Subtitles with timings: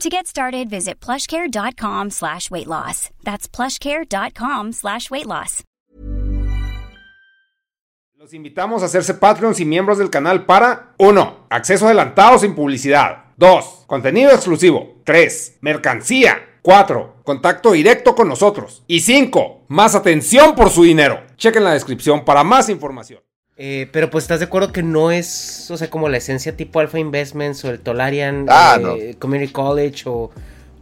[0.00, 3.08] To get started, visit plushcare.com slash weight loss.
[3.24, 5.64] That's plushcare.com slash weight loss.
[8.18, 11.46] Los invitamos a hacerse Patreons y miembros del canal para 1.
[11.48, 13.24] Acceso adelantado sin publicidad.
[13.38, 13.84] 2.
[13.86, 15.00] Contenido exclusivo.
[15.04, 15.58] 3.
[15.62, 16.58] Mercancía.
[16.60, 17.22] 4.
[17.24, 18.82] Contacto directo con nosotros.
[18.86, 19.64] Y 5.
[19.68, 21.22] Más atención por su dinero.
[21.36, 23.20] Chequen la descripción para más información.
[23.58, 26.78] Eh, pero pues estás de acuerdo que no es, o sea, como la esencia tipo
[26.78, 30.30] Alpha Investments o el Tolarian Ah, eh, Community College o,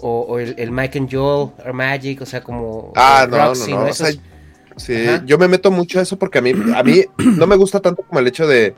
[0.01, 3.37] o- o el, el Mike and Joel or Magic, o sea, como Ah, eh, no,
[3.37, 3.79] no, Roxy, no.
[3.83, 4.21] o Esos- sea,
[4.77, 5.23] sí, Ajá.
[5.25, 7.05] yo me meto mucho a eso porque a mí, a mí
[7.37, 8.75] no me gusta tanto como el hecho de,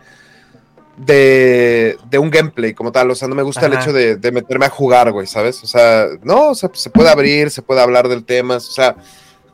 [0.98, 3.10] de, de un gameplay como tal.
[3.10, 5.62] O sea, no me gusta el hecho de, de meterme a jugar, güey, ¿sabes?
[5.62, 8.96] O sea, no, o sea, se puede abrir, se puede hablar del tema, o sea,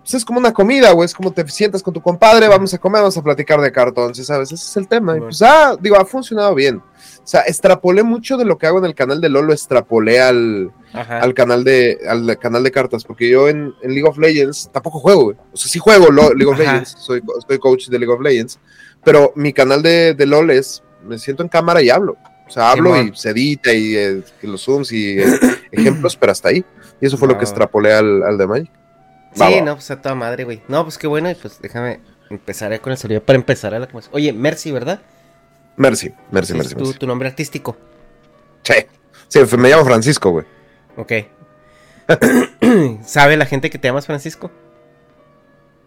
[0.03, 2.79] pues es como una comida, güey, es como te sientas con tu compadre, vamos a
[2.79, 4.51] comer, vamos a platicar de cartón, ¿sí sabes?
[4.51, 5.17] Ese es el tema.
[5.17, 6.79] Y pues, ah, digo, ha funcionado bien.
[6.79, 10.21] O sea, extrapolé mucho de lo que hago en el canal de LOL, lo extrapolé
[10.21, 14.71] al, al canal de al canal de cartas, porque yo en, en League of Legends
[14.73, 15.37] tampoco juego, güey.
[15.53, 16.73] O sea, sí juego League of Ajá.
[16.73, 18.59] Legends, soy, soy coach de League of Legends,
[19.05, 22.17] pero mi canal de, de LOL es, me siento en cámara y hablo.
[22.49, 23.13] O sea, hablo Simón.
[23.15, 25.27] y se edita y eh, los zooms y eh,
[25.71, 26.65] ejemplos, pero hasta ahí.
[27.01, 28.82] Y eso fue lo que extrapolé al, al de Magic.
[29.35, 30.63] Sí, no, pues a toda madre, güey.
[30.69, 32.01] No, pues qué bueno, y pues déjame
[32.31, 34.17] empezar con el celular para empezar a la conversación.
[34.17, 35.01] Oye, Mercy, ¿verdad?
[35.95, 36.59] Sí, merci.
[36.59, 37.77] es tu, tu nombre artístico.
[38.63, 38.75] Sí,
[39.29, 40.47] sí, me llamo Francisco, güey.
[40.97, 41.13] Ok.
[43.05, 44.51] ¿Sabe la gente que te llamas Francisco?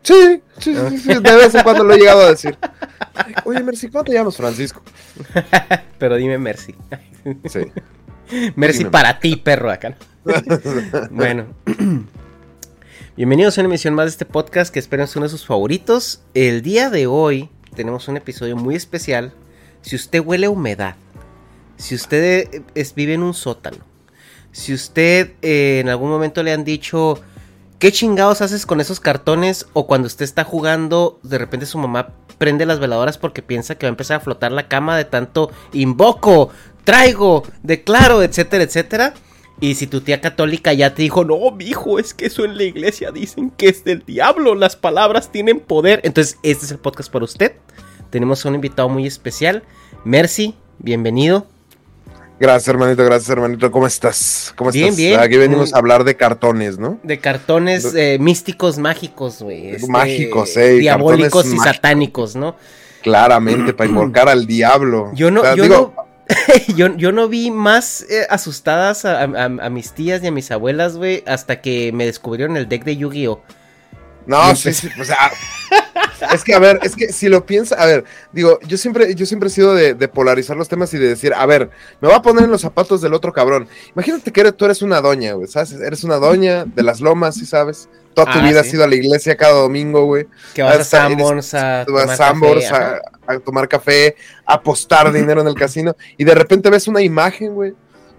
[0.02, 2.58] Sí, sí, sí, sí, de vez en cuando lo he llegado a decir.
[3.46, 4.38] Oye, Merci, ¿cómo te llamas?
[4.38, 4.82] Francisco.
[5.98, 6.76] Pero dime Mercy.
[7.46, 7.72] Sí.
[8.56, 8.92] Mercy Dime.
[8.92, 9.90] para ti, perro, acá.
[9.90, 9.98] ¿no?
[11.12, 11.46] bueno.
[13.16, 16.22] Bienvenidos a una emisión más de este podcast que espero es uno de sus favoritos.
[16.34, 19.34] El día de hoy tenemos un episodio muy especial.
[19.82, 20.96] Si usted huele a humedad,
[21.78, 23.78] si usted eh, es- vive en un sótano,
[24.52, 27.20] si usted eh, en algún momento le han dicho,
[27.80, 29.68] ¿qué chingados haces con esos cartones?
[29.74, 33.86] O cuando usted está jugando, de repente su mamá prende las veladoras porque piensa que
[33.86, 36.50] va a empezar a flotar la cama de tanto invoco,
[36.84, 39.14] traigo, declaro, etcétera, etcétera.
[39.62, 42.64] Y si tu tía católica ya te dijo, no, mijo, es que eso en la
[42.64, 46.02] iglesia dicen que es del diablo, las palabras tienen poder.
[46.04, 47.54] Entonces, este es el podcast para usted.
[48.10, 49.64] Tenemos a un invitado muy especial,
[50.04, 51.48] Mercy, bienvenido.
[52.38, 53.72] Gracias, hermanito, gracias, hermanito.
[53.72, 54.54] ¿Cómo estás?
[54.58, 54.98] ¿Cómo Bien, estás?
[54.98, 55.20] bien.
[55.22, 55.76] Aquí venimos Mm.
[55.76, 57.00] a hablar de cartones, ¿no?
[57.02, 59.70] De cartones eh, místicos mágicos, güey.
[59.70, 61.66] este, Mágicos, eh, Diabólicos y mágicos.
[61.76, 62.58] satánicos, ¿no?
[63.04, 65.12] Claramente, para invocar al diablo.
[65.14, 66.05] Yo no, O sea, yo, digo, no
[66.76, 70.50] yo, yo no vi más eh, asustadas a, a- a mis tías y a mis
[70.52, 73.42] abuelas, güey, hasta que me descubrieron el deck de Yu-Gi-Oh!
[74.28, 75.30] No, sí, sí, o sea,
[76.34, 79.24] es que a ver, es que si lo piensas, a ver, digo, yo siempre, yo
[79.28, 81.70] siempre he sido de, de polarizar los temas y de decir, a ver,
[82.02, 83.68] me voy a poner en los zapatos del otro cabrón.
[83.94, 85.74] Imagínate que eres, tú eres una doña, güey, ¿sabes?
[85.74, 87.88] Eres una doña de las lomas, ¿sí sabes?
[88.16, 88.70] Toda tu Ah, vida sí.
[88.70, 90.26] has ido a la iglesia cada domingo, güey.
[90.56, 94.16] Que vas a Sanborns a vas tomar a Sambors café, a, a tomar café,
[94.46, 97.74] a apostar dinero en el casino, y de repente ves una imagen, güey,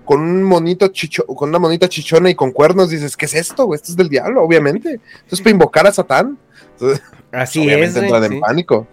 [0.04, 3.74] con un monito chicho, con una monita chichona y con cuernos, dices, ¿qué es esto?
[3.74, 5.00] Esto es del diablo, obviamente.
[5.24, 6.38] Esto es para invocar a Satán.
[7.32, 8.04] Así obviamente es.
[8.04, 8.40] entran güey, en sí.
[8.40, 8.86] pánico.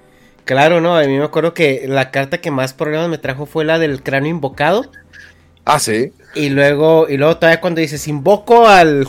[0.45, 3.63] Claro, no, a mí me acuerdo que la carta que más problemas me trajo fue
[3.65, 4.89] la del cráneo invocado.
[5.65, 6.11] Ah, sí.
[6.35, 9.07] Y luego, y luego todavía cuando dices invoco al,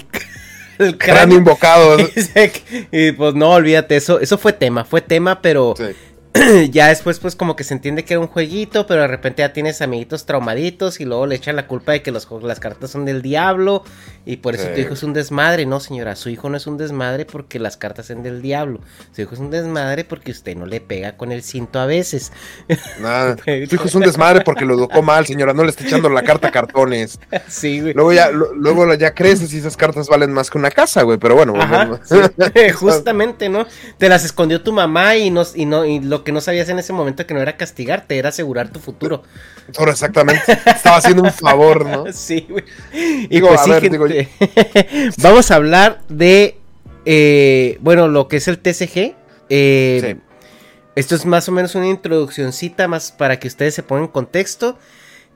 [0.79, 1.97] al Cráneo invocado.
[2.93, 5.85] y pues no, olvídate, eso, eso fue tema, fue tema, pero Sí.
[6.70, 9.52] ya después pues como que se entiende que era un jueguito, pero de repente ya
[9.52, 13.04] tienes amiguitos traumaditos y luego le echan la culpa de que los, las cartas son
[13.04, 13.84] del diablo
[14.26, 14.70] y por eso Sí.
[14.75, 15.64] tu hijo es un desmadre.
[15.66, 18.81] No, señora, su hijo no es un desmadre porque las cartas son del diablo.
[19.14, 22.32] Su hijo es un desmadre porque usted no le pega con el cinto a veces.
[23.00, 23.37] Nada.
[23.44, 25.52] Su hijo es un desmadre porque lo educó mal, señora.
[25.52, 27.20] No le está echando la carta a cartones.
[27.48, 27.94] sí, güey.
[27.94, 31.19] Luego ya, lo- luego ya creces y esas cartas valen más que una casa, güey.
[31.19, 32.00] Pero bueno, Ajá, bueno.
[32.04, 33.66] sí, justamente, ¿no?
[33.98, 36.79] Te las escondió tu mamá y no, y no, y lo que no sabías en
[36.79, 39.23] ese momento que no era castigarte, era asegurar tu futuro.
[39.87, 40.43] Exactamente.
[40.67, 42.05] Estaba haciendo un favor, ¿no?
[42.12, 42.65] Sí, güey.
[42.93, 46.59] Y Digo, pues a sí, ver, gente, digo- vamos a hablar de,
[47.05, 49.15] eh, bueno, lo que es el TCG.
[49.50, 50.21] Eh, Sí.
[50.97, 54.79] Esto es más o menos una introduccióncita más para que ustedes se pongan en contexto.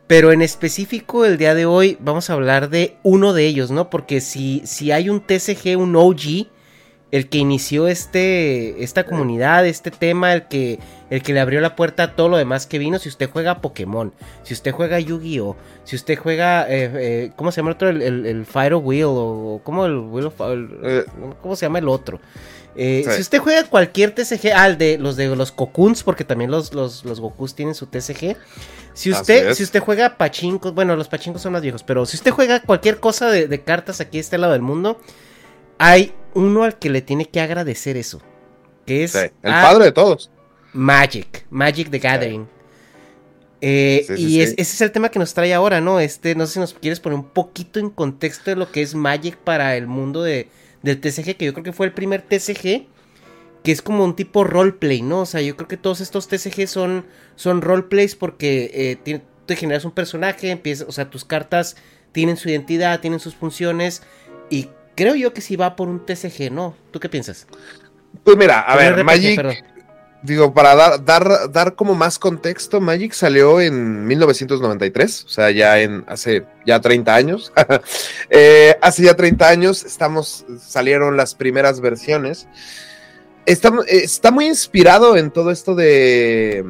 [0.07, 3.91] Pero en específico el día de hoy vamos a hablar de uno de ellos, ¿no?
[3.91, 6.47] Porque si, si hay un TCG, un OG,
[7.11, 10.79] el que inició este, esta comunidad, este tema, el que,
[11.09, 12.99] el que le abrió la puerta a todo lo demás que vino.
[12.99, 14.13] Si usted juega Pokémon,
[14.43, 17.89] si usted juega Yu-Gi-Oh, si usted juega, eh, eh, ¿cómo se llama el otro?
[17.89, 21.05] El, el, el Fire Wheel o ¿cómo el Wheel of- el- Eh.
[21.41, 22.21] ¿Cómo se llama el otro?
[22.77, 23.13] Eh, Sí.
[23.15, 26.75] Si usted juega cualquier TCG, ah, el de los de los Kokuns, porque también los,
[26.75, 28.37] los, los Gokus tienen su TCG.
[28.93, 32.33] Si usted, si usted juega pachincos, bueno, los pachincos son más viejos, pero si usted
[32.33, 35.01] juega cualquier cosa de, de cartas aquí a este lado del mundo,
[35.79, 38.21] hay uno al que le tiene que agradecer eso.
[38.87, 40.31] Que es Sí, El padre de todos.
[40.73, 42.47] Magic, Magic the Gathering.
[43.61, 45.99] Eh, Sí, y es- ese es el tema que nos trae ahora, ¿no?
[46.01, 48.95] Este, no sé si nos quieres poner un poquito en contexto de lo que es
[48.95, 50.49] Magic para el mundo de,
[50.83, 52.87] del TCG, que yo creo que fue el primer TCG
[53.65, 55.23] que es como un tipo roleplay, ¿no?
[55.23, 57.05] O sea, yo creo que todos estos TCG son,
[57.35, 61.77] son roleplays porque eh, te generas un personaje, empiezas, o sea, tus cartas
[62.13, 64.03] tienen su identidad, tienen sus funciones
[64.49, 66.75] y creo yo que sí va por un TCG, ¿no?
[66.91, 67.47] ¿Tú qué piensas?
[68.25, 69.55] Pues mira, a ver, RPG, Magic, perdón.
[70.25, 75.79] digo, para dar, dar, dar como más contexto, Magic salió en 1993, o sea, ya
[75.79, 77.53] en hace ya 30 años.
[78.31, 82.49] Eh, hace ya 30 años estamos, salieron las primeras versiones.
[83.47, 86.63] Está, está muy inspirado en todo esto de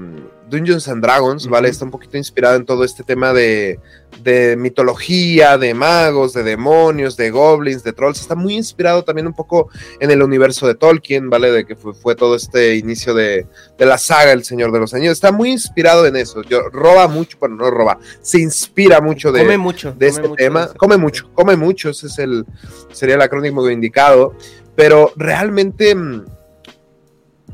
[0.49, 1.69] Dungeons and Dragons, ¿vale?
[1.69, 3.79] Está un poquito inspirado en todo este tema de,
[4.23, 8.21] de mitología, de magos, de demonios, de goblins, de trolls.
[8.21, 9.69] Está muy inspirado también un poco
[10.01, 11.51] en el universo de Tolkien, ¿vale?
[11.51, 13.47] De que fue, fue todo este inicio de,
[13.77, 15.13] de la saga El Señor de los Anillos.
[15.13, 16.43] Está muy inspirado en eso.
[16.43, 19.93] Yo, roba mucho, bueno, no roba, se inspira mucho de, come mucho.
[19.93, 20.69] de este tema.
[20.77, 22.47] Come mucho, come mucho, ese es el,
[22.93, 24.35] sería el acrónimo indicado.
[24.75, 26.25] Pero realmente mm,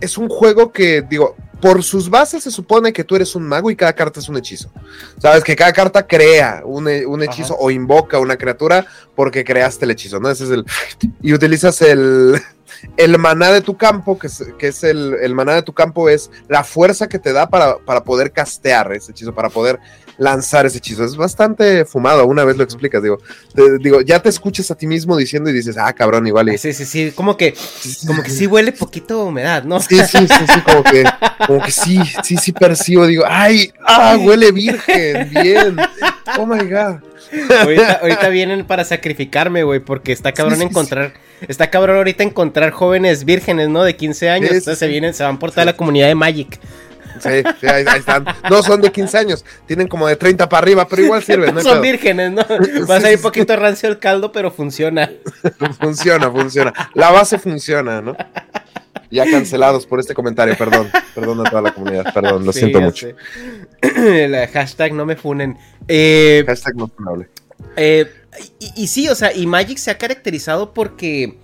[0.01, 3.71] es un juego que, digo, por sus bases se supone que tú eres un mago
[3.71, 4.71] y cada carta es un hechizo.
[5.19, 9.93] Sabes que cada carta crea un, un hechizo o invoca una criatura porque creaste el
[9.93, 10.31] hechizo, ¿no?
[10.31, 10.65] Ese es el.
[11.23, 12.41] Y utilizas el.
[12.97, 16.09] El maná de tu campo, que es, que es el, el maná de tu campo,
[16.09, 19.79] es la fuerza que te da para, para poder castear ese hechizo, para poder
[20.19, 21.05] lanzar ese hechizo.
[21.05, 23.19] Es bastante fumado, una vez lo explicas, digo,
[23.55, 26.53] te- digo, ya te escuchas a ti mismo diciendo y dices, ah, cabrón, igual.
[26.53, 27.55] Y, Sí, sí, sí, como que,
[28.07, 29.81] como que sí huele poquito humedad, ¿no?
[29.81, 31.05] Sí, sí, sí, sí, como que,
[31.47, 35.77] como que sí, sí, sí percibo, digo, ay, ah, huele virgen, bien,
[36.39, 36.97] oh my god.
[37.63, 41.15] Ahorita, ahorita vienen para sacrificarme, güey, porque está cabrón Sí, sí, encontrar,
[41.49, 43.83] está cabrón ahorita encontrar jóvenes vírgenes, ¿no?
[43.83, 46.61] De 15 años, entonces se vienen, se van por toda la comunidad de Magic.
[47.21, 48.25] Sí, sí, ahí, ahí están.
[48.51, 51.61] No son de 15 años, tienen como de 30 para arriba, pero igual sirven, no
[51.63, 52.43] Son vírgenes, ¿no?
[52.89, 55.11] Va a un poquito rancio el caldo, pero funciona.
[55.81, 56.73] Funciona, funciona.
[56.95, 58.17] La base funciona, ¿no?
[59.11, 60.91] Ya cancelados por este comentario, perdón.
[61.15, 63.09] Perdón a toda la comunidad, perdón, lo Sí, siento mucho.
[63.83, 64.49] sé.
[64.53, 65.57] Hashtag no me funen.
[65.87, 67.29] Eh, Hashtag no funable.
[67.77, 68.11] Eh,
[68.59, 71.39] y, y sí, o sea, y Magic se ha caracterizado porque.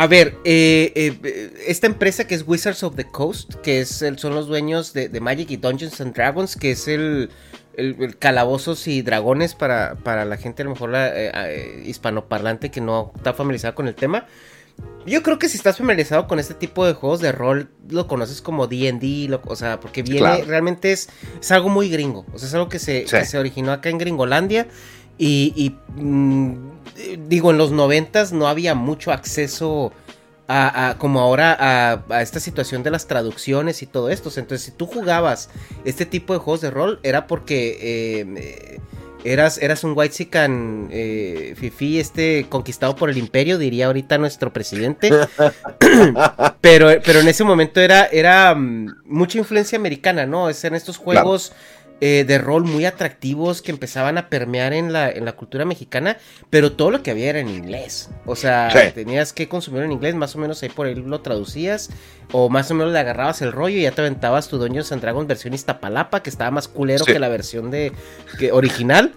[0.00, 4.18] A ver, eh, eh, esta empresa que es Wizards of the Coast, que es el-
[4.18, 7.28] son los dueños de, de Magic y Dungeons and Dragons, que es el,
[7.74, 11.82] el- el calabozos y dragones para, para la gente a lo mejor la, eh, eh,
[11.84, 14.24] hispanoparlante que no está familiarizada con el tema.
[15.04, 18.40] Yo creo que si estás familiarizado con este tipo de juegos de rol, lo conoces
[18.40, 20.44] como D&D, o sea, porque viene, Claro.
[20.46, 23.16] realmente es, es algo muy gringo, o sea, es algo que se, Sí.
[23.18, 24.66] que se originó acá en Gringolandia
[25.20, 26.54] y, y, mm,
[27.28, 29.92] digo, en los noventas no había mucho acceso
[30.48, 34.30] a, a- como ahora a, a esta situación de las traducciones y todo esto.
[34.34, 35.50] Entonces, si tú jugabas
[35.84, 38.80] este tipo de juegos de rol, era porque eh, eh,
[39.22, 44.50] Eras, eras un white sican eh, fifi, este conquistado por el imperio, diría ahorita nuestro
[44.50, 45.10] presidente.
[46.62, 50.48] pero, pero en ese momento era, era mm, mucha influencia americana, ¿no?
[50.48, 51.52] Es en estos juegos
[52.02, 56.16] eh, de rol muy atractivos que empezaban a permear en la, en la cultura mexicana,
[56.48, 58.08] pero todo lo que había era en inglés.
[58.24, 61.90] O sea, tenías que consumir en inglés, más o menos ahí por ahí lo traducías,
[62.32, 65.02] o más o menos le agarrabas el rollo y ya te aventabas tu Dungeons and
[65.02, 67.92] Dragons versión Iztapalapa, que estaba más culero que la versión de
[68.38, 69.12] que, original.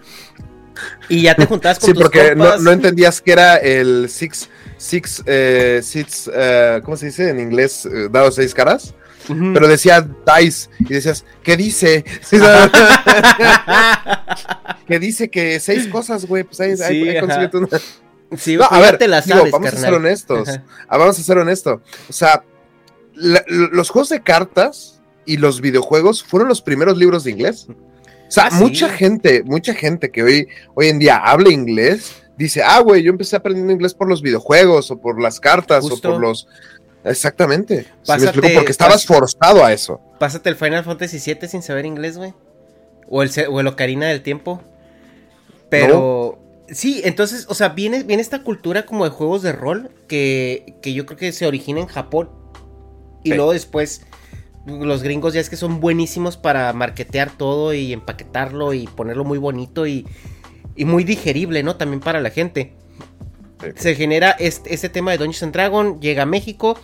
[1.08, 5.22] Y ya te juntabas con sí, porque no, no, entendías que era el Six, Six,
[5.24, 7.86] eh, Six, eh, ¿cómo se dice en inglés?
[7.86, 8.92] Eh, dado seis caras
[9.26, 12.04] pero decía Dice y decías, ¿qué dice?
[14.86, 17.08] ¿Qué dice que seis cosas, güey, pues ahí, sí,
[17.52, 17.68] una...
[18.36, 20.48] Sí, no, a ver, te las sabes, vamos a ser honestos.
[20.88, 21.80] Ah, vamos a ser honestos.
[22.08, 22.44] O sea,
[23.14, 27.66] los juegos de cartas y los videojuegos fueron los primeros libros de inglés.
[27.68, 32.62] O sea, ah, mucha gente, mucha gente que hoy, hoy en día habla inglés, dice,
[32.62, 36.20] ah, güey, yo empecé aprendiendo inglés por los videojuegos o por las cartas o por
[36.20, 36.48] los
[37.04, 37.86] Exactamente.
[38.54, 40.00] porque estabas forzado a eso.
[40.18, 42.34] Pásate el Final Fantasy VII sin saber inglés, güey.
[43.08, 44.62] O el, o el Ocarina del Tiempo.
[45.68, 46.40] Pero.
[46.68, 50.94] Sí, entonces, o sea, viene, viene esta cultura como de juegos de rol que, que
[50.94, 52.30] yo creo que se origina en Japón.
[53.22, 54.02] Y luego después
[54.66, 59.38] los gringos ya es que son buenísimos para marketear todo y empaquetarlo y ponerlo muy
[59.38, 60.06] bonito y,
[60.74, 61.76] y muy digerible, ¿no?
[61.76, 62.72] También para la gente.
[63.76, 66.78] Se genera este, tema de Dungeons and Dragon, llega a México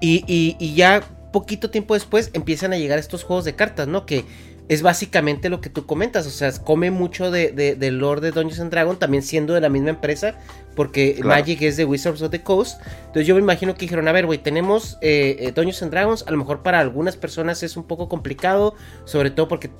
[0.00, 1.02] y, ya
[1.32, 4.04] poquito tiempo después empiezan a llegar estos juegos de cartas, ¿no?
[4.06, 4.24] Que
[4.68, 8.60] es básicamente lo que tú comentas, o sea, come mucho de, del lore de Dungeons
[8.60, 10.34] and Dragons, también siendo de la misma empresa,
[10.76, 12.80] porque Magic es de Wizards of the Coast.
[12.98, 16.24] Entonces yo me imagino que dijeron, a ver, güey, tenemos eh, eh, Dungeons and Dragons,
[16.26, 18.74] a lo mejor para algunas personas es un poco complicado,
[19.04, 19.70] sobre todo porque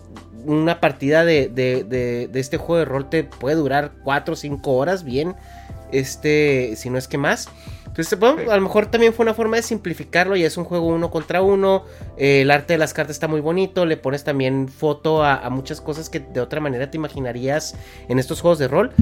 [0.45, 5.05] una partida de, de este juego de rol te puede durar 4 o 5 horas
[5.05, 5.37] bien
[5.93, 7.49] este, si no es que más.
[7.87, 10.35] Entonces, a lo mejor también fue una forma de simplificarlo.
[10.35, 11.85] Y es un juego uno contra uno.
[12.17, 13.85] Eh, el arte de las cartas está muy bonito.
[13.85, 17.75] Le pones también foto a, muchas cosas que de otra manera te imaginarías
[18.09, 18.93] en estos juegos de rol.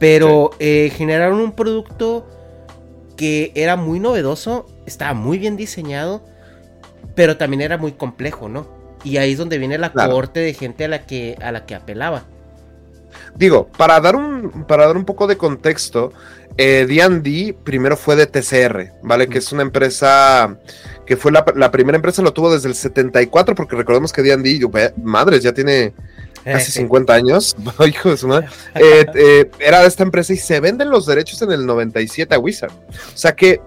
[0.00, 2.26] Pero eh, generaron un producto
[3.16, 4.66] que era muy novedoso.
[4.84, 6.24] Estaba muy bien diseñado.
[7.14, 8.66] Pero también era muy complejo, ¿no?
[9.04, 11.76] Y ahí es donde viene la corte de gente a la que, a la que
[11.76, 12.24] apelaba.
[13.36, 16.12] Digo, para dar un, para dar un poco de contexto,
[16.56, 19.28] eh, D&D primero fue de TCR, ¿vale?
[19.28, 20.56] Que es una empresa
[21.04, 25.42] que fue la, primera empresa, lo tuvo desde el 74, porque recordemos que D&D, madres,
[25.42, 25.92] ya tiene
[26.44, 30.60] casi 50 años, hijo de su madre, eh, eh, era de esta empresa y se
[30.60, 32.72] venden los derechos en el 97 a Wizard.
[32.72, 33.60] O sea que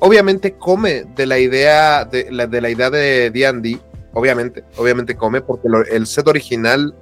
[0.00, 3.78] obviamente come de la idea de la, de la idea de D&D,
[4.12, 6.96] obviamente, obviamente come, porque el set original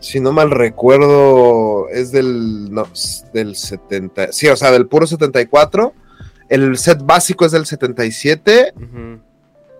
[0.00, 2.86] si no mal recuerdo, es del, no,
[3.32, 5.92] del 70, sí, o sea, del puro 74.
[6.48, 8.72] El set básico es del 77.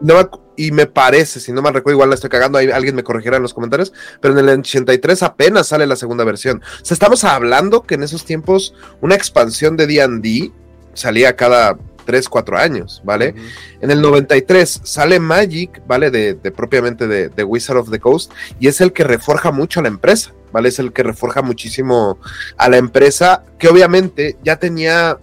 [0.00, 3.04] no, y me parece, si no mal recuerdo, igual la estoy cagando, ahí alguien me
[3.04, 6.62] corregirá en los comentarios, pero en el 83 apenas sale la segunda versión.
[6.82, 10.52] O sea, estamos hablando que en esos tiempos una expansión de D&D
[10.94, 13.34] salía cada 3, 4 años, ¿vale?
[13.82, 16.10] En el 93 sale Magic, ¿vale?
[16.10, 19.88] De, propiamente de, Wizard of the Coast, y es el que reforja mucho a la
[19.88, 20.70] empresa, ¿vale?
[20.70, 22.18] Es el que reforja muchísimo
[22.56, 25.18] a la empresa, que obviamente ya tenía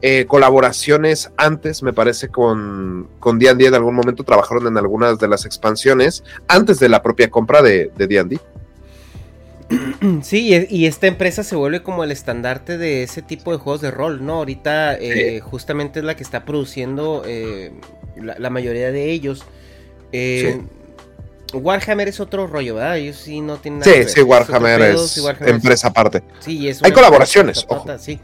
[0.00, 5.28] eh, colaboraciones antes, me parece, con, con D&D en algún momento, trabajaron en algunas de
[5.28, 8.40] las expansiones, antes de la propia compra de D&D.
[10.22, 13.90] Sí, y esta empresa se vuelve como el estandarte de ese tipo de juegos de
[13.90, 14.34] rol, ¿no?
[14.34, 17.72] Ahorita eh, justamente es la que está produciendo eh,
[18.16, 19.44] la, mayoría de ellos.
[20.12, 20.60] Eh,
[21.52, 22.98] Warhammer es otro rollo, ¿verdad?
[22.98, 26.22] Ellos sí no tienen nada Sí, sí, Warhammer es, empresa aparte.
[26.40, 27.86] Sí, es Hay colaboraciones, ojo.
[27.98, 28.18] Sí.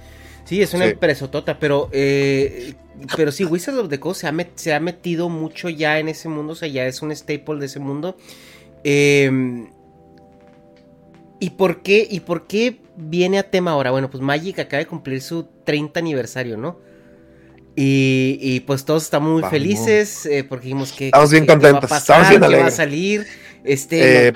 [0.44, 4.74] sí, es una empresa tota, pero, pero sí, Wizards of the Coast se ha, se
[4.74, 7.80] ha metido mucho ya en ese mundo, o sea, ya es un staple de ese
[7.80, 8.16] mundo.
[8.84, 9.68] Eh,
[11.40, 13.90] ¿Y por qué, y por qué viene a tema ahora?
[13.90, 16.80] Bueno, pues Magic acaba de cumplir su 30 aniversario, ¿no?
[17.80, 21.06] Y, pues todos estamos muy felices eh, porque dijimos que...
[21.06, 23.24] Estamos bien contentos, va a estamos bien va a salir.
[23.62, 24.28] Este...
[24.28, 24.32] Eh,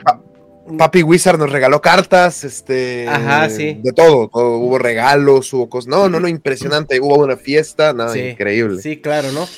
[0.79, 3.09] Papi Wizard nos regaló cartas, este...
[3.09, 3.81] Ajá, sí.
[3.83, 5.89] De todo, hubo regalos, hubo cosas...
[5.89, 8.81] No, no, no, impresionante, hubo una fiesta, nada, increíble.
[8.81, 9.49] Sí, claro, ¿no?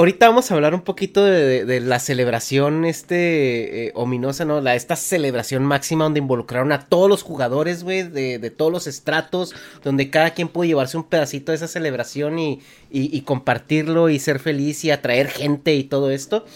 [0.00, 4.62] Ahorita vamos a hablar un poquito de, la celebración este eh, ominosa, ¿no?
[4.62, 9.54] La, esta celebración máxima donde involucraron a todos los jugadores, güey, de, todos los estratos,
[9.84, 14.84] donde cada quien pudo llevarse un pedacito de esa celebración y, compartirlo y ser feliz
[14.84, 16.46] y atraer gente y todo esto.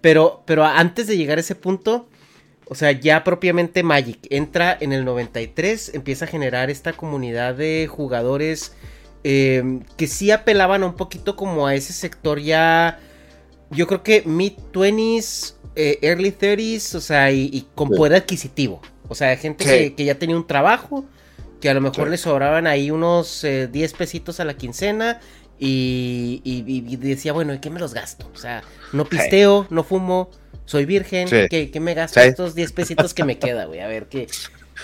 [0.00, 2.08] Pero, pero antes de llegar a ese punto,
[2.66, 7.86] O sea, ya propiamente Magic entra en el 93, empieza a generar esta comunidad de
[7.90, 8.72] jugadores
[9.26, 13.00] eh, que sí apelaban un poquito como a ese sector ya,
[13.70, 18.82] yo creo que mid-20s, eh, early 30s, o sea, y, con poder adquisitivo.
[19.08, 21.06] O sea, gente que, ya tenía un trabajo,
[21.58, 25.20] que a lo mejor le sobraban ahí unos 10 eh, pesitos a la quincena
[25.58, 28.30] y, y, decía, bueno, ¿y qué me los gasto?
[28.34, 28.62] O sea,
[28.92, 30.30] no pisteo, no fumo,
[30.66, 33.80] soy virgen, ¿qué, me gasto estos 10 pesitos que me queda, güey?
[33.80, 34.26] A ver, ¿qué,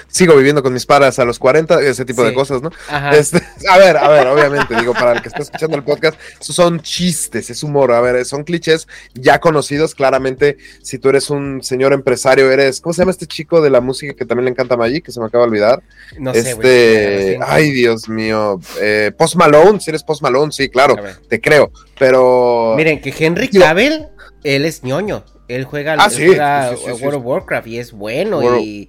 [0.09, 2.71] sigo viviendo con mis paras a los 40, ese tipo de cosas, ¿no?
[3.13, 6.81] Este, a ver, a ver, obviamente, digo, para el que está escuchando el podcast, son
[6.81, 11.93] chistes, es humor, a ver, son clichés ya conocidos, claramente, si tú eres un señor
[11.93, 14.79] empresario, eres, ¿cómo se llama este chico de la música que también le encanta a
[14.79, 15.83] Magic, que se me acaba de olvidar?
[16.19, 20.97] No sé, Este, ay, Dios mío, eh, Post Malone, si eres Post Malone, sí, claro,
[21.29, 22.75] te creo, pero...
[22.77, 24.07] Miren, que Henry Cavill,
[24.45, 28.89] él es ñoño, él juega, ah, World of Warcraft y es bueno y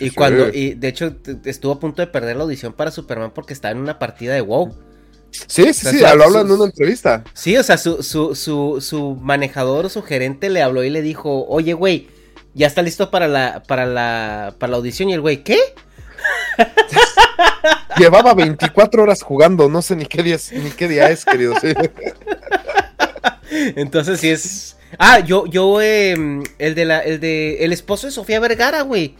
[0.00, 3.52] y cuando, y de hecho, estuvo a punto de perder la audición para Superman porque
[3.52, 4.74] estaba en una partida de WoW.
[5.30, 7.22] Sí, sí, sí, lo hablan en una entrevista.
[7.34, 11.46] Sí, o sea, su, su, su, su manejador su gerente le habló y le dijo,
[11.46, 12.08] oye, güey,
[12.54, 15.08] ya está listo para la, para la, para la audición.
[15.08, 15.58] Y el güey, ¿qué?
[17.98, 21.54] Llevaba 24 horas jugando, no sé ni qué día es, ni qué día es, querido.
[23.50, 24.76] Entonces sí es.
[24.98, 29.14] Ah, yo, yo, em, el de la, el de, el esposo de Sofía Vergara, güey.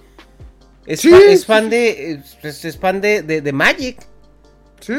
[0.90, 3.98] Es, fan, de, es, fan de, de, Magic.
[4.80, 4.94] Sí.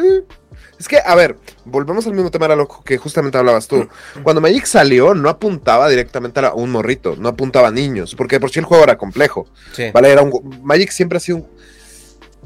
[0.80, 3.88] Es que, a ver, volvemos al mismo tema era lo que justamente hablabas tú.
[4.24, 8.52] Cuando Magic salió, no apuntaba directamente a un morrito, no apuntaba a niños, porque por
[8.52, 9.48] sí el juego era complejo.
[9.94, 10.62] Vale, era un.
[10.64, 11.46] Magic siempre ha sido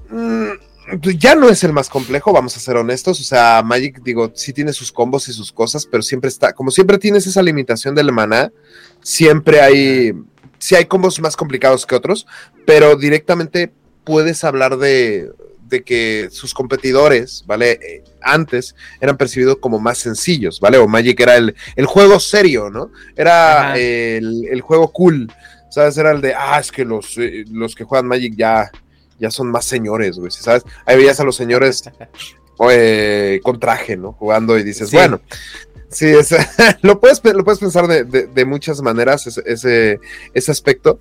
[0.09, 0.49] un.
[0.49, 3.19] Mm, pues ya no es el más complejo, vamos a ser honestos.
[3.19, 6.53] O sea, Magic, digo, sí tiene sus combos y sus cosas, pero siempre está.
[6.53, 8.51] Como siempre tienes esa limitación del maná,
[9.01, 10.13] siempre hay
[10.65, 12.25] sí hay combos más complicados que otros,
[12.65, 13.72] pero directamente
[14.03, 15.31] puedes hablar de,
[15.86, 17.72] que sus competidores, ¿vale?
[17.74, 20.79] Eh, antes eran percibidos como más sencillos, ¿vale?
[20.79, 21.53] O Magic era el,
[21.86, 22.89] juego serio, ¿no?
[23.16, 25.31] Era el, juego cool,
[25.70, 25.98] ¿sabes?
[26.00, 28.72] Era el de, ah, es que los, eh, los que juegan Magic ya,
[29.20, 30.63] ya son más señores, güey, ¿sabes?
[30.85, 31.83] Ahí veías a los señores
[32.72, 34.13] eh, con traje, ¿no?
[34.13, 35.22] Jugando y dices, bueno,
[35.96, 36.12] Sí,
[36.81, 40.00] lo, puedes, lo puedes pensar de, muchas maneras, ese,
[40.34, 41.00] ese, aspecto.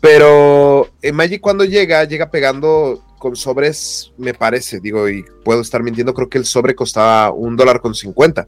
[0.00, 5.84] Pero en Magic cuando llega, llega pegando con sobres, me parece, digo, y puedo estar
[5.84, 8.44] mintiendo, creo que el sobre costaba un dólar con cincuenta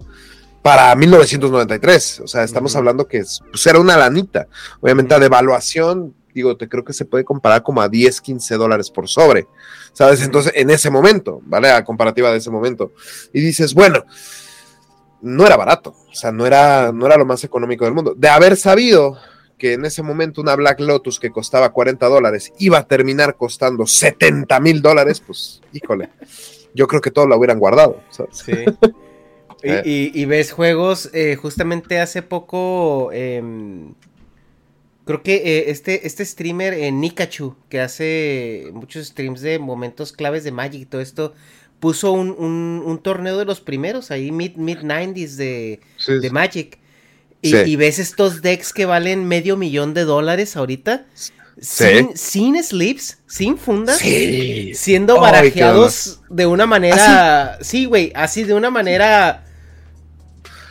[0.62, 2.22] para 1993.
[2.24, 4.48] O sea, estamos hablando que pues, era una lanita.
[4.80, 8.90] Obviamente, a devaluación, digo, te creo que se puede comparar como a 10, 15 dólares
[8.90, 9.46] por sobre.
[9.92, 10.22] ¿Sabes?
[10.22, 11.70] Entonces, en ese momento, ¿vale?
[11.70, 12.90] A comparativa de ese momento.
[13.32, 14.04] Y dices, bueno,
[15.24, 18.14] no era barato, o sea, no era, no era lo más económico del mundo.
[18.16, 19.16] De haber sabido
[19.58, 23.86] que en ese momento una Black Lotus que costaba 40 dólares iba a terminar costando
[23.86, 26.10] 70 mil dólares, pues híjole,
[26.74, 28.00] yo creo que todos la hubieran guardado.
[28.30, 28.52] Sí.
[29.66, 30.10] Eh.
[30.14, 33.94] y, ves juegos, eh, justamente hace poco, em,
[35.06, 40.52] creo que eh, este, este streamer, Nikachu, que hace muchos streams de momentos claves de
[40.52, 41.32] Magic y todo esto,
[41.84, 46.78] puso un, torneo de los primeros, ahí mid, mid 90s de, de Magic.
[47.42, 51.04] Y, ves estos decks que valen medio millón de dólares ahorita.
[51.60, 57.58] Sin, sin slips, sin fundas, siendo barajeados de una manera.
[57.60, 59.44] Sí, güey, así de una manera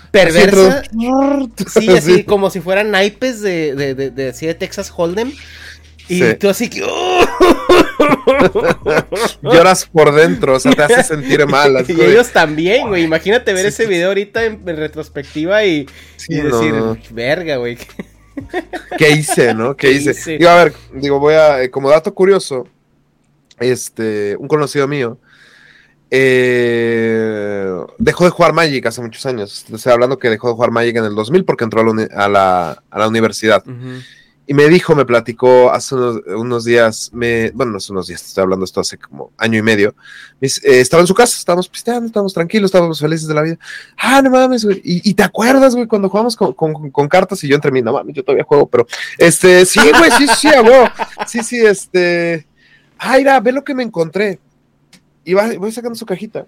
[0.09, 0.81] perversa.
[1.71, 5.31] Sí, así como si fueran naipes de, de, de, de Texas Hold'em.
[6.09, 6.81] Y tú así que.
[6.83, 7.52] ¡oh!
[9.41, 11.85] Lloras por dentro, o sea, te hace sentir mal.
[11.87, 13.03] y ellos también, güey.
[13.03, 15.87] Imagínate ver ese video ahorita en, retrospectiva y,
[16.27, 16.73] decir,
[17.11, 17.77] verga, güey.
[18.97, 19.75] ¿Qué hice, no?
[19.75, 20.37] ¿Qué, hice?
[20.37, 21.61] Digo, a ver, digo, voy a.
[21.63, 22.67] Eh, como dato curioso,
[23.59, 25.17] este, un conocido mío.
[26.15, 29.65] Eh, dejó de jugar Magic hace muchos años.
[29.71, 32.99] Estoy hablando que dejó de jugar Magic en el 2000 porque entró a la, a
[32.99, 33.63] la, universidad.
[34.45, 38.41] Y me dijo, me platicó hace unos, días, me, bueno, no hace unos días, estoy
[38.41, 39.95] hablando esto hace como año y medio.
[40.41, 43.57] Eh, estaba en su casa, estábamos pisteando, estábamos tranquilos, estábamos felices de la vida.
[43.97, 44.81] Ah, no mames, güey.
[44.83, 48.15] Y, te acuerdas, güey, cuando jugamos con, con, cartas y yo entre mí, no mames,
[48.15, 48.85] yo todavía juego, pero
[49.17, 50.89] este, sí, güey, sí, sí, güey.
[51.25, 52.45] Sí, sí, este.
[52.97, 54.39] Ah, ve lo que me encontré.
[55.23, 56.45] Y voy sacando su cajita.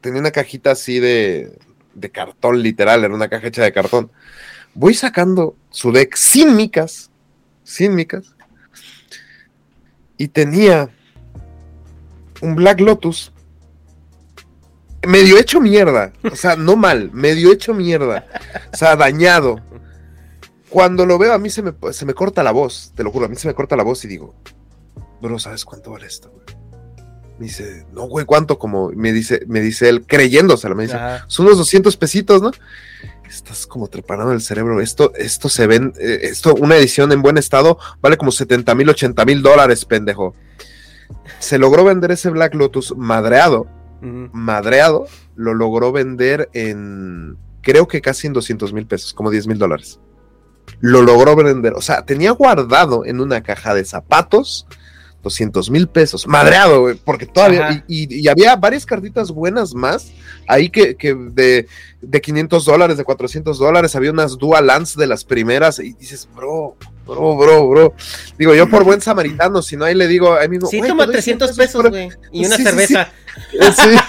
[0.00, 1.58] Tenía una cajita así de,
[1.94, 4.12] de cartón, literal, era una caja hecha de cartón
[4.76, 7.10] voy sacando su deck sin micas,
[7.64, 8.36] sin micas,
[10.18, 10.90] y tenía
[12.42, 13.32] un Black Lotus
[15.06, 18.26] medio hecho mierda, o sea, no mal, medio hecho mierda,
[18.72, 19.60] o sea, dañado.
[20.68, 23.26] cuando lo veo a mí se me, se me corta la voz, te lo juro,
[23.26, 24.34] a mí se me corta la voz y digo,
[25.22, 26.44] bro, ¿sabes cuánto vale esto, güey?
[27.38, 28.58] Me dice, no, güey, ¿cuánto?
[28.58, 31.24] Como me dice, me dice él, creyéndoselo, me dice, Ajá.
[31.28, 32.50] son unos 200 pesitos, ¿no?
[33.28, 34.80] Estás como treparando el cerebro.
[34.80, 38.88] Esto, esto se ven, eh, esto, una edición en buen estado vale como 70 mil,
[38.88, 40.34] 80 mil dólares, pendejo.
[41.38, 43.66] Se logró vender ese Black Lotus madreado,
[44.00, 49.58] madreado, lo logró vender en, creo que casi en 200 mil pesos, como 10 mil
[49.58, 50.00] dólares.
[50.80, 54.66] Lo logró vender, o sea, tenía guardado en una caja de zapatos
[55.22, 57.84] 200 mil pesos, madreado, güey, porque todavía, Ajá.
[57.88, 60.12] y, y- y había varias cartitas buenas más,
[60.46, 61.66] ahí que, que de,
[62.00, 66.28] de 500 dólares, de 400 dólares, había unas dual lands de las primeras, y dices,
[66.34, 67.94] bro, bro, bro, bro,
[68.38, 71.06] digo, yo por buen samaritano, si no, ahí le digo, ahí mismo, Sí, "Güey, toma
[71.06, 72.08] te doy 100 300 pesos, por- güey.
[72.32, 73.08] Y una Sí, cerveza.
[73.52, 73.96] Eh, Sí.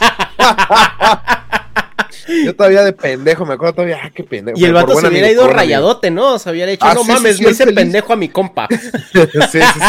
[2.43, 4.59] Yo todavía de pendejo, me acuerdo todavía, ah, qué pendejo.
[4.59, 6.33] Y el vato se hubiera ido rayadote, ¿no?
[6.33, 7.79] O sea, hubiera dicho, Ah, no sí, mames, sí, me hice feliz.
[7.79, 8.67] pendejo a mi compa.
[9.13, 9.21] Sí,
[9.51, 9.79] sí, sí.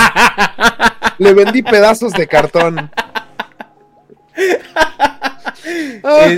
[1.19, 2.91] Le vendí pedazos de cartón.
[6.05, 6.29] Ah,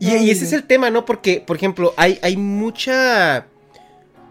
[0.00, 1.04] y, y ese es el tema, ¿no?
[1.04, 3.46] Porque, por ejemplo, hay, hay mucha...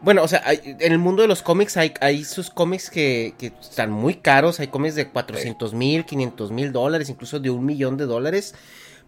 [0.01, 3.33] Bueno, o sea, hay- en el mundo de los cómics hay, hay sus cómics que,
[3.37, 7.65] que están muy caros, hay cómics de 400 mil, 500 mil dólares, incluso de un
[7.65, 8.53] millón de dólares,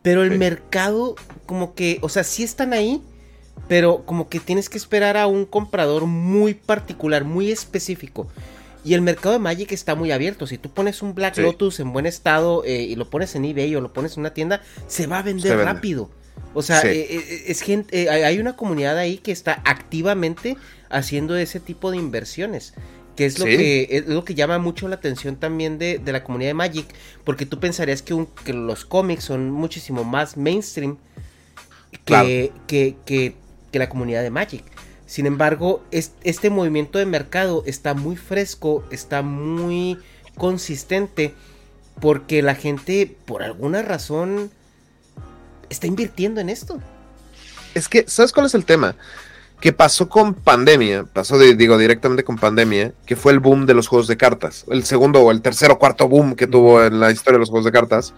[0.01, 0.37] pero el Sí.
[0.39, 3.01] mercado como que, o sea, sí están ahí,
[3.67, 8.27] pero como que tienes que esperar a un comprador muy particular, muy específico.
[8.83, 10.47] Y el mercado de Magic está muy abierto.
[10.47, 11.41] Si tú pones un Black Sí.
[11.41, 14.33] Lotus en buen estado eh, y lo pones en eBay o lo pones en una
[14.33, 16.09] tienda, se va a vender rápido.
[16.53, 16.87] O sea, Sí.
[16.87, 20.55] eh, eh, es gente, eh, hay- hay una comunidad ahí que está activamente
[20.89, 22.73] haciendo ese tipo de inversiones.
[23.17, 23.57] Que es lo, Sí.
[23.57, 26.85] que, es lo que llama mucho la atención también de, de la comunidad de Magic.
[27.25, 30.97] Porque tú pensarías que, un- que los cómics son muchísimo más mainstream
[31.91, 32.27] que, Claro.
[32.67, 33.35] que, que-
[33.71, 34.63] que la comunidad de Magic.
[35.09, 39.97] Sin embargo, es- este movimiento de mercado está muy fresco, está muy
[40.37, 41.33] consistente,
[41.99, 44.51] porque la gente, por alguna razón,
[45.67, 46.79] está invirtiendo en esto.
[47.73, 48.95] Es que, ¿sabes cuál es el tema?
[49.59, 53.87] Que pasó con pandemia, pasó, digo, directamente con pandemia, que fue el boom de los
[53.87, 54.63] juegos de cartas.
[54.69, 57.49] El segundo o el tercer o cuarto boom que tuvo en la historia de los
[57.49, 58.13] juegos de cartas.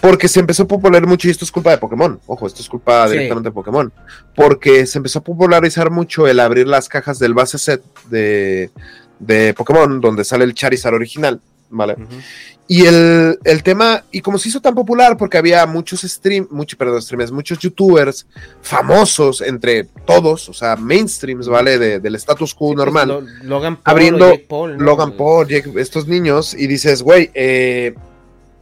[0.00, 2.20] Porque se empezó a popularizar mucho, y esto es culpa de Pokémon.
[2.26, 3.14] Ojo, esto es culpa Sí.
[3.14, 3.92] directamente de Pokémon.
[4.36, 8.70] Porque se empezó a popularizar mucho el abrir las cajas del base set de,
[9.18, 11.96] de Pokémon, donde sale el Charizard original, ¿vale?
[12.70, 16.78] Y el, el tema, y como se hizo tan popular, porque había muchos stream, muchos,
[16.78, 18.26] perdón, streamers, muchos youtubers
[18.62, 21.78] famosos entre todos, o sea, mainstreams, ¿vale?
[21.78, 23.08] De- del status quo Sí, pues, normal.
[23.08, 24.84] Lo- Logan Paul, Abriendo Paul, ¿no?
[24.84, 27.94] Logan Paul, Jake- estos niños, y dices, güey, eh,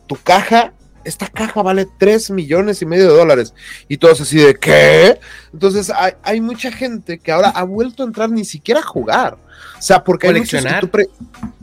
[0.07, 0.73] tu caja,
[1.07, 3.55] esta caja vale 3 millones y medio de dólares.
[3.89, 5.19] Y todos así de, ¿qué?
[5.53, 9.39] Entonces hay, hay mucha gente que ahora ha vuelto a entrar ni siquiera a jugar.
[9.79, 10.81] O sea, porque hay que Coleccionar.
[10.81, 11.09] tú pre-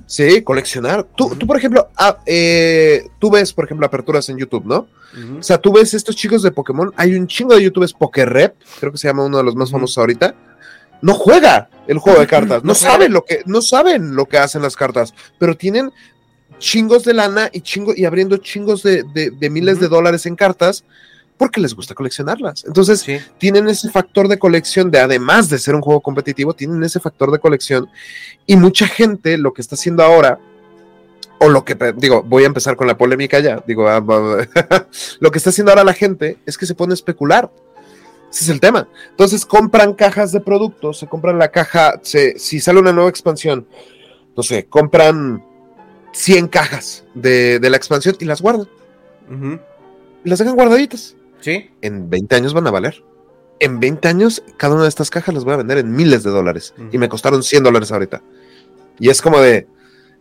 [0.05, 1.03] Sí, coleccionar.
[1.15, 4.87] Tú, tú, por ejemplo, ah, eh, tú ves, por ejemplo, aperturas en YouTube, ¿no?
[5.39, 8.91] O sea, tú ves estos chicos de Pokémon, hay un chingo de youtubers Pokerep, creo
[8.91, 10.33] que se llama uno de los más famosos ahorita.
[11.03, 14.61] No juega el juego de cartas, no, saben lo que, no saben lo que hacen
[14.63, 15.91] las cartas, pero tienen
[16.63, 20.37] chingos de lana y chingo, y abriendo chingos de, de- de miles de dólares en
[20.37, 20.85] cartas
[21.37, 22.63] porque les gusta coleccionarlas.
[22.65, 23.17] Entonces, Sí.
[23.37, 27.31] tienen ese factor de colección de además de ser un juego competitivo, tienen ese factor
[27.31, 27.89] de colección
[28.45, 30.39] y mucha gente lo que está haciendo ahora
[31.39, 33.99] o lo que digo, voy a empezar con la polémica ya, digo, ah,
[35.19, 37.51] lo que está haciendo ahora la gente es que se pone a especular.
[38.31, 38.87] Ese es el tema.
[39.09, 43.67] Entonces compran cajas de productos, se compran la caja, se- si sale una nueva expansión,
[44.37, 45.43] no sé, compran
[46.13, 48.67] 100 cajas de, de la expansión y las guardan.
[50.23, 51.15] Las dejan guardaditas.
[51.41, 51.69] Sí.
[51.81, 53.03] En 20 años van a valer.
[53.59, 56.31] En 20 años, cada una de estas cajas las voy a vender en miles de
[56.31, 56.73] dólares.
[56.91, 58.21] Y me costaron 100 dólares ahorita.
[58.99, 59.67] Y es como de,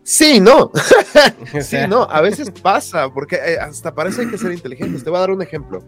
[0.03, 0.71] sí, no.
[1.63, 5.05] Sí, no, a veces pasa, porque eh, hasta parece que ser inteligentes.
[5.05, 5.85] Te voy a dar un ejemplo.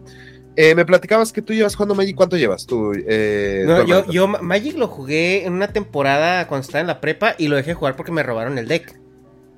[0.57, 2.15] Eh, me platicabas que tú llevas jugando Magic.
[2.15, 2.93] ¿Cuánto llevas tú?
[2.95, 7.01] Eh, No, yo, yo Ma- Magic lo jugué en una temporada cuando estaba en la
[7.01, 8.97] prepa y lo dejé jugar porque me robaron el deck.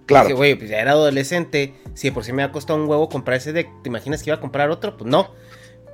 [0.07, 0.27] Claro.
[0.29, 1.75] Dije, güey, pues ya era adolescente.
[1.93, 4.29] Si de por sí me ha costado un huevo comprar ese deck, ¿te imaginas que
[4.31, 4.97] iba a comprar otro?
[4.97, 5.31] Pues no.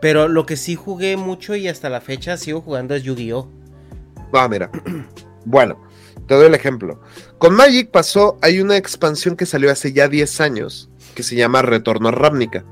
[0.02, 3.50] Pero lo que sí jugué mucho y hasta la fecha sigo jugando es Yu-Gi-Oh!
[4.34, 4.70] Ah, mira.
[5.46, 5.78] Bueno,
[6.26, 7.02] te doy el ejemplo.
[7.38, 11.62] Con Magic pasó, hay una expansión que salió hace ya 10 años que se llama
[11.62, 12.64] Retorno a Ravnica.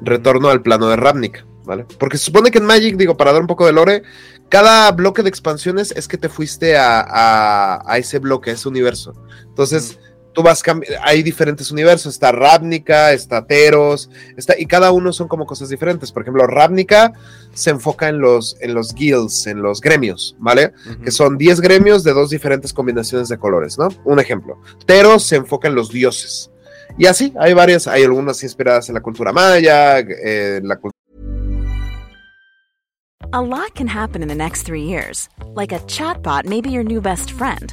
[0.00, 1.84] Retorno al plano de Ravnica, ¿vale?
[1.98, 4.02] Porque se supone que en Magic, digo, para dar un poco de lore,
[4.48, 8.66] cada bloque de expansiones es que te fuiste a, a- a ese bloque, a ese
[8.66, 9.12] universo.
[9.46, 9.98] Entonces,
[10.36, 10.62] tú vas
[11.02, 16.12] hay diferentes universos, está Ravnica, está Teros, está, y cada uno son como cosas diferentes.
[16.12, 17.14] Por ejemplo, Ravnica
[17.54, 20.74] se enfoca en los, en los guilds, en los gremios, ¿vale?
[21.02, 23.88] Que son 10 gremios de dos diferentes combinaciones de colores, ¿no?
[24.04, 24.60] Un ejemplo.
[24.84, 26.50] Tero se enfoca en los dioses.
[26.98, 30.92] Y así, hay varias, hay algunas inspiradas en la cultura maya, eh, en la cultura
[33.32, 35.28] A lot can happen in the next three years.
[35.54, 37.72] Like a chatbot may be your new best friend.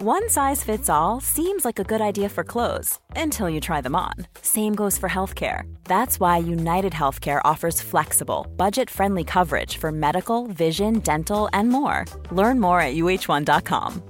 [0.00, 3.96] One size fits all seems like a good idea for clothes until you try them
[3.96, 4.14] on.
[4.42, 5.62] Same goes for healthcare.
[5.86, 12.04] That's why United Healthcare offers flexible, budget friendly coverage for medical, vision, dental, and more.
[12.30, 14.02] Learn more at uh1.com.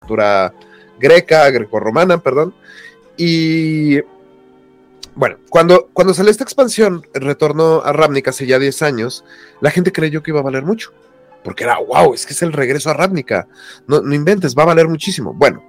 [0.00, 0.54] cultura
[0.98, 2.54] greca, grecorromana, perdón.
[3.18, 4.00] Y
[5.14, 9.26] bueno, cuando, cuando salió esta expansión, el retorno a Ravnica hace ya 10 años,
[9.60, 10.94] la gente creyó que iba a valer mucho.
[11.44, 13.46] Porque era, wow, es que es el regreso a Ravnica.
[13.86, 15.34] No, no inventes, va a valer muchísimo.
[15.34, 15.62] Bueno,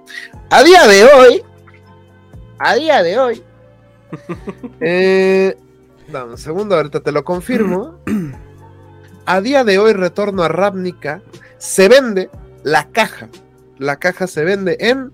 [0.50, 1.42] a día de hoy,
[2.58, 3.42] a día de hoy,
[4.80, 5.56] eh,
[6.08, 8.00] dame un segundo, ahorita te lo confirmo.
[9.26, 11.20] A día de hoy, retorno a Ravnica,
[11.58, 12.30] se vende
[12.62, 13.28] la caja.
[13.76, 15.12] La caja se vende en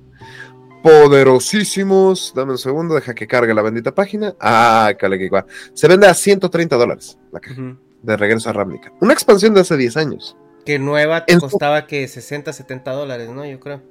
[0.82, 2.32] poderosísimos.
[2.36, 4.34] Dame un segundo, deja que cargue la bendita página.
[4.38, 5.46] Ah, calequicua.
[5.72, 8.92] Se vende a 130 dólares la caja de regreso a Ravnica.
[9.00, 10.36] Una expansión de hace 10 años.
[10.64, 13.44] Que nueva te En- costaba que 60, 70 dólares, ¿no?
[13.44, 13.82] Yo creo.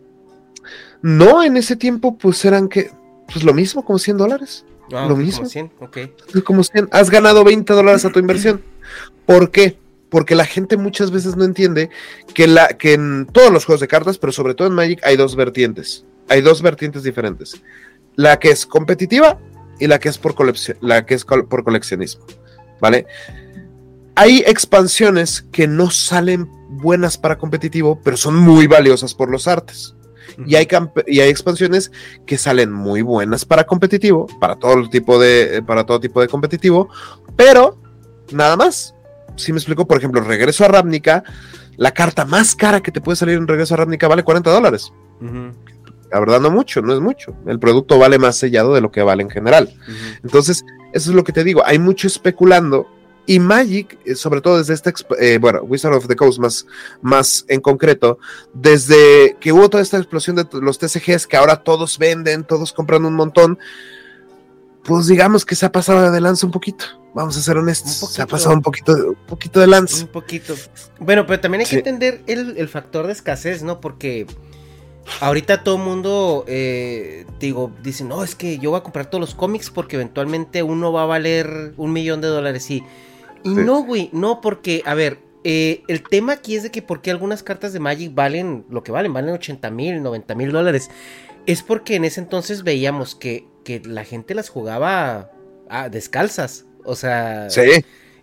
[1.02, 2.92] No, en ese tiempo, pues eran que.
[3.32, 4.66] Pues lo mismo, como 100 dólares.
[4.94, 5.40] Ah, Lo mismo.
[5.40, 5.98] Como 100, ok.
[6.44, 6.90] Como 100.
[6.92, 8.62] Has ganado 20 dólares a tu inversión.
[9.26, 9.78] ¿Por qué?
[10.10, 11.90] Porque la gente muchas veces no entiende
[12.34, 15.16] que, la, que en todos los juegos de cartas, pero sobre todo en Magic, hay
[15.16, 16.04] dos vertientes.
[16.28, 17.62] Hay dos vertientes diferentes.
[18.16, 19.40] La que es competitiva
[19.80, 22.26] y la que es por, coleccio- la que es por coleccionismo.
[22.82, 23.06] ¿Vale?
[24.16, 29.96] Hay expansiones que no salen buenas para competitivo, pero son muy valiosas por los artes.
[30.46, 30.68] Y hay,
[31.08, 31.92] y hay expansiones
[32.26, 36.28] que salen muy buenas para competitivo, para todo tipo de, eh, para todo tipo de
[36.28, 36.90] competitivo,
[37.36, 37.78] pero
[38.32, 38.96] nada más.
[39.36, 41.24] Si me explico, por ejemplo, Regreso a Ravnica,
[41.78, 44.92] la carta más cara que te puede salir en Regreso a Ravnica vale 40 dólares.
[46.12, 47.34] La verdad no mucho, no es mucho.
[47.46, 49.74] El producto vale más sellado de lo que vale en general.
[50.24, 51.64] Entonces, eso es lo que te digo.
[51.66, 52.88] Hay mucho especulando.
[53.28, 56.66] Y Magic, eh, sobre todo desde esta, exp- eh, bueno, Wizard of the Coast más,
[57.02, 58.18] más en concreto,
[58.54, 63.06] desde que hubo toda esta explosión de los TCGs que ahora todos venden, todos compran
[63.06, 63.60] un montón,
[64.84, 66.86] pues digamos que se ha pasado de lanza un poquito.
[67.14, 67.92] Vamos a ser honestos.
[68.12, 70.04] Se ha pasado un poquito, de- un poquito de lanza.
[70.06, 70.56] Un poquito.
[71.00, 73.80] Bueno, pero también hay que entender el, el factor de escasez, ¿no?
[73.82, 74.26] Porque
[75.20, 79.20] ahorita todo el mundo, eh, digo, dice, no, es que yo voy a comprar todos
[79.22, 82.70] los cómics porque eventualmente uno va a valer un millón de dólares.
[82.72, 82.84] Y,
[83.44, 83.56] y Sí.
[83.62, 87.12] no, güey, no, porque, a ver, eh, el tema aquí es de que por qué
[87.12, 90.90] algunas cartas de Magic valen lo que valen, valen 80 mil, 90 mil dólares.
[91.48, 95.32] Es porque en ese entonces veíamos que, que la gente las jugaba
[95.70, 96.66] ah, descalzas.
[96.86, 97.62] O sea, Sí,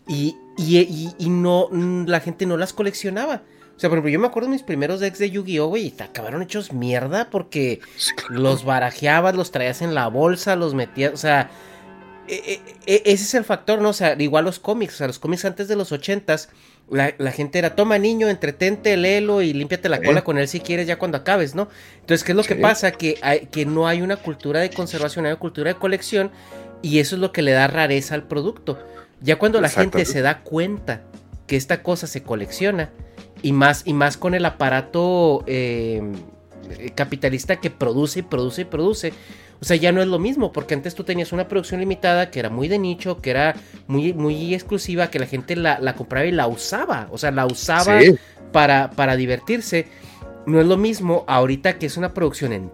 [0.06, 3.42] y, y, y- y no, la gente no las coleccionaba.
[3.76, 5.90] O sea, por ejemplo, yo me acuerdo de mis primeros decks de Yu-Gi-Oh, güey, y
[5.92, 7.80] te acabaron hechos mierda porque
[8.28, 11.50] los barajeabas, los traías en la bolsa, los metías, o sea,
[12.28, 13.90] e- e- e- ese es el factor, ¿no?
[13.90, 16.48] O sea, igual los cómics, o sea, los cómics antes de los ochentas,
[16.90, 20.60] la, la gente era, toma niño, entretente, léelo y límpiate la cola con él si
[20.60, 21.68] quieres ya cuando acabes, ¿no?
[22.00, 22.92] Entonces, ¿qué es lo que pasa?
[22.92, 26.30] Que, hay- que no hay una cultura de conservación, hay una cultura de colección
[26.82, 28.78] y eso es lo que le da rareza al producto.
[29.20, 31.02] Ya cuando la gente se da cuenta
[31.46, 32.90] que esta cosa se colecciona
[33.42, 36.02] y más, y más con el aparato eh,
[36.94, 39.12] capitalista que produce y produce y produce.
[39.60, 42.38] O sea, ya no es lo mismo, porque antes tú tenías una producción limitada que
[42.38, 43.56] era muy de nicho, que era
[43.88, 47.08] muy, muy exclusiva, que la gente la, la compraba y la usaba.
[47.10, 48.14] O sea, la usaba Sí.
[48.52, 49.86] para, para divertirse.
[50.46, 52.70] No es lo mismo ahorita que es una producción en,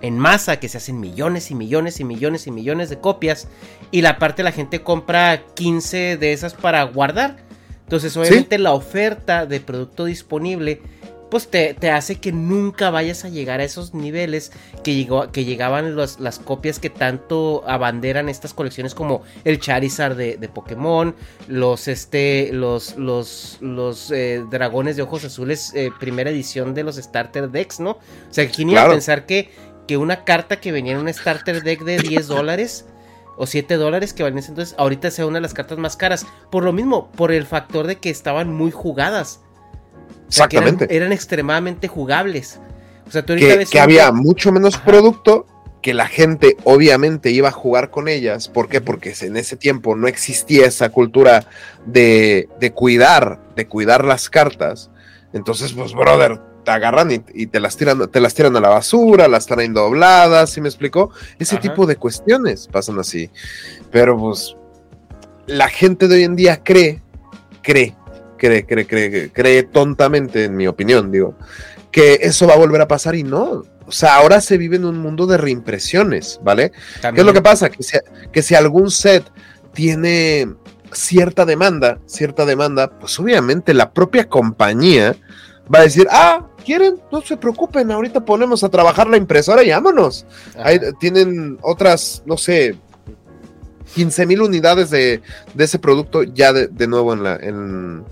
[0.00, 3.46] en masa, que se hacen millones y millones y millones y millones de copias.
[3.90, 7.36] Y la parte la gente compra 15 de esas para guardar.
[7.84, 10.80] Entonces, obviamente, la oferta de producto disponible,
[11.32, 14.52] pues te, te hace que nunca vayas a llegar a esos niveles
[14.84, 20.14] que, llegó, que llegaban los- las copias que tanto abanderan estas colecciones como el Charizard
[20.14, 21.14] de, de Pokémon,
[21.48, 26.96] los, este, los, los, los eh, dragones de ojos azules, eh, primera edición de los
[26.96, 27.92] Starter Decks, ¿no?
[27.92, 29.50] O sea, ¿quién iba a pensar que,
[29.88, 32.84] que una carta que venía en un Starter Deck de 10 dólares
[33.38, 36.26] o 7 dólares que valían entonces, ahorita sea una de las cartas más caras.
[36.50, 39.40] Por lo mismo, por el factor de que estaban muy jugadas.
[40.32, 40.96] Sea, que eran- Exactamente.
[40.96, 42.60] eran, extremadamente jugables.
[43.06, 44.84] O sea, tú ahorita que, ves que había mucho menos Ajá.
[44.84, 45.46] producto,
[45.82, 48.48] que la gente obviamente iba a jugar con ellas.
[48.48, 48.80] ¿Por qué?
[48.80, 51.44] Porque en ese tiempo no existía esa cultura
[51.86, 54.90] de, de cuidar, de cuidar las cartas.
[55.32, 58.68] Entonces, pues, brother, te agarran y, y te las tiran, te las tiran a la
[58.68, 61.10] basura, las traen dobladas, ¿sí me explicó?
[61.40, 61.62] Ese Ajá.
[61.62, 63.30] tipo de cuestiones pasan así.
[63.90, 64.56] Pero pues,
[65.46, 67.02] la gente de hoy en día cree,
[67.62, 67.96] cree,
[68.42, 71.36] cree, cree, cree, cree tontamente, en mi opinión, digo,
[71.92, 73.64] que eso va a volver a pasar y no.
[73.86, 76.72] O sea, ahora se vive en un mundo de reimpresiones, ¿vale?
[77.00, 77.70] ¿Qué es lo que pasa?
[77.70, 77.98] Que si,
[78.32, 79.24] que si algún set
[79.72, 80.48] tiene
[80.92, 85.16] cierta demanda, cierta demanda, pues obviamente la propia compañía
[85.72, 89.70] va a decir, ah, quieren, no se preocupen, ahorita ponemos a trabajar la impresora y
[89.70, 90.26] vámonos.
[90.56, 92.76] Ahí tienen otras, no sé,
[93.94, 95.22] 15 mil unidades de,
[95.54, 97.36] de ese producto ya de, de nuevo en la...
[97.36, 98.04] En,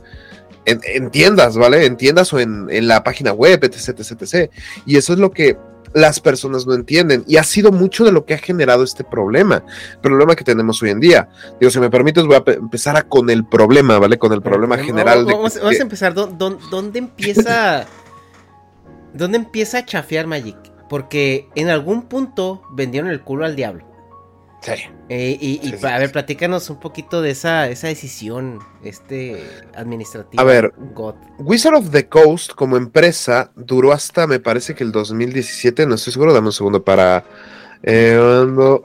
[0.67, 1.85] en, en tiendas, ¿vale?
[1.87, 4.51] En tiendas o en, en la página web, etc, etc, etc.
[4.87, 5.57] Y eso es lo que
[5.93, 7.25] las personas no entienden.
[7.27, 9.65] Y ha sido mucho de lo que ha generado este problema.
[10.01, 11.29] Problema que tenemos hoy en día.
[11.59, 14.17] Digo, si me permites, voy a pe- empezar a con el problema, ¿vale?
[14.19, 15.27] Con el problema general.
[15.27, 16.15] de Vamos, que- vamos a empezar.
[16.15, 17.87] ¿Dó- dó- ¿Dónde empieza?
[19.15, 20.57] ¿Dónde empieza a chafear Magic?
[20.89, 23.85] Porque en algún punto vendieron el culo al diablo.
[24.63, 24.73] Sí.
[25.09, 29.43] Eh, y, Sí, a ver, platícanos un poquito de esa, esa decisión este,
[29.75, 30.43] administrativa.
[30.43, 30.73] A ver.
[30.95, 31.15] God.
[31.39, 36.13] Wizard of the Coast como empresa duró hasta, me parece que el 2017, no estoy
[36.13, 37.25] seguro, dame un segundo para...
[37.83, 38.83] Eh, ando-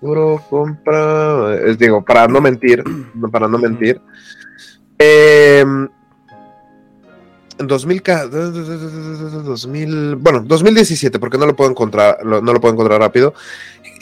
[0.00, 1.56] duró compra...
[1.76, 2.84] digo, para no mentir,
[3.32, 4.00] para no mentir.
[5.00, 5.64] Eh,
[7.58, 13.00] en 2000, ca- 2000, bueno, 2017, porque no lo puedo encontrar, no lo puedo encontrar
[13.00, 13.34] rápido.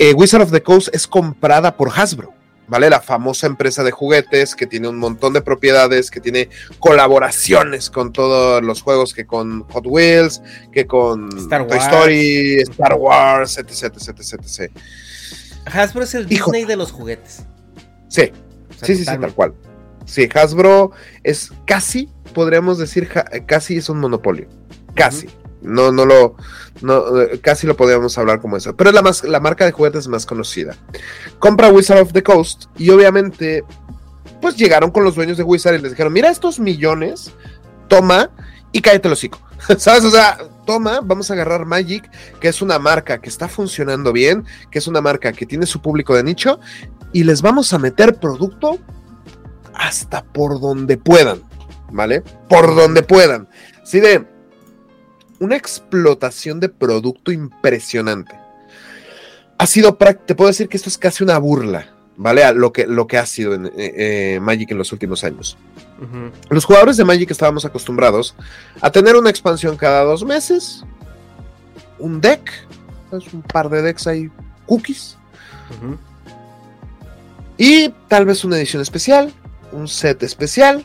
[0.03, 2.33] Eh, Wizard of the Coast es comprada por Hasbro,
[2.67, 2.89] ¿vale?
[2.89, 8.11] La famosa empresa de juguetes que tiene un montón de propiedades, que tiene colaboraciones con
[8.11, 10.41] todos los juegos, que con Hot Wheels,
[10.73, 11.85] que con Star Toy Wars.
[11.93, 14.73] Story, Star Wars, etc, etc, etc, etc.
[15.67, 16.51] Hasbro es el Hijo.
[16.51, 17.43] Disney de los juguetes.
[18.09, 18.33] Sí,
[18.71, 19.53] O sea, sí, sí, sí, tal cual.
[20.07, 20.93] Sí, Hasbro
[21.25, 23.07] es casi, podríamos decir,
[23.45, 24.49] casi es un monopolio.
[24.95, 25.29] Casi.
[25.63, 26.37] No, no lo,
[26.83, 28.75] no, eh, casi lo podríamos hablar como eso.
[28.75, 30.77] Pero es la, más, la marca de juguetes más conocida.
[31.39, 33.65] Compra Wizard of the Coast y obviamente,
[34.41, 37.33] pues llegaron con los dueños de Wizard y les dijeron, mira estos millones,
[37.89, 38.31] toma
[38.73, 39.39] y cállate el hocico.
[39.79, 40.05] ¿Sabes?
[40.05, 44.45] O sea, toma, vamos a agarrar Magic, que es una marca que está funcionando bien,
[44.71, 46.61] que es una marca que tiene su público de nicho,
[47.13, 48.79] y les vamos a meter producto
[49.75, 51.43] hasta por donde puedan,
[51.91, 52.23] ¿vale?
[52.49, 53.49] Por donde puedan.
[53.85, 54.27] Sí, de
[55.41, 58.39] una explotación de producto impresionante.
[59.59, 62.45] Ha sido, te puedo decir que esto es casi una burla, ¿vale?
[62.45, 65.59] A lo que, lo que ha sido en, eh, eh, Magic en los últimos años.
[66.49, 68.35] Los jugadores de Magic estábamos acostumbrados
[68.81, 70.85] a tener una expansión cada dos meses,
[71.99, 72.51] un deck,
[73.11, 73.33] ¿sabes?
[73.35, 74.31] un par de decks ahí,
[74.67, 75.19] cookies,
[77.59, 79.33] y tal vez una edición especial,
[79.73, 80.85] un set especial,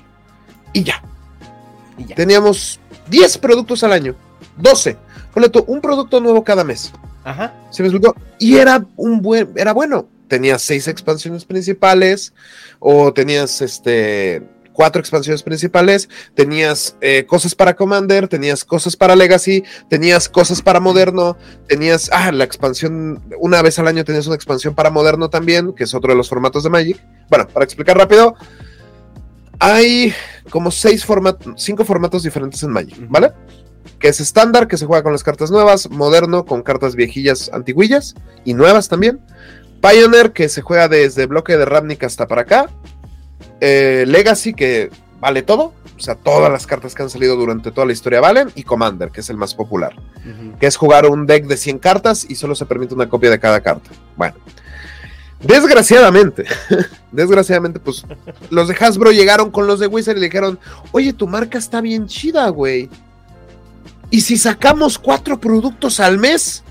[0.74, 1.02] y ya.
[1.98, 2.16] Y ya.
[2.16, 4.16] Teníamos 10 productos al año,
[4.58, 4.98] 12.
[5.34, 6.92] Ponle tú, un producto nuevo cada mes.
[7.24, 7.54] Ajá.
[7.72, 8.16] ¿Se me explicó?
[8.40, 10.08] Y era un buen, era bueno.
[10.28, 12.34] Tenías seis expansiones principales,
[12.80, 14.42] o tenías este
[14.76, 20.80] cuatro expansiones principales, tenías eh, cosas para Commander, tenías cosas para Legacy, tenías cosas para
[20.80, 21.38] Moderno,
[21.68, 25.86] tenías, ah, la expansión, una vez al año tenías una expansión para Moderno también, que
[25.86, 27.02] es otro de los formatos de Magic.
[27.30, 28.36] Bueno, para explicar rápido,
[29.60, 30.14] hay
[30.50, 32.98] como seis formatos, cinco formatos diferentes en Magic.
[33.08, 33.32] ¿vale?
[34.00, 38.16] Que es estándar, que se juega con las cartas nuevas, moderno, con cartas viejillas, antiguillas
[38.44, 39.20] y nuevas también.
[39.82, 42.70] Pioneer, que se juega desde bloque de Ravnica hasta para acá.
[43.62, 45.74] Eh, Legacy, que vale todo.
[45.98, 48.52] O sea, todas las cartas que han salido durante toda la historia valen.
[48.56, 49.96] Y Commander, que es el más popular.
[50.60, 53.40] Que es jugar un deck de 100 cartas y solo se permite una copia de
[53.40, 53.90] cada carta.
[54.16, 54.36] Bueno.
[55.42, 56.46] Desgraciadamente,
[57.12, 58.06] desgraciadamente, pues
[58.50, 60.58] los de Hasbro llegaron con los de Wizard y le dijeron,
[60.92, 62.90] oye, tu marca está bien chida, güey.
[64.10, 66.64] ¿Y si sacamos cuatro productos al mes?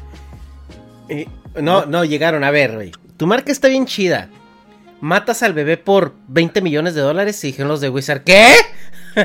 [1.09, 1.29] Eh,
[1.61, 2.44] no, no, llegaron.
[2.44, 2.92] A ver, güey.
[3.16, 4.29] Tu marca está bien chida.
[5.00, 8.23] Matas al bebé por 20 millones de dólares y dijeron los de Wizard.
[8.23, 8.54] ¿Qué?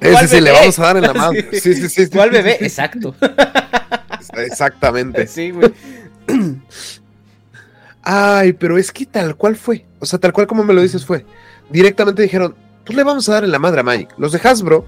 [0.00, 0.58] Ese ¿Cuál sí, le bebé?
[0.60, 1.48] vamos a dar en la madre.
[1.52, 2.06] Sí, sí, sí.
[2.06, 2.10] sí.
[2.10, 2.56] ¿Cuál bebé?
[2.60, 3.14] Exacto.
[4.34, 5.26] Exactamente.
[5.26, 5.72] Sí, güey.
[8.02, 9.84] Ay, pero es que tal cual fue.
[9.98, 11.26] O sea, tal cual como me lo dices fue.
[11.68, 14.08] Directamente dijeron, pues le vamos a dar en la madre a Magic.
[14.16, 14.86] Los de Hasbro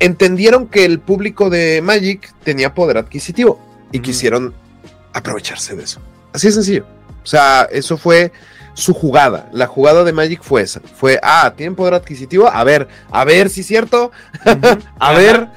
[0.00, 3.60] entendieron que el público de Magic tenía poder adquisitivo
[3.92, 4.54] y quisieron
[5.12, 6.00] aprovecharse de eso.
[6.32, 6.86] Así de sencillo.
[7.22, 8.32] O sea, eso fue
[8.74, 9.50] su jugada.
[9.52, 10.80] La jugada de Magic fue esa.
[10.80, 12.48] Fue, ah, ¿tienen poder adquisitivo?
[12.48, 14.12] A ver, a ver si es cierto.
[14.98, 15.48] a ver,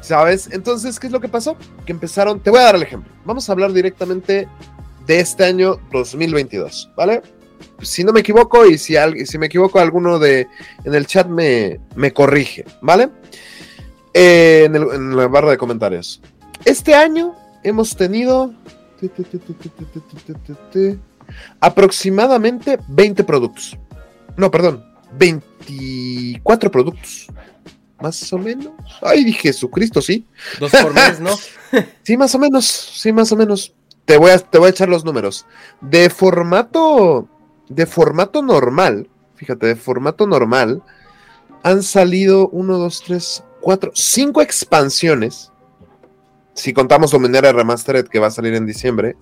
[0.00, 0.48] ¿sabes?
[0.52, 1.56] Entonces, ¿qué es lo que pasó?
[1.86, 3.10] Que empezaron, te voy a dar el ejemplo.
[3.24, 4.46] Vamos a hablar directamente
[5.06, 7.22] de este año 2022, ¿vale?
[7.82, 10.46] Si no me equivoco y si, si me equivoco alguno de
[10.84, 13.08] en el chat me, me corrige, ¿vale?
[14.14, 16.20] Eh, en, en la barra de comentarios.
[16.64, 18.52] Este año hemos tenido
[21.60, 23.78] aproximadamente 20 productos.
[24.36, 24.84] No, perdón,
[25.18, 27.26] 24 productos.
[28.00, 28.72] Más o menos.
[29.02, 30.26] Ay, dije Jesucristo, sí.
[30.58, 31.30] Dos por mes, ¿no?
[32.02, 32.66] sí, más o menos.
[32.66, 33.74] Sí, más o menos.
[34.06, 35.46] Te voy a, te voy a echar los números.
[35.80, 37.28] De formato.
[37.68, 39.08] De formato normal.
[39.36, 40.82] Fíjate, de formato normal.
[41.62, 45.52] Han salido 1, 2, 3, 4, 5 expansiones.
[46.54, 49.16] Si contamos Dominaria Remastered que va a salir en diciembre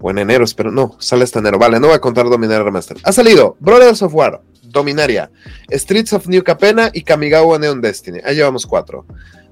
[0.00, 1.58] o en enero, pero no, sale hasta enero.
[1.58, 3.00] Vale, no voy a contar Dominaria Remastered.
[3.04, 5.30] Ha salido Brothers of War, Dominaria,
[5.70, 8.20] Streets of New Capena y Kamigawa Neon Destiny.
[8.24, 9.06] Ahí llevamos cuatro.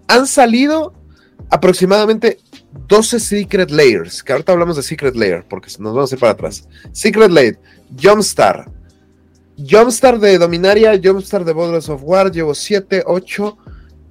[0.09, 0.93] Han salido
[1.51, 2.39] aproximadamente
[2.89, 6.33] 12 Secret Layers, que ahorita hablamos de Secret Layer, porque nos vamos a ir para
[6.33, 6.68] atrás.
[6.93, 7.59] Secret Layer,
[8.01, 8.70] Jumpstar,
[9.57, 13.59] Jumpstar de Dominaria, Jumpstar de Brothers of War, llevo 7, 8,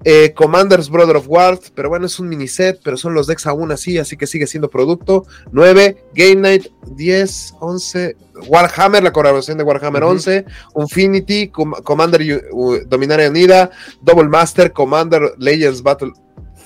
[0.06, 3.48] eh, Commanders Brother of War, pero bueno, es un mini set, pero son los decks
[3.48, 5.26] aún así, así que sigue siendo producto.
[5.52, 8.16] 9, Game Night, 10, 11,
[8.48, 10.46] Warhammer, la colaboración de Warhammer 11,
[10.76, 12.50] Infinity, Commander
[12.88, 16.12] Dominaria Unida, Double Master, Commander Legends Battle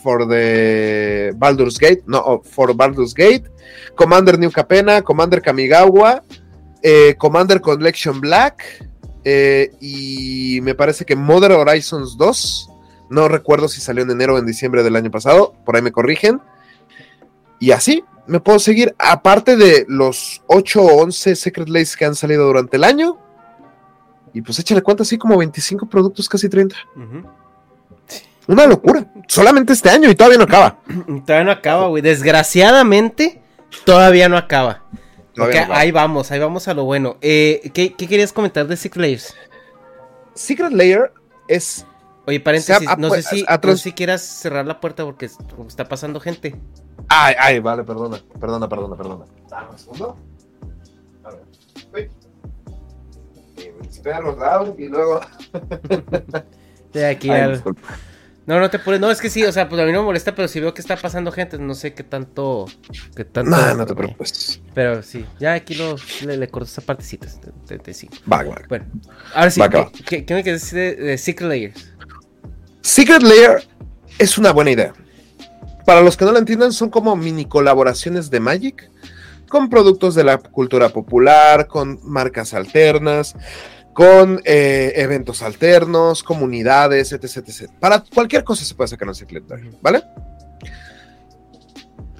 [0.02, 3.44] for the Baldur's Gate, no, for Baldur's Gate,
[3.96, 6.24] Commander New Capena, Commander Kamigawa,
[6.82, 8.88] eh, Commander Collection Black,
[9.24, 12.70] eh, y me parece que Modern Horizons 2.
[13.10, 15.92] No recuerdo si salió en enero o en diciembre del año pasado, por ahí me
[15.92, 16.42] corrigen.
[17.60, 22.16] Y así me puedo seguir, aparte de los 8 o 11 Secret Lays que han
[22.16, 23.18] salido durante el año.
[24.34, 26.76] Y pues échale cuenta, así como 25 productos, casi 30.
[28.48, 29.06] Una locura.
[29.28, 30.80] Solamente este año y todavía no acaba.
[31.26, 32.02] todavía no acaba, güey.
[32.02, 33.42] Desgraciadamente,
[33.86, 34.84] todavía no acaba.
[35.72, 37.18] ahí vamos, ahí vamos a lo bueno.
[37.22, 39.36] Eh, ¿qué, querías comentar de Secret Layers?
[40.34, 41.12] Secret Layer
[41.48, 41.86] es
[42.28, 45.28] Oye, paréntesis, no, sé si, no si quieras cerrar la puerta porque
[45.68, 46.60] está pasando gente.
[47.08, 49.26] Ay, ay, vale, perdona, perdona, perdona, perdona.
[49.50, 50.18] Dame un segundo.
[51.24, 51.44] A ver.
[51.94, 52.12] Uy.
[53.58, 55.22] Y los lados y luego.
[56.94, 57.64] De aquí al...
[58.46, 59.00] No, no te pones.
[59.00, 60.74] No, es que sí, o sea, pues a mí no me molesta, pero si veo
[60.74, 62.66] que está pasando gente, no sé qué tanto.
[63.16, 64.62] Qué tanto no, no te preocupes.
[64.74, 67.28] Pero sí, ya aquí lo, le, le corto esa partecita.
[67.66, 68.10] Te, te, sí.
[68.30, 68.56] Va, va.
[68.68, 68.86] Bueno,
[69.34, 69.62] ahora sí,
[70.06, 71.97] ¿qué, ¿qué, me quieres decir de, de Secret Layers?
[72.82, 73.68] Secret Layer
[74.20, 74.94] es una buena idea.
[75.86, 78.92] Para los que no lo entiendan, son como mini colaboraciones de Magic
[79.48, 83.36] con productos de la cultura popular, con marcas alternas,
[83.94, 87.72] con eh, eventos alternos, comunidades, etc, etc.
[87.80, 90.04] Para cualquier cosa se puede sacar un Secret Layer, ¿vale?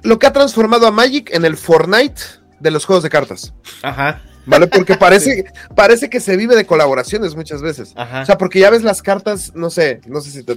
[0.02, 2.22] Lo que ha transformado a Magic en el Fortnite
[2.58, 3.52] de los juegos de cartas.
[3.82, 4.22] Ajá.
[4.48, 4.66] ¿Vale?
[4.66, 5.44] Porque parece,
[5.74, 7.94] parece que se vive de colaboraciones muchas veces.
[7.96, 10.56] O sea, porque ya ves las cartas, no sé, no sé si te,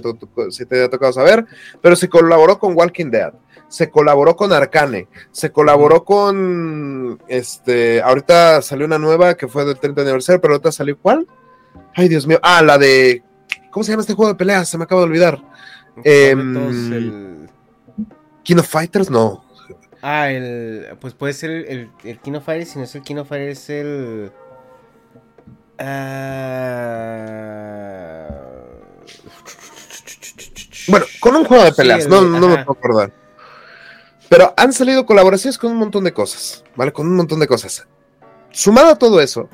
[0.50, 1.44] si te ha tocado saber,
[1.80, 3.32] pero se colaboró con Walking Dead,
[3.68, 9.78] se colaboró con Arcane, se colaboró con, este, ahorita salió una nueva que fue del
[9.78, 11.26] 30 aniversario, pero ahorita salió ¿cuál?
[11.94, 13.22] Ay, Dios mío, ah, la de,
[13.70, 14.68] ¿cómo se llama este juego de peleas?
[14.68, 15.42] Se me acaba de olvidar.
[16.04, 16.34] Eh,
[18.42, 19.44] King of Fighters, no.
[20.02, 20.96] Ah, el.
[21.00, 23.48] Pues puede ser el, el, King of Fire, si no es el King of Fire,
[23.48, 24.32] es el.
[25.78, 25.82] Uh...
[30.88, 33.12] Bueno, con un juego de peleas, no, no me puedo acordar.
[34.28, 36.92] Pero han salido colaboraciones con un montón de cosas, ¿vale?
[36.92, 37.86] Con un montón de cosas.
[38.50, 39.48] Sumado a todo eso,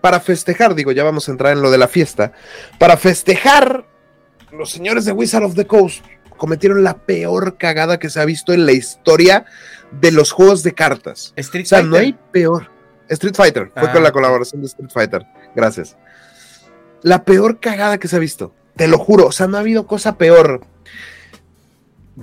[0.00, 2.32] para festejar, digo, ya vamos a entrar en lo de la fiesta,
[2.78, 3.84] para festejar,
[4.52, 6.02] los señores de Wizard of the Coast
[6.40, 9.44] cometieron la peor cagada que se ha visto en la historia
[9.92, 11.32] de los juegos de cartas.
[11.36, 12.70] Street o sea, no hay peor.
[13.08, 14.12] Street Fighter, fue con la ah.
[14.12, 15.26] colaboración de Street Fighter.
[15.54, 15.96] Gracias.
[17.02, 18.54] La peor cagada que se ha visto.
[18.76, 20.60] Te lo juro, o sea, no ha habido cosa peor.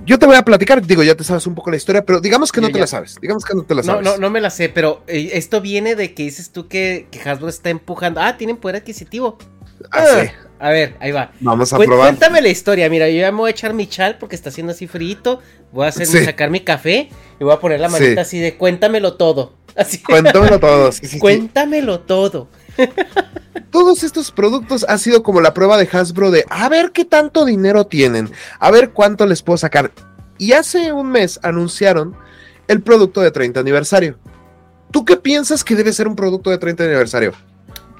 [0.04, 2.52] Yo te voy a platicar, digo, ya te sabes un poco la historia, pero digamos
[2.52, 3.16] que no te la sabes.
[3.20, 4.04] Digamos que no te la sabes.
[4.04, 7.08] No, no, no me la sé, pero eh, esto viene de que dices tú que,
[7.10, 8.20] que Hasbro está empujando.
[8.20, 9.38] Ah, tienen poder adquisitivo.
[9.90, 10.30] Ah, sí.
[10.60, 11.30] A ver, ahí va.
[11.40, 12.08] Vamos a probar.
[12.08, 12.88] Cuéntame la historia.
[12.90, 15.40] Mira, yo ya me voy a echar mi chal porque está haciendo así frío.
[15.72, 19.14] Voy a hacer, sacar mi café y voy a poner la manita así de cuéntamelo
[19.14, 19.54] todo.
[19.76, 20.02] Así.
[20.02, 20.90] Cuéntamelo todo.
[21.20, 22.48] cuéntamelo todo.
[23.70, 27.44] Todos estos productos ha sido como la prueba de Hasbro de a ver qué tanto
[27.44, 29.92] dinero tienen, a ver cuánto les puedo sacar.
[30.36, 32.16] Y hace un mes anunciaron
[32.66, 34.18] el producto de 30 aniversario.
[34.90, 37.32] ¿Tú qué piensas que debe ser un producto de 30 aniversario?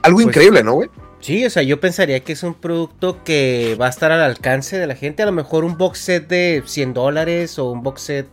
[0.02, 0.88] Algo Pues- increíble, ¿no, güey?
[1.20, 4.78] Sí, o sea, yo pensaría que es un producto que va a estar al alcance
[4.78, 5.22] de la gente.
[5.22, 8.26] A lo mejor un box set de 100 dólares o un box set,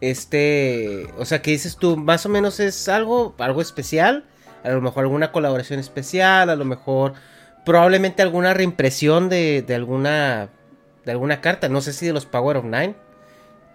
[0.00, 4.24] este, o sea, que dices tú, más o menos es algo, algo especial.
[4.62, 7.12] A lo mejor alguna colaboración especial, a lo mejor
[7.66, 10.48] probablemente alguna reimpresión de, de alguna,
[11.04, 11.68] de alguna carta.
[11.68, 12.94] No sé si de los Power of Nine,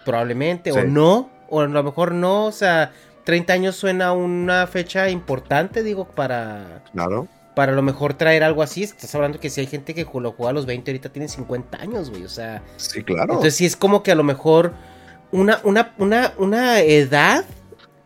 [0.06, 0.80] probablemente, Sí.
[0.80, 2.92] o no, o a lo mejor no, o sea,
[3.26, 7.28] 30 años suena una fecha importante, digo, para Claro.
[7.60, 8.84] Para a lo mejor traer algo así.
[8.84, 11.78] Estás hablando que si hay gente que lo juega a los 20, ahorita tiene 50
[11.82, 12.24] años, güey.
[12.24, 13.34] O sea, Sí, claro.
[13.34, 14.72] entonces sí es como que a lo mejor
[15.34, 17.44] una, una, una, una edad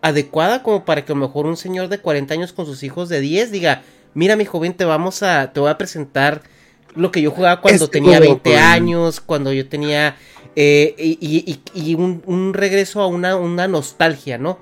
[0.02, 3.10] adecuada como para que a lo mejor un señor de 40 años con sus hijos
[3.10, 3.84] de 10 diga,
[4.16, 6.42] mira mi joven, te vamos a, te voy a presentar
[6.96, 10.16] lo que yo jugaba cuando Este tenía juego 20 con- años, cuando yo tenía,
[10.56, 14.58] eh, y, y- y- y un, un regreso a una, una nostalgia, ¿no?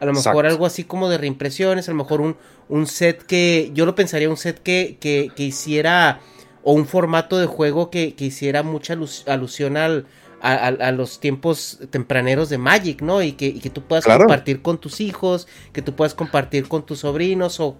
[0.00, 0.48] A lo mejor Exacto.
[0.48, 2.36] algo así como de reimpresiones, a lo mejor un,
[2.68, 6.20] un set que, yo lo pensaría un set que, que, que hiciera,
[6.62, 10.06] o un formato de juego que, que hiciera mucha alus- alusión al,
[10.40, 13.22] a, a- a los tiempos tempraneros de Magic, ¿no?
[13.22, 14.20] Y que, y que tú puedas Claro.
[14.26, 17.76] compartir con tus hijos, que tú puedas compartir con tus sobrinos, o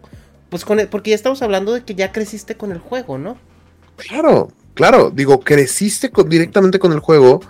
[0.48, 3.36] pues con el- porque ya estamos hablando de que ya creciste con el juego, ¿no?
[3.96, 5.10] Claro, claro.
[5.10, 7.40] Digo, creciste con- directamente con el juego,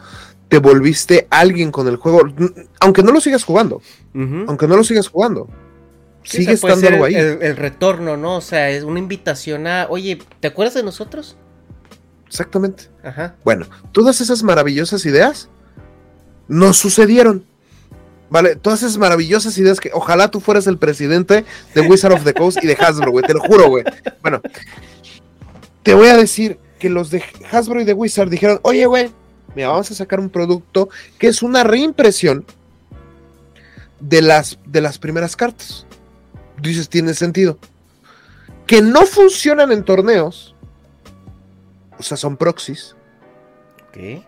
[0.49, 2.23] te volviste alguien con el juego,
[2.81, 3.83] aunque no lo sigas jugando,
[4.15, 5.49] aunque no lo sigas jugando.
[6.25, 7.15] Sí, Sigue estando algo ahí.
[7.15, 8.37] el- el retorno, ¿no?
[8.37, 11.37] O sea, es una invitación a, oye, ¿te acuerdas de nosotros?
[12.27, 12.85] Exactamente.
[13.03, 13.37] Ajá.
[13.45, 15.49] Bueno, todas esas maravillosas ideas
[16.49, 17.45] no sucedieron.
[18.31, 22.35] Vale, todas esas maravillosas ideas que ojalá tú fueras el presidente de Wizard of the
[22.35, 23.85] Coast y de Hasbro, güey, te lo juro, güey.
[24.21, 24.43] Bueno,
[25.83, 29.11] te voy a decir que los de Hasbro y de Wizard dijeron, oye, güey,
[29.55, 30.89] mira, vamos a sacar un producto
[31.19, 32.45] que es una reimpresión
[34.01, 35.87] de las, de las primeras cartas.
[36.61, 37.59] Dices, tiene sentido.
[38.67, 40.55] Que no funcionan en torneos,
[41.99, 42.95] o sea, son proxies
[43.89, 44.23] Ok.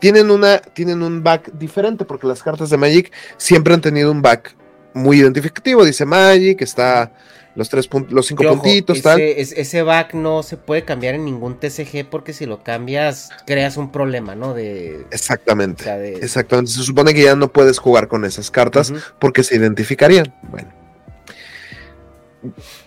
[0.00, 4.22] tienen una tienen un back diferente porque las cartas de Magic siempre han tenido un
[4.22, 4.56] back
[4.94, 5.84] muy identificativo.
[5.84, 7.12] Dice Magic está
[7.56, 9.20] los tres los cinco ojo, puntitos tal.
[9.20, 13.30] ese, es- ese back no se puede cambiar en ningún TCG porque si lo cambias
[13.46, 14.54] creas un problema, ¿no?
[14.54, 16.70] De, o exactamente sea, de- exactamente.
[16.70, 20.32] Se supone que ya no puedes jugar con esas cartas porque se identificarían.
[20.42, 20.68] Bueno.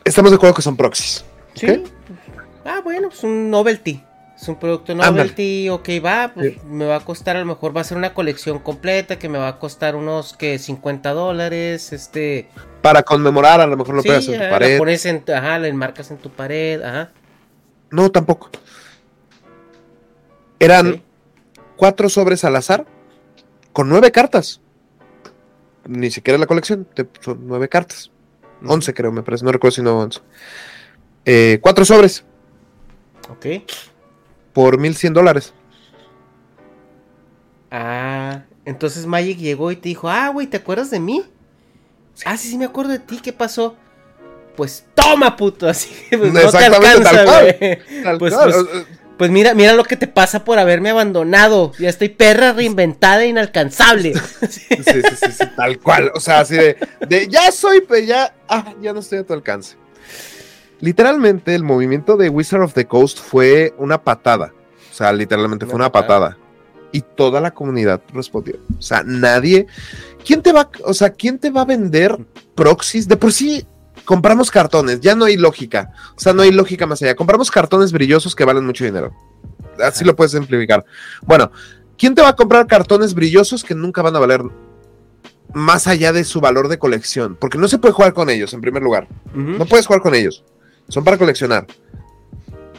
[0.04, 1.24] Estamos de acuerdo que son proxies
[1.56, 1.84] Sí.
[2.66, 4.02] Ah, bueno, es un novelty.
[4.36, 6.60] Es un producto novelty, ok, va, pues Sí.
[6.66, 9.38] me va a costar, a lo mejor va a ser una colección completa que me
[9.38, 12.50] va a costar unos que 50 dólares, este...
[12.82, 15.68] para conmemorar a lo mejor lo sí, pegas en tu pared pones en, ajá, la
[15.68, 17.12] enmarcas en tu pared, ajá.
[17.92, 18.50] no tampoco
[20.60, 21.02] eran
[21.76, 22.86] cuatro sobres al azar
[23.74, 24.62] con nueve cartas.
[25.86, 28.12] Ni siquiera la colección, te- son nueve cartas.
[28.66, 30.22] Once creo, me parece, no recuerdo si no once.
[31.26, 32.24] Eh, cuatro sobres
[33.30, 33.46] Ok.
[34.54, 35.54] Por mil cien dólares.
[37.72, 41.24] Ah, entonces Magic llegó y te dijo, ah, güey, ¿te acuerdas de mí?
[42.26, 43.76] Ah, sí, sí, me acuerdo de ti, ¿qué pasó?
[44.56, 47.56] Pues toma, puto, así que pues, no te tal alcanza, cual.
[47.60, 48.04] güey.
[48.04, 48.86] Tal Pues, cual, pues,
[49.18, 51.72] Pues mira, mira lo que te pasa por haberme abandonado.
[51.80, 54.14] Ya estoy perra reinventada e inalcanzable.
[54.50, 56.12] sí, sí, sí, sí, tal cual.
[56.14, 56.78] O sea, así de,
[57.08, 59.76] de, ya soy, pero ya, ah, ya no estoy a tu alcance.
[60.84, 64.54] Literalmente, el movimiento de Wizard of the Coast fue una patada.
[64.92, 66.38] O sea, literalmente fue Una patada.
[66.92, 68.58] Y toda la comunidad respondió.
[68.78, 69.66] O sea, nadie.
[70.26, 72.18] ¿Quién te va, o sea, quién te va a vender
[72.54, 73.08] proxies?
[73.08, 73.66] De por sí
[74.04, 75.94] compramos cartones, ya no hay lógica.
[76.18, 77.16] O sea, no hay lógica más allá.
[77.16, 79.14] Compramos cartones brillosos que valen mucho dinero.
[79.82, 80.84] Así lo puedes simplificar.
[81.22, 81.50] Bueno,
[81.98, 84.42] ¿quién te va a comprar cartones brillosos que nunca van a valer
[85.54, 87.38] más allá de su valor de colección?
[87.40, 89.08] Porque no se puede jugar con ellos, en primer lugar.
[89.34, 90.44] No puedes jugar con ellos.
[90.90, 91.66] Son para coleccionar.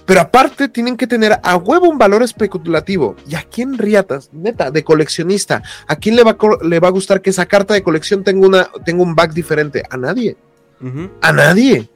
[0.06, 3.16] Pero aparte tienen que tener a huevo un valor especulativo.
[3.26, 4.28] ¿Y a quién riatas?
[4.32, 5.62] Neta, de coleccionista.
[5.86, 8.68] ¿A quién le va le va a gustar que esa carta de colección tenga, una,
[8.84, 9.82] tenga un back diferente?
[9.88, 10.36] A nadie.
[11.22, 11.88] A nadie.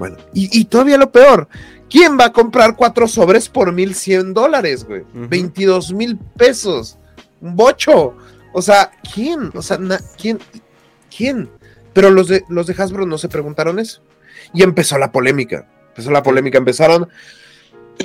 [0.00, 1.46] Bueno, y, y todavía lo peor.
[1.88, 5.02] ¿Quién va a comprar cuatro sobres por mil cien dólares, güey?
[5.02, 5.28] Ujú.
[5.28, 6.98] 22 mil pesos.
[7.40, 8.14] Un bocho.
[8.52, 9.52] O sea, ¿quién?
[9.54, 10.40] O sea, na- ¿quién?
[11.16, 11.48] ¿Quién?
[11.92, 14.02] Pero los de, los de Hasbro no se preguntaron eso.
[14.54, 15.66] Y empezó la polémica.
[15.88, 16.58] Empezó la polémica.
[16.58, 17.08] Empezaron.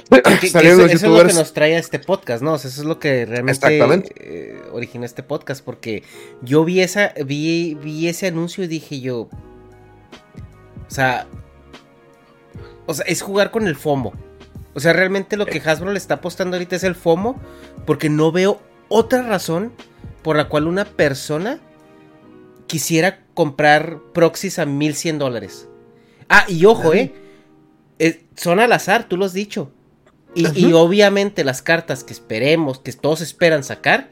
[0.10, 2.54] Que- que salieron eso, los eso es lo que nos trae a este podcast, ¿no?
[2.54, 5.64] O sea, eso es lo que realmente eh, originó este podcast.
[5.64, 6.04] Porque
[6.42, 9.22] yo vi esa, vi, vi ese anuncio y dije yo.
[9.22, 9.30] O
[10.88, 11.28] sea.
[12.86, 14.14] O sea, es jugar con el FOMO.
[14.74, 17.40] O sea, realmente lo que Hasbro le está apostando ahorita es el FOMO.
[17.86, 19.72] Porque no veo otra razón
[20.24, 21.60] por la cual una persona
[22.68, 25.68] quisiera comprar proxies a 1100 dólares.
[26.34, 27.14] Ah, y ojo, eh,
[28.00, 29.72] eh, Son al azar, tú lo has dicho.
[30.36, 34.10] Y, y obviamente las cartas que esperemos, que todos esperan sacar,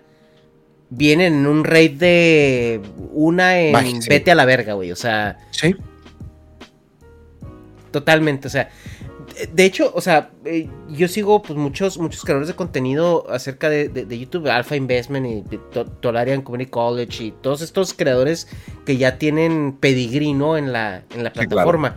[0.91, 4.09] vienen en un raid de una en sí.
[4.09, 4.91] vete a la verga, güey.
[4.91, 5.75] O sea, Sí.
[7.91, 8.47] totalmente.
[8.47, 8.69] O sea,
[9.53, 13.89] de- hecho, o sea, eh, yo sigo pues muchos, muchos creadores de contenido acerca de,
[13.89, 18.47] de- de YouTube, Alpha Investment y To- Tolarian Community College y todos estos creadores
[18.85, 20.57] que ya tienen pedigrí, ¿no?
[20.57, 21.49] En la, en la Sí, claro.
[21.49, 21.95] plataforma.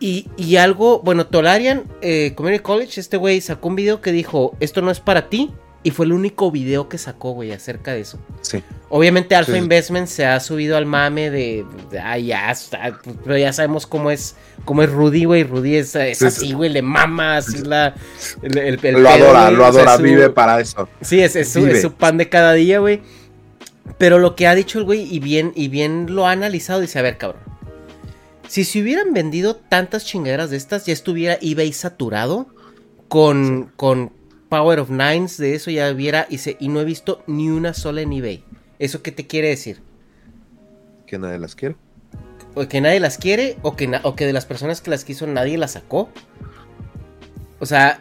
[0.00, 4.54] Y, y algo, bueno, Tolarian eh, Community College, este güey sacó un video que dijo,
[4.60, 5.52] esto no es para ti.
[5.86, 8.18] Y fue el único video que sacó, güey, acerca de eso.
[8.40, 8.62] Sí.
[8.88, 9.58] Obviamente Alpha Sí.
[9.58, 14.10] Investment se ha subido al mame de, de, ah, ya, está, pero ya sabemos cómo
[14.10, 14.34] es,
[14.64, 15.44] cómo es Rudy, güey.
[15.44, 16.52] Rudy es, es Sí, así, sí.
[16.52, 17.94] güey, le mama, así la,
[18.42, 20.88] el, el- el lo pedo, adora, lo o sea, adora, su- vive para eso.
[21.00, 21.72] Sí, es, es su, Vive.
[21.72, 23.00] es su pan de cada día, güey.
[23.98, 26.98] Pero lo que ha dicho el güey, y bien, y bien lo ha analizado, dice,
[26.98, 27.42] a ver, cabrón.
[28.48, 32.46] Si se hubieran vendido tantas chingaderas de estas, ya estuviera eBay saturado
[33.08, 34.12] con, con
[34.48, 37.74] Power of Nines, de eso ya hubiera, y, se- y no he visto ni una
[37.74, 38.44] sola en eBay.
[38.78, 39.80] ¿Eso qué te quiere decir?
[41.06, 41.76] Que nadie las quiere.
[42.54, 45.26] O que nadie las quiere o que, o que de las personas que las quiso
[45.26, 46.08] nadie las sacó.
[47.60, 48.00] O sea,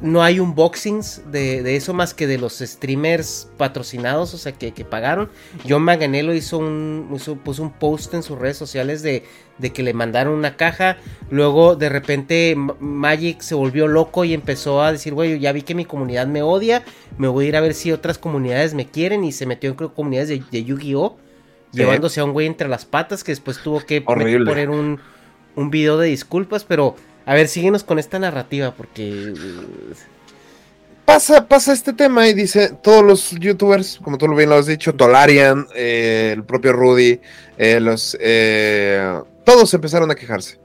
[0.00, 0.22] No.
[0.22, 4.84] hay unboxings de, de eso más que de los streamers patrocinados, o sea, que, que
[4.84, 5.28] pagaron.
[5.68, 9.24] John Manganello hizo un, hizo- puso un post en sus redes sociales de,
[9.58, 10.98] de que le mandaron una caja.
[11.30, 15.74] Luego, de repente, Magic se volvió loco y empezó a decir, güey, ya vi que
[15.74, 16.84] mi comunidad me odia,
[17.18, 19.24] me voy a ir a ver si otras comunidades me quieren.
[19.24, 21.16] Y se metió en comunidades de, de Yu-Gi-Oh!
[21.72, 24.50] Llevándose a un güey entre las patas que después tuvo que Horrible.
[24.50, 25.00] poner un,
[25.56, 29.32] un video de disculpas, pero a ver, síguenos con esta narrativa porque...
[31.04, 34.66] Pasa, pasa este tema y dice, todos los youtubers, como tú lo bien lo has
[34.66, 37.20] dicho, Tolarian, eh, el propio Rudy,
[37.58, 40.58] eh, los, eh, todos empezaron a quejarse.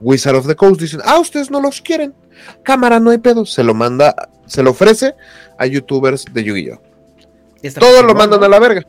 [0.00, 2.14] Wizard of the Coast dicen, ah, ustedes no los quieren.
[2.62, 3.44] Cámara, no hay pedo.
[3.44, 4.14] Se lo manda,
[4.46, 5.14] se lo ofrece
[5.58, 6.80] a youtubers de Yu-Gi-Oh!
[7.78, 8.86] Todos lo mandan a la verga.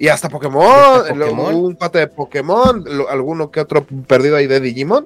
[0.00, 0.64] Y hasta Pokémon,
[1.02, 1.54] hasta lo- Pokémon.
[1.54, 5.04] un pate de Pokémon, lo- alguno que otro perdido ahí de Digimon.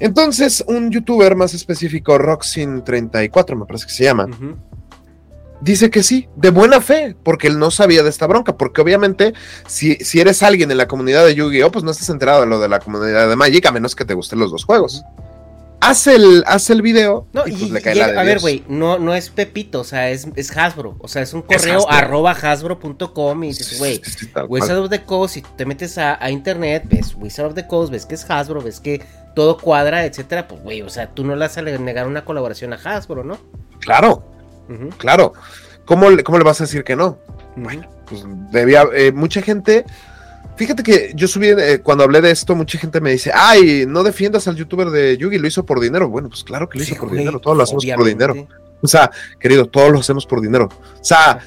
[0.00, 4.26] Entonces, un youtuber más específico, Roxin34, me parece que se llama,
[5.60, 9.34] dice que sí, de buena fe, porque él no sabía de esta bronca, porque obviamente
[9.66, 12.60] si, si eres alguien en la comunidad de Yu-Gi-Oh, pues no estás enterado de lo
[12.60, 15.02] de la comunidad de Magic, a menos que te gusten los dos juegos.
[15.88, 18.22] Hace el, hace el video No, y y, pues le cae y- la de a
[18.22, 21.44] ver, güey, no, no es Pepito, o sea, es, es Hasbro, o sea, es un
[21.48, 21.92] Es correo Hasbro.
[21.92, 24.30] arroba hasbro.com y dices, güey, Sí.
[24.48, 27.92] Wizard of the Coast, si te metes a, a internet, ves Wizard of the Coast,
[27.92, 29.02] ves que es Hasbro, ves que
[29.34, 32.72] todo cuadra, etcétera, pues, güey, o sea, tú no le vas a negar una colaboración
[32.72, 33.38] a Hasbro, ¿no?
[33.80, 34.24] Claro,
[34.98, 35.32] claro.
[35.84, 37.18] ¿Cómo le, ¿Cómo le vas a decir que no?
[37.56, 37.80] ujú.
[38.06, 39.84] pues debía, eh, mucha gente,
[40.56, 44.02] fíjate que yo subí, eh, cuando hablé de esto, mucha gente me dice, ay, no
[44.02, 46.08] defiendas al youtuber de Yugi, lo hizo por dinero.
[46.08, 48.48] Bueno, pues claro que lo hizo Sí, por güey, dinero, todos lo hacemos por dinero.
[48.82, 50.68] O sea, querido, todos lo hacemos por dinero.
[51.00, 51.38] O sea,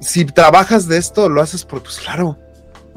[0.00, 2.38] si trabajas de esto, lo haces por, pues claro,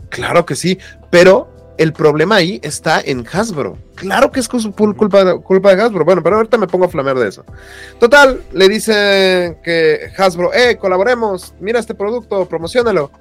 [0.10, 0.78] claro que sí,
[1.12, 3.78] pero el problema ahí está en Hasbro.
[3.94, 6.04] Claro que es cul- cul- culpa, de- culpa de Hasbro.
[6.06, 7.46] Bueno, pero ahorita me pongo a flamear de eso.
[8.00, 13.12] Total, le dicen que Hasbro, eh, colaboremos, mira este producto, promocionalo.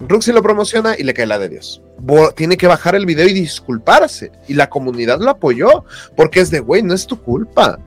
[0.00, 1.82] Ruxy lo promociona y le cae la de Dios.
[1.98, 4.30] Bo- tiene que bajar el video y disculparse.
[4.46, 5.84] Y la comunidad lo apoyó,
[6.16, 7.78] porque es de, güey, no es tu culpa.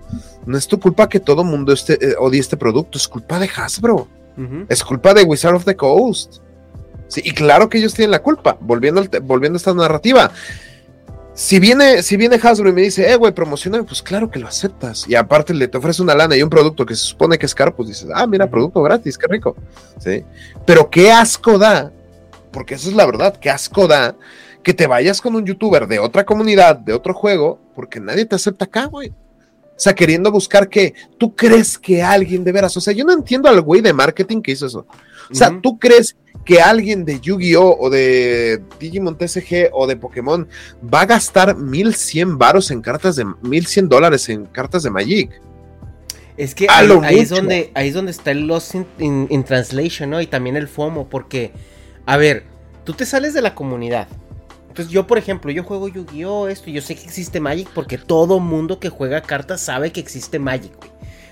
[0.45, 3.49] No es tu culpa que todo mundo este, eh, odie este producto, es culpa de
[3.55, 4.07] Hasbro.
[4.69, 6.37] Es culpa de Wizard of the Coast.
[7.07, 8.57] Sí, y claro que ellos tienen la culpa.
[8.59, 10.31] Volviendo, volviendo a esta narrativa.
[11.33, 14.47] Si viene, si viene Hasbro y me dice, eh, güey, promociona, pues claro que lo
[14.47, 15.07] aceptas.
[15.07, 17.55] Y aparte le te ofrece una lana y un producto que se supone que es
[17.55, 19.55] caro, pues dices, ah, mira, producto gratis, qué rico.
[19.99, 20.23] Sí.
[20.65, 21.91] Pero qué asco da,
[22.51, 24.15] porque eso es la verdad, qué asco da
[24.63, 28.35] que te vayas con un youtuber de otra comunidad, de otro juego, porque nadie te
[28.35, 29.09] acepta acá, güey.
[29.09, 33.13] O sea, queriendo buscar que tú crees que alguien de veras, o sea, yo no
[33.13, 34.85] entiendo al güey de marketing que hizo eso.
[35.31, 40.47] O sea, tú crees que alguien de Yu-Gi-Oh o de Digimon TCG o de Pokémon
[40.93, 45.41] va a gastar 1100 varos en cartas de 1100 dólares en cartas de Magic.
[46.37, 50.09] Es que ahí, es donde, ahí es donde está el Lost in, in- in Translation,
[50.09, 50.21] ¿no?
[50.21, 51.51] Y también el FOMO, porque,
[52.05, 52.43] a ver,
[52.83, 54.07] tú te sales de la comunidad.
[54.69, 56.47] Entonces yo, por ejemplo, yo juego Yu-Gi-Oh!
[56.47, 59.99] esto, y yo sé que existe Magic porque todo mundo que juega cartas sabe que
[59.99, 60.91] existe Magic, güey.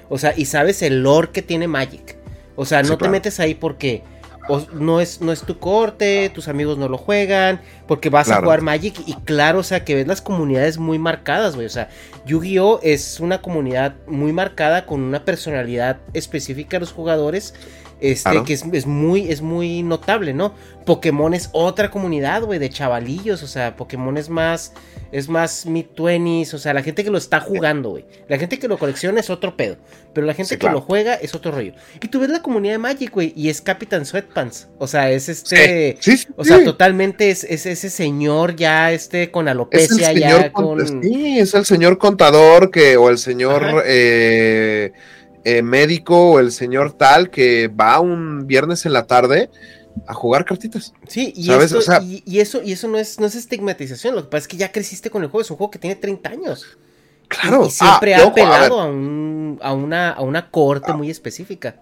[0.09, 2.17] O sea, y sabes el lore que tiene Magic.
[2.55, 4.03] O sea, Sí, no te metes ahí porque
[4.49, 8.41] o- no, es, no es tu corte, tus amigos no lo juegan, porque vas a
[8.41, 11.67] jugar Magic y claro, o sea, que ves las comunidades muy marcadas, güey.
[11.67, 11.87] O sea,
[12.25, 12.79] Yu-Gi-Oh!
[12.83, 17.53] es una comunidad muy marcada con una personalidad específica de los jugadores
[18.01, 18.45] Este, Claro.
[18.45, 20.53] que es, es muy, es muy notable, ¿no?
[20.85, 23.43] Pokémon es otra comunidad, güey, de chavalillos.
[23.43, 24.73] O sea, Pokémon es más,
[25.11, 26.53] es más mid-20s.
[26.53, 28.05] O sea, la gente que lo está jugando, güey.
[28.27, 29.77] La gente que lo colecciona es otro pedo.
[30.13, 30.77] Pero la gente Sí, que claro.
[30.77, 31.73] lo juega es otro rollo.
[32.01, 34.67] Y tú ves la comunidad de Magic, güey, y es Captain Sweatpants.
[34.79, 35.97] O sea, es este.
[35.99, 40.77] Sí, sí, O sea, totalmente es, es ese señor ya, este, con alopecia, ya con-
[40.79, 41.03] con.
[41.03, 43.81] sí, es el señor contador que, o el señor Ajá.
[43.85, 44.93] eh,
[45.57, 49.49] eh, médico, o el señor tal que va un viernes en la tarde
[50.07, 50.93] a jugar cartitas.
[51.07, 51.65] Sí, y, ¿Sabes?
[51.67, 54.29] esto- O sea- y, y eso, y eso no es, no es estigmatización, lo que
[54.29, 56.65] pasa es que ya creciste con el juego, es un juego que tiene 30 años.
[57.27, 57.63] Claro.
[57.65, 61.09] Y, y siempre Ah, ha a apelado a, un, a, una, a una corte muy
[61.09, 61.75] específica.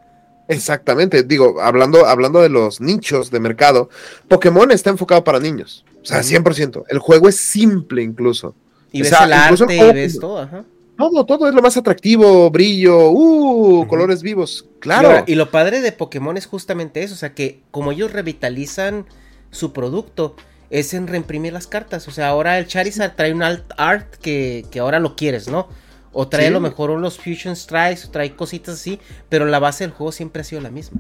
[0.50, 3.90] Exactamente, digo, hablando, hablando de los nichos de mercado,
[4.30, 6.28] Pokémon está enfocado para niños, o sea, Ujú.
[6.30, 6.84] 100%.
[6.88, 8.56] El juego es simple incluso.
[8.94, 10.64] Y O ves sea, el arte el y ves todo, ajá.
[10.98, 15.10] Todo, todo es lo más atractivo, brillo, uh, colores vivos, claro.
[15.10, 19.06] ahora- y lo padre de Pokémon es justamente eso, o sea que como ellos revitalizan
[19.52, 20.36] su producto,
[20.70, 22.08] es en reimprimir las cartas.
[22.08, 25.70] O sea, ahora el Charizard trae un alt art que, que ahora lo quieres, ¿no?
[26.12, 26.48] O trae Sí.
[26.48, 30.12] a lo mejor unos Fusion Strikes, o trae cositas así, pero la base del juego
[30.12, 31.00] siempre ha sido la misma.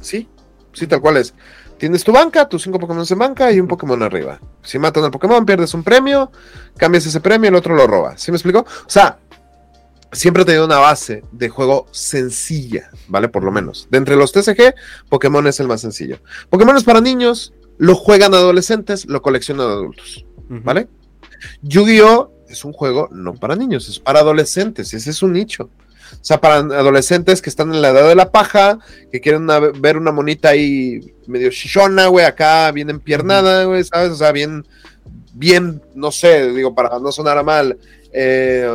[0.00, 0.28] Sí,
[0.72, 1.34] sí, tal cual es.
[1.78, 4.40] Tienes tu banca, tus cinco Pokémon en banca y un Pokémon arriba.
[4.62, 6.30] Si matan al Pokémon, pierdes un premio,
[6.76, 8.16] cambias ese premio y el otro lo roba.
[8.18, 8.60] ¿Sí me explico?
[8.60, 9.18] O sea,
[10.12, 13.28] siempre he tenido una base de juego sencilla, ¿vale?
[13.28, 13.88] Por lo menos.
[13.90, 14.74] De entre los TCG,
[15.08, 16.18] Pokémon es el más sencillo.
[16.50, 20.88] Pokémon es para niños, lo juegan adolescentes, lo coleccionan adultos, ¿vale?
[21.62, 22.32] Yu-Gi-Oh!
[22.48, 25.64] es un juego no para niños, es para adolescentes, ese es un nicho.
[26.10, 28.78] O sea, para adolescentes que están en la edad de la paja,
[29.12, 34.12] que quieren una- ver una monita ahí medio chichona, güey, acá bien empiernada, güey, ¿sabes?
[34.12, 34.66] O sea, bien,
[35.34, 37.76] bien, no sé, digo, para no sonar a mal,
[38.10, 38.66] eh,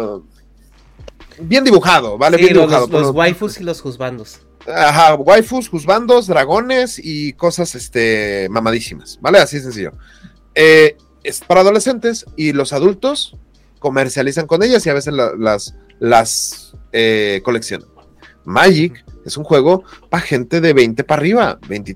[1.40, 2.38] bien dibujado, ¿vale?
[2.38, 2.88] Sí, bien los, dibujado.
[3.02, 4.40] los- waifus y los juzbandos.
[4.68, 9.40] Ajá, waifus, juzbandos, dragones y cosas este, mamadísimas, ¿vale?
[9.40, 9.92] Así de sencillo.
[10.56, 13.36] Eh, es para adolescentes y los adultos
[13.80, 17.88] comercializan con ellas y a veces la- las, las eh, coleccionan.
[18.46, 21.96] Magic es un juego para gente de 20 para arriba, 20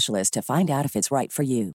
[0.05, 1.73] to find out if it's right for you.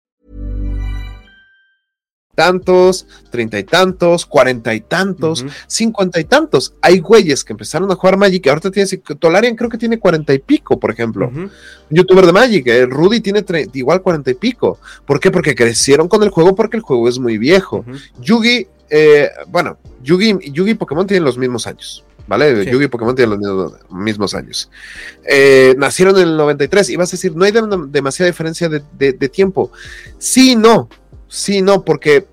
[2.36, 6.74] tantos, treinta y tantos, cuarenta y tantos, cincuenta y tantos.
[6.82, 10.38] Hay güeyes que empezaron a jugar Magic ahorita tiene, Tolarian creo que tiene cuarenta y
[10.38, 11.28] pico, por ejemplo.
[11.34, 11.50] Un
[11.90, 14.78] youtuber de Magic, eh, Rudy tiene igual cuarenta y pico.
[15.04, 15.32] ¿Por qué?
[15.32, 17.84] Porque crecieron con el juego porque el juego es muy viejo.
[18.20, 22.04] Yugi, eh, bueno, Yugi, Yugi y Pokémon tienen los mismos años.
[22.26, 22.64] ¿Vale?
[22.64, 22.70] Sí.
[22.70, 24.68] Yugi y Pokémon tienen los mismos, años.
[25.28, 28.82] Eh, nacieron en el 93 y vas a decir, no hay dem- demasiada diferencia de,
[28.98, 29.70] de- de tiempo.
[30.18, 30.88] Sí, no.
[31.28, 32.26] Sí, no, porque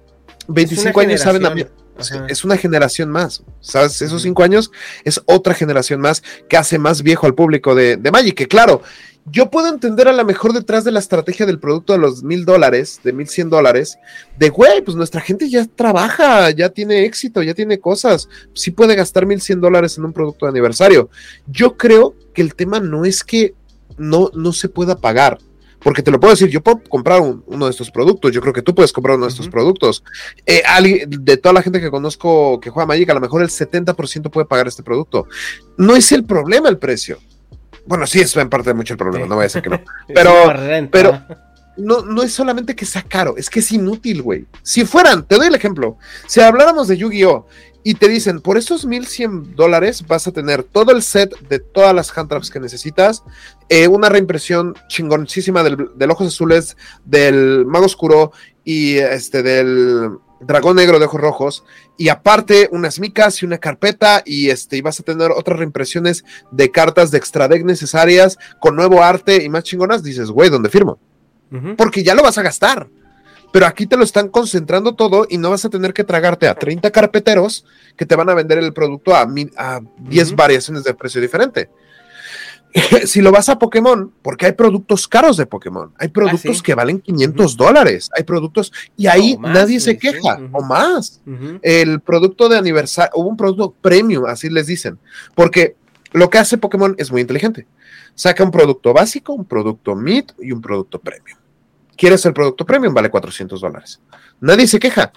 [0.48, 1.50] 25 años saben a.
[1.96, 2.26] Ajá.
[2.28, 4.02] Es una generación más, ¿sabes?
[4.02, 4.72] Esos cinco años
[5.04, 8.36] es otra generación más que hace más viejo al público de, de Magic.
[8.36, 8.82] Que claro,
[9.26, 12.44] yo puedo entender a lo mejor detrás de la estrategia del producto de los mil
[12.46, 13.98] dólares, de mil cien dólares,
[14.38, 18.96] de güey, pues nuestra gente ya trabaja, ya tiene éxito, ya tiene cosas, sí puede
[18.96, 21.10] gastar mil cien dólares en un producto de aniversario.
[21.48, 23.54] Yo creo que el tema no es que
[23.98, 25.38] no, no se pueda pagar.
[25.80, 28.54] Porque te lo puedo decir, yo puedo comprar un- uno de estos productos, yo creo
[28.54, 30.02] que tú puedes comprar uno de estos productos.
[30.46, 30.64] Eh,
[31.10, 34.46] de toda la gente que conozco que juega Magic, a lo mejor el 70% puede
[34.48, 35.28] pagar este producto.
[35.78, 37.20] No es el problema el precio.
[37.86, 39.82] Bueno, sí, es en parte mucho el problema, no voy a decir que no.
[40.08, 40.54] Pero,
[40.92, 41.22] pero
[41.78, 44.46] no, no es solamente que sea caro, es que es inútil, güey.
[44.62, 47.48] Si fueran, te doy el ejemplo, si habláramos de Yu-Gi-Oh!
[47.86, 51.94] y te dicen, por esos 1100 dólares vas a tener todo el set de todas
[51.94, 53.24] las hand traps que necesitas,
[53.68, 58.32] eh, una reimpresión chingoncísima del, del Ojos Azules, del Mago Oscuro
[58.64, 60.12] y este del
[60.46, 61.64] Dragón Negro de Ojos Rojos,
[61.98, 66.24] y aparte unas micas y una carpeta, y este, y vas a tener otras reimpresiones
[66.52, 70.70] de cartas de extra deck necesarias, con nuevo arte y más chingonas, dices, güey, ¿dónde
[70.70, 71.00] firmo?
[71.78, 72.88] Porque ya lo vas a gastar.
[73.52, 76.56] Pero aquí te lo están concentrando todo y no vas a tener que tragarte a
[76.56, 77.66] 30 carpeteros
[77.96, 80.36] que te van a vender el producto a, mi- a 10 Ujú.
[80.36, 81.70] variaciones de precio diferente.
[83.06, 86.64] si lo vas a Pokémon, porque hay productos caros de Pokémon, hay productos sí.
[86.64, 91.22] que valen 500 dólares, hay productos y ahí más, nadie se queja, o más
[91.62, 94.98] el producto de aniversario, hubo un producto premium, así les dicen,
[95.36, 95.76] porque
[96.14, 97.68] lo que hace Pokémon es muy inteligente.
[98.16, 101.40] Saca un producto básico, un producto mid y un producto premium.
[101.98, 102.94] ¿Quieres el producto premium?
[102.94, 104.00] Vale 400 dólares.
[104.40, 105.12] Nadie se queja,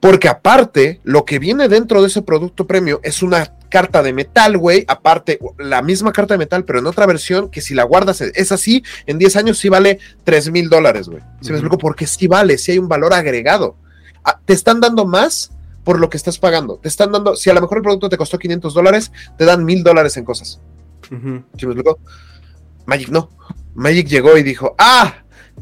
[0.00, 4.58] porque aparte, lo que viene dentro de ese producto premium es una carta de metal,
[4.58, 8.20] güey, aparte, la misma carta de metal, pero en otra versión, que si la guardas
[8.20, 11.22] es así, en 10 años sí vale 3 mil dólares, güey.
[11.40, 11.78] ¿Se me explico?
[11.78, 13.76] Porque sí vale, sí hay un valor agregado.
[14.24, 15.52] Ah, te están dando más
[15.84, 16.76] por lo que estás pagando.
[16.76, 19.64] Te están dando, si a lo mejor el producto te costó 500 dólares, te dan
[19.64, 20.60] mil dólares en cosas.
[21.10, 21.42] Ujú.
[21.56, 21.98] ¿Sí me explico?
[22.84, 23.30] Magic no.
[23.74, 25.14] Magic llegó y dijo, ah,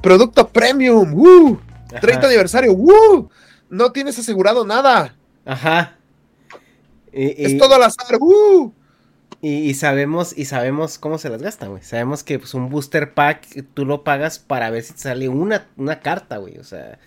[0.02, 1.58] producto premium, ¡uh!
[2.00, 2.26] 30 Ajá.
[2.26, 3.28] aniversario, ¡uh!
[3.70, 5.14] No tienes asegurado nada.
[5.44, 5.97] Ajá.
[7.12, 8.72] Y, Es todo al azar, ¡uh!
[9.40, 11.82] y- y sabemos, y sabemos cómo se las gastan, güey.
[11.82, 15.66] Sabemos que pues, un booster pack tú lo pagas para ver si te sale una,
[15.76, 16.58] una carta, güey.
[16.58, 16.98] O sea,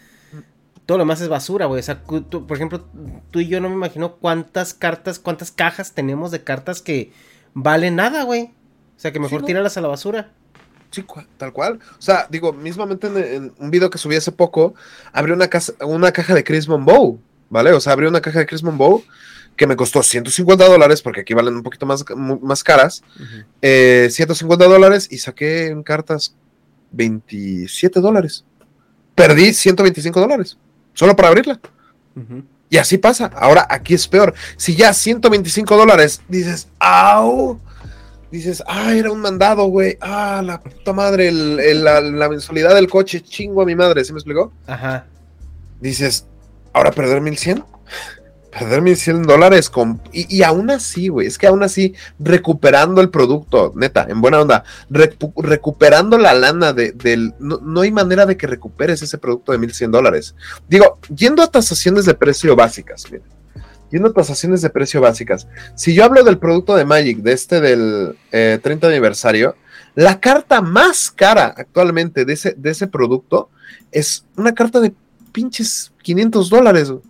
[0.86, 1.80] todo lo más es basura, güey.
[1.80, 2.86] O sea, tú- por ejemplo,
[3.32, 7.12] tú y yo no me imagino cuántas cartas, cuántas cajas tenemos de cartas que
[7.54, 8.44] valen nada, güey.
[8.98, 9.48] O sea, que mejor ¿no?
[9.48, 10.32] tírarlas a la basura.
[10.92, 11.06] Sí,
[11.38, 11.80] tal cual.
[11.98, 14.74] O sea, digo, mismamente en, en un video que subí hace poco,
[15.14, 17.18] abrí una, casa, una caja de Crismon Bow,
[17.50, 17.72] ¿vale?
[17.72, 19.02] O sea, abrí una caja de Crismon Bow
[19.56, 22.04] que me costó 150 dólares, porque aquí valen un poquito más,
[22.42, 23.04] más caras,
[23.62, 26.36] eh, 150 dólares y saqué en cartas
[26.92, 28.44] 27 dólares.
[29.16, 30.58] Perdí 125 dólares,
[30.94, 31.60] solo para abrirla.
[32.70, 33.26] Y así pasa.
[33.36, 34.34] Ahora aquí es peor.
[34.58, 37.60] Si ya 125 dólares, dices, ¡au!
[38.32, 39.98] Dices, ah, era un mandado, güey.
[40.00, 44.06] Ah, la puta madre, el- el- la, la mensualidad del coche, chingo a mi madre,
[44.06, 44.54] ¿se me explicó?
[44.68, 45.06] Ajá.
[45.82, 46.26] Dices,
[46.72, 47.66] ¿ahora perder 1100?
[48.52, 50.02] Perder 1100 dólares con.
[50.12, 54.42] Y, y aún así, güey, es que aún así, recuperando el producto, neta, en buena
[54.42, 56.94] onda, recu- recuperando la lana de.
[57.40, 60.36] No, no hay manera de que recuperes ese producto de 1100 dólares.
[60.68, 63.24] Digo, yendo a tasaciones de precio básicas, mira,
[63.90, 67.62] yendo a tasaciones de precio básicas, si yo hablo del producto de Magic, de este
[67.62, 69.56] del eh, 30 aniversario,
[69.96, 73.50] la carta más cara actualmente de ese, de ese producto
[73.92, 74.94] es una carta de
[75.32, 76.90] pinches 500 dólares.
[76.92, 77.02] güey.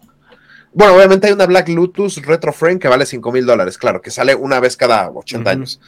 [0.74, 4.10] Bueno, obviamente hay una Black Lotus Retro Frame que vale 5 mil dólares, claro, que
[4.10, 5.82] sale una vez cada 80 Ujú, años.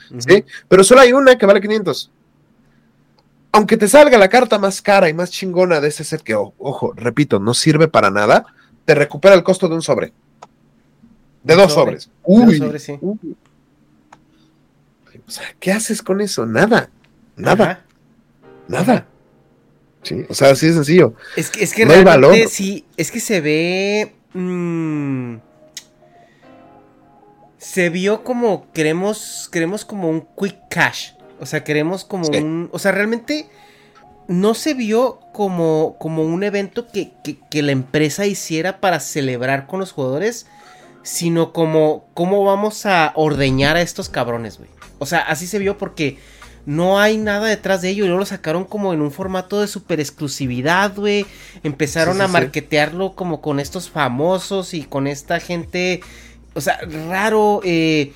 [0.67, 2.11] Pero solo hay una que vale 500.
[3.53, 6.91] Aunque te salga la carta más cara y más chingona de ese set que, ojo,
[6.95, 8.45] repito, no sirve para nada,
[8.83, 10.11] te recupera el costo de un sobre.
[11.43, 11.99] De dos sobre.
[11.99, 12.09] sobres.
[12.23, 12.97] Uy, sobres, sí.
[12.99, 13.37] uy.
[15.25, 16.45] O sea, ¿qué haces con eso?
[16.45, 16.89] Nada.
[17.35, 17.63] Nada.
[17.63, 17.85] Ajá.
[18.67, 19.07] Nada.
[20.01, 21.13] Sí, o sea, así de sencillo.
[21.37, 22.49] Es que, es que No hay realmente valor.
[22.49, 24.15] sí, es que se ve.
[24.33, 25.35] Mm,
[27.57, 31.11] se vio como queremos, queremos como un quick cash.
[31.39, 32.37] O sea, queremos como Sí.
[32.37, 32.69] un.
[32.71, 33.49] O sea, realmente
[34.27, 39.67] no se vio como, como un evento que, que- que la empresa hiciera para celebrar
[39.67, 40.47] con los jugadores.
[41.05, 44.69] Sino como cómo vamos a ordeñar a estos cabrones, güey.
[44.99, 46.17] O sea, así se vio porque
[46.65, 48.03] no hay nada detrás de ello.
[48.05, 51.25] Y luego lo sacaron como en un formato de super exclusividad, güey.
[51.63, 52.31] Empezaron Sí, sí, a sí.
[52.33, 56.01] marketearlo como con estos famosos y con esta gente.
[56.53, 57.61] O sea, raro.
[57.63, 58.13] eh,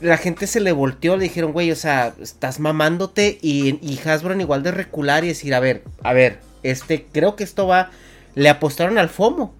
[0.00, 3.38] la gente se le volteó, le dijeron, güey, o sea, estás mamándote.
[3.42, 7.36] Y, y Hasbro en igual de recular y decir, a ver, a ver, este, creo
[7.36, 7.90] que esto va.
[8.34, 9.54] Le apostaron al FOMO.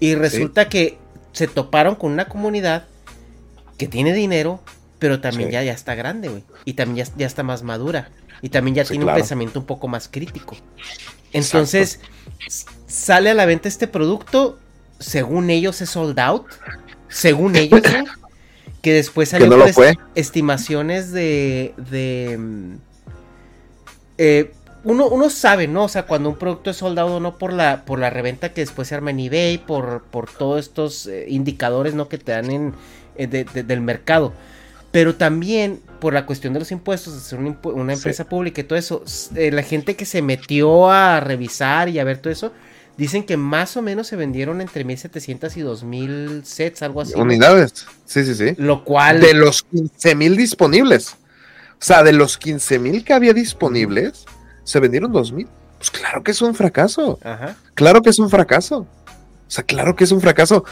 [0.00, 0.98] Y resulta que
[1.32, 2.86] se toparon con una comunidad
[3.78, 4.60] que tiene dinero,
[4.98, 5.52] pero también Sí.
[5.54, 6.44] ya, ya está grande, güey.
[6.64, 8.10] Y también ya, ya está más madura.
[8.42, 9.16] Y también ya Sí, tiene claro.
[9.16, 10.56] un pensamiento un poco más crítico.
[11.32, 12.00] Entonces,
[12.86, 14.58] sale a la venta este producto,
[14.98, 16.46] según ellos es sold out.
[17.08, 18.04] Según ellos, güey.
[18.82, 21.72] Que después salió no est- estimaciones de.
[21.90, 22.74] de mm,
[24.18, 24.52] eh,
[24.84, 25.84] uno, uno sabe, ¿no?
[25.84, 28.88] O sea, cuando un producto es soldado no por la, por la reventa que después
[28.88, 32.08] se arma en eBay, por, por todos estos eh, indicadores, ¿no?
[32.08, 32.74] Que te dan en,
[33.16, 34.34] eh, de- de- del mercado.
[34.94, 37.98] Pero también por la cuestión de los impuestos, de ser una, una Sí.
[37.98, 39.02] empresa pública y todo eso.
[39.34, 42.52] eh, la gente que se metió a revisar y a ver todo eso,
[42.96, 47.14] dicen que más o menos se vendieron entre 1700 y 2000 sets, algo así.
[47.16, 47.86] Unidades.
[48.06, 48.54] Sí, sí, sí.
[48.56, 49.20] Lo cual.
[49.20, 51.16] De los 15 mil disponibles.
[51.72, 54.24] O sea, de los 15 mil que había disponibles,
[54.62, 55.48] se vendieron 2 mil.
[55.78, 57.18] Pues claro que es un fracaso.
[57.24, 57.56] Ajá.
[57.74, 58.86] Claro que es un fracaso.
[59.46, 60.64] O sea, claro que es un fracaso.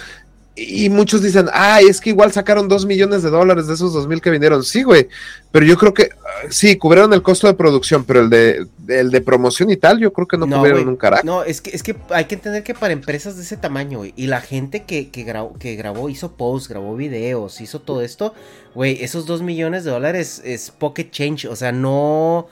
[0.55, 4.07] Y muchos dicen, ay, es que igual sacaron 2 millones de dólares de esos 2
[4.07, 4.63] mil que vendieron.
[4.63, 5.09] Sí, güey.
[5.51, 9.11] Pero yo creo que ah, sí, cubrieron el costo de producción, pero el de, el
[9.11, 10.89] de promoción y tal, yo creo que no, cubrieron güey.
[10.91, 11.23] un carajo.
[11.25, 14.13] No, es que, es que hay que entender que para empresas de ese tamaño, güey,
[14.15, 18.35] y la gente que, que, grabó, que grabó, hizo posts, grabó videos, hizo todo esto,
[18.75, 22.49] güey, esos 2 millones de dólares es pocket change, o sea, no...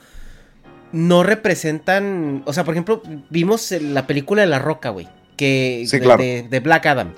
[0.93, 5.99] No representan, o sea, por ejemplo, vimos la película de La Roca, güey, que Sí,
[5.99, 6.21] de, claro.
[6.23, 7.13] de- de Black Adam,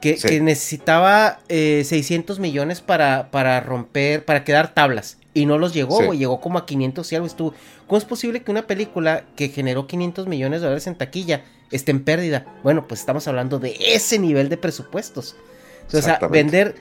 [0.00, 0.28] que, Sí.
[0.28, 5.18] que necesitaba eh, 600 millones para, para romper, para quedar tablas.
[5.34, 6.18] Y no los llegó, Sí.
[6.18, 7.26] Llegó como a 500 y algo.
[7.26, 7.54] Estuvo.
[7.86, 11.90] ¿Cómo es posible que una película que generó 500 millones de dólares en taquilla esté
[11.90, 12.46] en pérdida?
[12.62, 15.36] Bueno, pues estamos hablando de ese nivel de presupuestos.
[15.92, 16.74] O sea, vender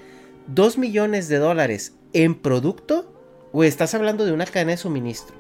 [0.47, 3.11] 2 millones de dólares en producto,
[3.51, 5.35] güey, estás hablando de una cadena de suministro.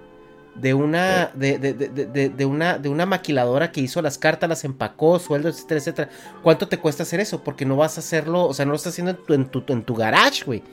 [0.55, 4.63] De una, de, de, de, de- una, de una maquiladora que hizo las cartas, las
[4.63, 6.09] empacó, sueldos, etcétera, etcétera.
[6.43, 7.43] ¿Cuánto te cuesta hacer eso?
[7.43, 9.63] Porque no vas a hacerlo, o sea, no lo estás haciendo en tu, en tu,
[9.67, 10.63] en tu garage, güey.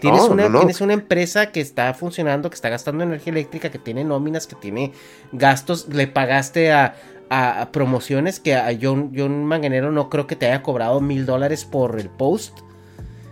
[0.00, 0.58] Tienes, No, una, no, no.
[0.60, 4.56] tienes una empresa que está funcionando, que está gastando energía eléctrica, que tiene nóminas, que
[4.56, 4.92] tiene
[5.32, 5.88] gastos.
[5.88, 6.94] Le pagaste a,
[7.28, 11.24] a- a promociones que a John, John Manganero no creo que te haya cobrado mil
[11.26, 12.58] dólares por el post.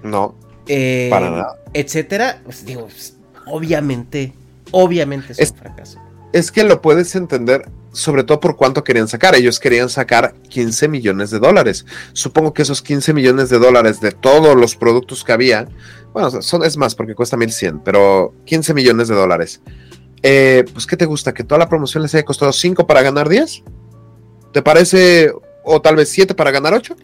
[0.02, 0.34] No,
[0.68, 1.56] eh, Para nada.
[1.74, 2.40] Etcétera.
[2.44, 4.32] Pues, digo, pues, obviamente,
[4.72, 5.98] obviamente es, Es- un fracaso.
[6.32, 9.34] es que lo puedes entender sobre todo por cuánto querían sacar.
[9.34, 11.86] Ellos querían sacar 15 millones de dólares.
[12.12, 15.66] Supongo que esos 15 millones de dólares de todos los productos que había,
[16.12, 19.62] bueno, son, es más porque cuesta 1100, pero 15 millones de dólares.
[20.22, 21.32] Eh, pues, ¿qué te gusta?
[21.32, 23.62] ¿Que toda la promoción les haya costado 5 para ganar 10?
[24.52, 25.32] ¿Te parece?
[25.64, 26.94] O tal vez 7 para ganar 8?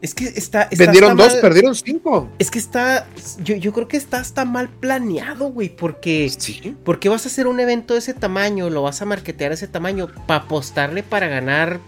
[0.00, 0.62] Es que está.
[0.70, 2.28] está Vendieron hasta 2, mal- perdieron 5.
[2.38, 3.06] Es que está.
[3.42, 5.68] Yo, yo creo que está hasta mal planeado, güey.
[5.74, 6.28] Porque.
[6.36, 6.76] Sí.
[6.84, 8.70] ¿Por qué vas a hacer un evento de ese tamaño?
[8.70, 10.06] Lo vas a marketear de ese tamaño.
[10.26, 11.80] Para apostarle para ganar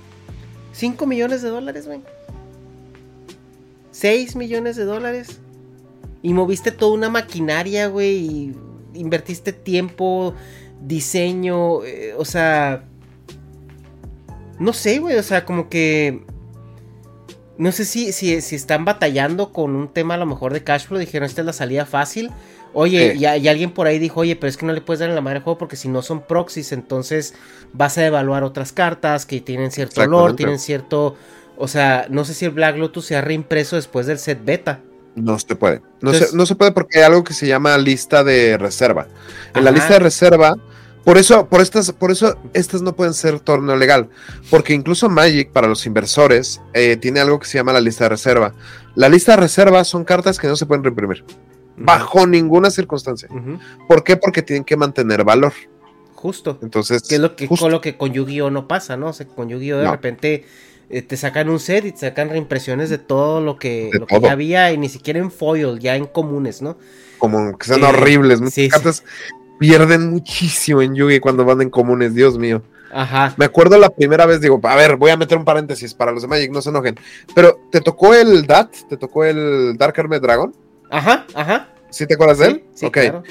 [0.73, 2.01] 5 millones de dólares, güey.
[3.93, 5.39] 6 millones de dólares.
[6.23, 8.17] Y moviste toda una maquinaria, güey.
[8.17, 8.55] Y
[8.95, 10.35] invertiste tiempo,
[10.83, 11.85] diseño.
[11.85, 12.85] eh, o sea.
[14.59, 15.17] No sé, güey.
[15.17, 16.25] O sea, como que.
[17.61, 20.87] No sé si, si, si están batallando con un tema a lo mejor de cash
[20.87, 20.99] flow.
[20.99, 22.31] Dijeron, esta es la salida fácil.
[22.73, 25.15] Oye, y, alguien por ahí dijo, oye, pero es que no le puedes dar en
[25.15, 27.35] la madre al juego porque si no son proxies, entonces
[27.75, 31.17] vas a evaluar otras cartas que tienen cierto olor, tienen cierto...
[31.59, 34.81] O sea, no sé si el Black Lotus se ha reimpreso después del set beta.
[35.15, 35.81] No se puede.
[36.01, 39.07] No, Entonces- se, no se puede porque hay algo que se llama lista de reserva.
[39.55, 40.57] En la lista de reserva,
[41.05, 44.09] por eso, por estas, por eso estas no pueden ser torneo legal.
[44.51, 48.11] Porque incluso Magic, para los inversores, eh, tiene algo que se llama la lista de
[48.11, 48.55] reserva.
[48.95, 51.25] La lista de reserva son cartas que no se pueden reimprimir.
[51.77, 53.29] Bajo ninguna circunstancia.
[53.89, 54.17] ¿Por qué?
[54.17, 55.53] Porque tienen que mantener valor.
[56.15, 56.59] Justo.
[56.63, 57.65] Entonces, Que es lo que, justo.
[57.65, 59.09] con lo que con Yu-Gi-Oh no pasa, ¿no?
[59.09, 59.93] O sea, con Yu-Gi-Oh de No.
[59.93, 60.45] repente
[60.91, 64.33] eh, te sacan un set y te sacan reimpresiones de todo lo que, lo ya
[64.33, 66.77] había y ni siquiera en foil, ya en comunes, ¿no?
[67.19, 68.41] como que sean Eh, horribles.
[68.53, 69.03] Sí, sí.
[69.61, 72.63] Pierden muchísimo en Yugi cuando van en comunes, Dios mío.
[72.93, 73.35] Ajá.
[73.37, 76.23] Me acuerdo la primera vez, digo, a ver, voy a meter un paréntesis para los
[76.23, 76.97] de Magic, no se enojen.
[77.35, 78.75] Pero, ¿te tocó el DAT?
[78.89, 80.53] ¿Te tocó el Dark Hermit Dragon?
[80.91, 81.69] Ajá, ajá.
[81.91, 82.65] ¿Sí te acuerdas de él?
[82.75, 82.93] sí, ok.
[82.93, 83.23] claro.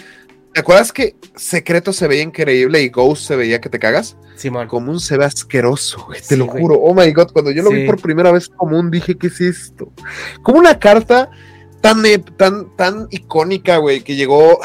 [0.54, 4.16] ¿Te acuerdas que Secreto se veía increíble y Ghost se veía que te cagas?
[4.36, 4.68] Simón.
[4.68, 6.62] Común se ve asqueroso, güey, te Sí, lo güey.
[6.62, 6.76] juro.
[6.76, 7.78] Oh my god, cuando yo lo Sí.
[7.78, 9.92] vi por primera vez común dije, ¿qué es esto?
[10.42, 11.30] Como una carta
[11.82, 12.02] tan,
[12.38, 14.60] tan, tan icónica, güey, que llegó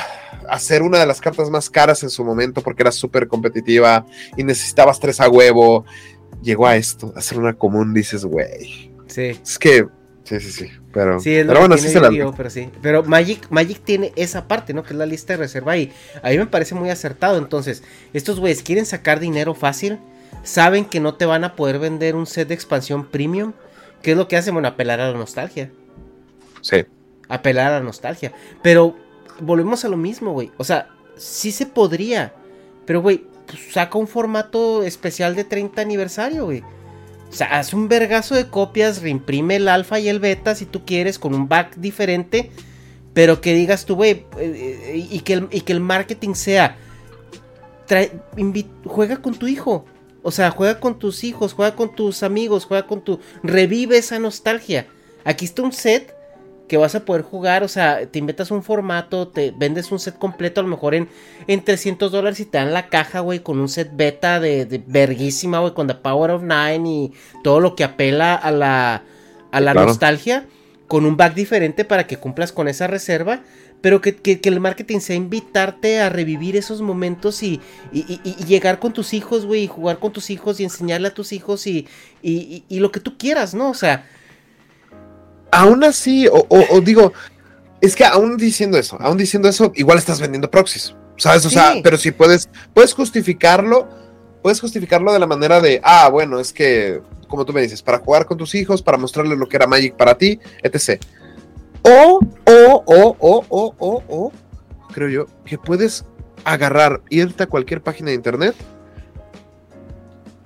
[0.48, 4.06] a ser una de las cartas más caras en su momento porque era súper competitiva
[4.36, 5.84] y necesitabas tres a huevo.
[6.42, 8.92] Llegó a esto, a ser una común, dices, güey.
[9.06, 9.38] Sí.
[9.42, 9.86] Es que,
[10.24, 10.70] sí, sí, sí.
[10.92, 12.10] Pero, Sí, bueno, sí se la.
[12.36, 12.70] Pero sí.
[12.80, 14.82] Pero Magic, Magic tiene esa parte, ¿no?
[14.82, 15.92] Que es la lista de reserva y
[16.22, 17.36] a mí me parece muy acertado.
[17.38, 17.82] Entonces,
[18.12, 19.98] estos güeyes quieren sacar dinero fácil,
[20.44, 23.52] saben que no te van a poder vender un set de expansión premium.
[24.02, 24.54] ¿Qué es lo que hacen?
[24.54, 25.70] Bueno, apelar a la nostalgia.
[26.60, 26.84] Sí.
[27.28, 28.32] Apelar a la nostalgia.
[28.62, 28.96] Pero
[29.40, 30.50] volvemos a lo mismo, güey.
[30.56, 32.34] O sea, sí se podría.
[32.86, 36.62] Pero, güey, pues saca un formato especial de 30 aniversario, güey.
[37.30, 40.84] O sea, haz un vergazo de copias, reimprime el alfa y el beta si tú
[40.84, 42.50] quieres, con un back diferente.
[43.12, 46.76] Pero que digas tú, güey, eh, eh, y, que el, y que el marketing sea.
[48.84, 49.84] juega con tu hijo.
[50.22, 53.20] O sea, juega con tus hijos, juega con tus amigos, juega con tu...
[53.42, 54.86] Revive esa nostalgia.
[55.22, 56.13] Aquí está un set
[56.68, 60.18] que vas a poder jugar, o sea, te inventas un formato, te vendes un set
[60.18, 61.08] completo, a lo mejor en,
[61.46, 64.82] en 300 dólares y te dan la caja, güey, con un set beta de, de
[64.86, 67.12] verguísima, güey, con The Power of Nine y
[67.42, 69.02] todo lo que apela a la,
[69.50, 70.46] a la nostalgia,
[70.88, 73.42] con un back diferente para que cumplas con esa reserva,
[73.82, 77.60] pero que, el marketing sea invitarte a revivir esos momentos y,
[78.46, 81.66] llegar con tus hijos, güey, y jugar con tus hijos y enseñarle a tus hijos
[81.66, 81.86] y,
[82.22, 83.68] y lo que tú quieras, ¿no?
[83.68, 84.06] O sea
[85.54, 87.12] aún así, o, digo,
[87.80, 91.46] es que aún diciendo eso, aún diciendo eso, igual estás vendiendo proxies, ¿sabes?
[91.46, 93.88] O sea, pero si puedes, puedes justificarlo,
[94.42, 97.98] puedes justificarlo de la manera de, ah, bueno, es que, como tú me dices, para
[97.98, 101.00] jugar con tus hijos, para mostrarles lo que era Magic para ti, etc.
[101.82, 104.32] O, o, o, o, o, o, o,
[104.92, 106.04] creo yo, que puedes
[106.44, 108.54] agarrar, irte a cualquier página de internet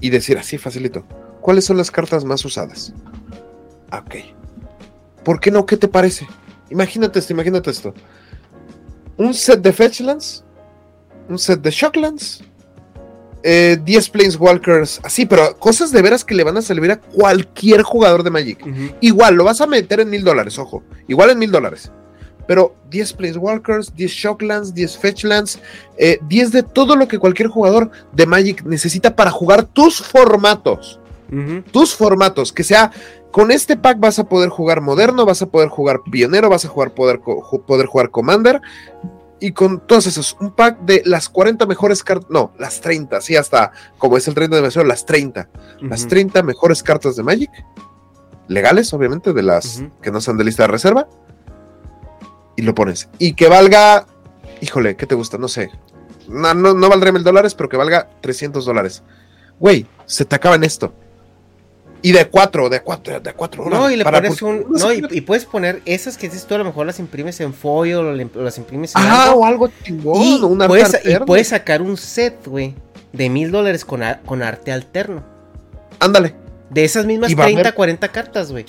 [0.01, 1.05] y decir así, facilito,
[1.41, 2.93] ¿cuáles son las cartas más usadas?
[3.91, 4.38] Ok
[5.29, 5.67] ¿Por qué no?
[5.67, 6.27] ¿Qué te parece?
[6.71, 7.93] Imagínate esto, imagínate esto.
[9.19, 10.43] Un set de Fetchlands,
[11.29, 12.43] un set de Shocklands,
[13.43, 17.83] 10 eh, Planeswalkers, así, pero cosas de veras que le van a servir a cualquier
[17.83, 18.65] jugador de Magic.
[19.03, 21.93] Igual, lo vas a meter en mil dólares, ojo, igual en mil dólares.
[22.47, 25.61] Pero 10 Planeswalkers, 10 Shocklands, 10 Fetchlands,
[25.99, 30.99] 10 eh, de todo lo que cualquier jugador de Magic necesita para jugar tus formatos.
[31.71, 32.91] Tus formatos, que sea
[33.31, 36.69] con este pack vas a poder jugar moderno, vas a poder jugar pionero, vas a
[36.69, 38.61] jugar poder, poder jugar commander.
[39.41, 43.37] Y con todos esos, un pack de las 40 mejores cartas, no, las 30, sí,
[43.37, 45.49] hasta como es el 30 de aniversario, las 30.
[45.83, 47.51] Las 30 mejores cartas de Magic,
[48.49, 51.09] legales, obviamente, de las que no son de lista de reserva.
[52.57, 53.09] Y lo pones.
[53.19, 54.07] Y que valga,
[54.61, 55.39] híjole, ¿qué te gusta?
[55.39, 55.71] No sé.
[56.27, 59.05] No, no, no valdrá mil dólares, pero que valga 300 dólares.
[59.61, 60.93] Güey, se te acaba en esto.
[62.01, 63.69] Y de cuatro, de cuatro, de cuatro.
[63.69, 64.67] No, y le pones un.
[64.71, 67.95] No, y, puedes poner esas que dices tú, a lo mejor las imprimes en foil
[67.97, 69.03] o, las imprimes en.
[69.05, 70.23] Ah, o algo chingón.
[70.23, 72.75] Y, puedes, y puedes sacar un set, güey,
[73.13, 75.25] de mil dólares con, con arte alterno.
[75.99, 76.35] Ándale.
[76.71, 78.67] De esas mismas 30, 40 cartas, güey.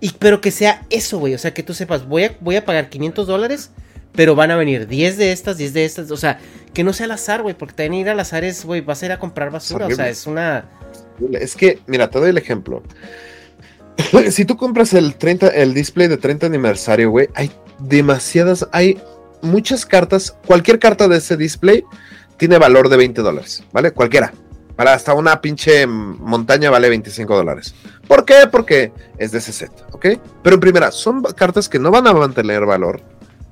[0.00, 1.34] Y pero que sea eso, güey.
[1.34, 3.70] O sea, que tú sepas, voy a, voy a pagar 500 dólares,
[4.12, 6.10] pero van a venir 10 de estas, 10 de estas.
[6.12, 6.38] O sea,
[6.72, 7.54] que no sea al azar, güey.
[7.54, 9.86] Porque también ir al azar es, güey, vas a ir a comprar basura.
[9.86, 10.64] O sea, es una
[11.38, 12.82] es que, mira, te doy el ejemplo.
[14.30, 19.00] si tú compras el 30, el display de 30 aniversario, güey, hay demasiadas, hay
[19.42, 21.84] muchas cartas, cualquier carta de ese display
[22.36, 23.92] tiene valor de 20 dólares, ¿vale?
[23.92, 24.32] Cualquiera.
[24.76, 27.74] Para hasta una pinche montaña vale 25 dólares.
[28.08, 28.48] ¿Por qué?
[28.50, 30.06] Porque es de ese set, ¿ok?
[30.42, 33.02] Pero en primera, son cartas que no van a mantener valor,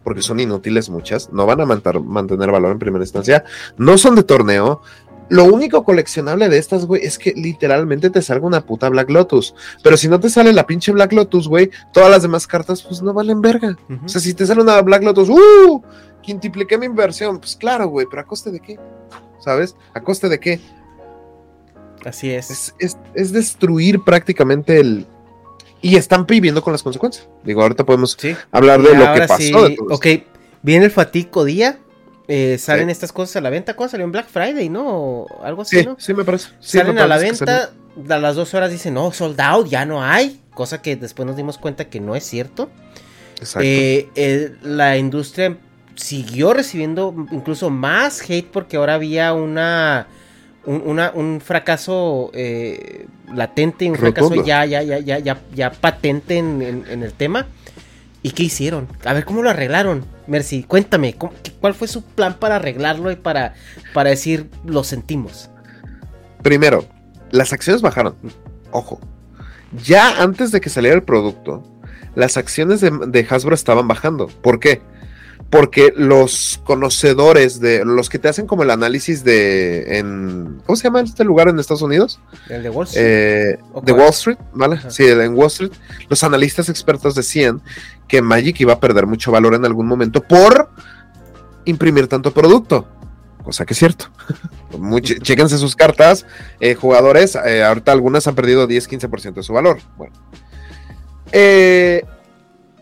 [0.03, 3.45] porque son inútiles muchas, no van a mantener valor en primera instancia,
[3.77, 4.81] no son de torneo,
[5.29, 9.55] lo único coleccionable de estas, güey, es que literalmente te salga una puta Black Lotus.
[9.83, 13.03] Pero si no te sale la pinche Black Lotus, güey, todas las demás cartas, pues
[13.03, 13.76] no valen verga.
[14.05, 15.83] O sea, si te sale una Black Lotus, ¡uh!
[16.22, 17.39] Quintipliqué mi inversión.
[17.39, 18.79] Pues claro, güey, pero ¿a coste de qué?
[19.39, 19.76] ¿Sabes?
[19.95, 20.61] ¿A coste de qué?
[22.05, 22.74] Así es.
[22.79, 25.07] Es, destruir prácticamente el.
[25.81, 27.29] Y están viviendo con las consecuencias.
[27.45, 28.16] Digo, ahorita podemos
[28.51, 29.66] hablar de lo que pasó.
[29.91, 30.07] ok,
[30.62, 31.79] viene el fatico día
[32.29, 33.75] eh, salen estas cosas a la venta.
[33.75, 35.26] ¿Cuándo salió en Black Friday, no?
[35.42, 35.96] Algo así, ¿no?
[35.99, 36.50] Sí, me parece.
[36.61, 37.71] salen a la venta,
[38.09, 40.41] a las dos horas dicen, no, sold out, ya no hay.
[40.55, 42.71] Cosa que después nos dimos cuenta que no es cierto.
[43.38, 43.61] Exacto.
[43.63, 45.57] Eh, la industria
[45.95, 50.07] siguió recibiendo incluso más hate porque ahora había una
[50.68, 57.13] un, fracaso eh, latente, un fracaso ya, ya, ya, ya, ya, ya patente en, el
[57.13, 57.46] tema.
[58.22, 58.88] ¿Y qué hicieron?
[59.05, 60.05] A ver, ¿cómo lo arreglaron?
[60.29, 61.17] Mercy, cuéntame,
[61.61, 63.55] ¿cuál fue su plan para arreglarlo y para,
[63.95, 65.50] para decir lo sentimos?
[66.42, 66.87] Primero,
[67.30, 68.14] las acciones bajaron.
[68.71, 69.00] Ojo.
[69.84, 71.64] Ya antes de que saliera el producto,
[72.14, 74.29] las acciones de, de Hasbro estaban bajando.
[74.29, 74.80] ¿Por qué?
[75.50, 80.84] porque los conocedores de los que te hacen como el análisis de en ¿cómo se
[80.84, 82.21] llama este lugar en Estados Unidos?
[82.50, 83.07] El de Wall Street.
[83.07, 84.79] Eh, de Wall Street, ¿vale?
[84.88, 85.72] Sí, en Wall Street.
[86.09, 87.63] Los analistas expertos decían
[88.09, 90.71] que Magic iba a perder mucho valor en algún momento por
[91.64, 92.89] imprimir tanto producto.
[93.45, 94.07] Cosa que es cierto.
[95.01, 96.26] chéquense sus cartas,
[96.61, 97.37] eh, jugadores.
[97.47, 99.79] Eh, ahorita algunas han perdido 10-15% de su valor.
[99.97, 100.14] Bueno.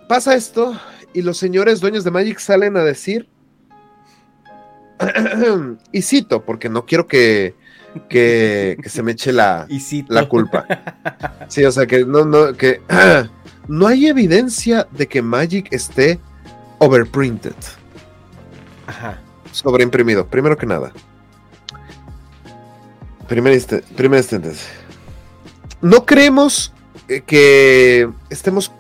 [0.09, 0.79] pasa esto
[1.13, 3.29] y los señores dueños de Magic salen a decir,
[5.93, 7.55] y cito, porque no quiero que,
[8.09, 10.67] que, que se me eche la, Y la culpa.
[11.49, 12.83] Sí, o sea, que no, no, que
[13.69, 16.19] no hay evidencia de que Magic esté
[16.79, 17.55] overprinted,
[18.87, 19.19] Ajá.
[19.53, 20.93] sobreimprimido, primero que nada.
[23.29, 24.53] Primera instante.
[25.83, 26.73] No creemos
[27.09, 28.71] eh, que estemos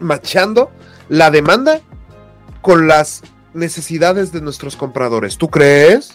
[0.00, 0.72] machando
[1.08, 1.80] la demanda
[2.62, 3.22] con las
[3.52, 5.38] necesidades de nuestros compradores.
[5.38, 6.14] ¿Tú crees?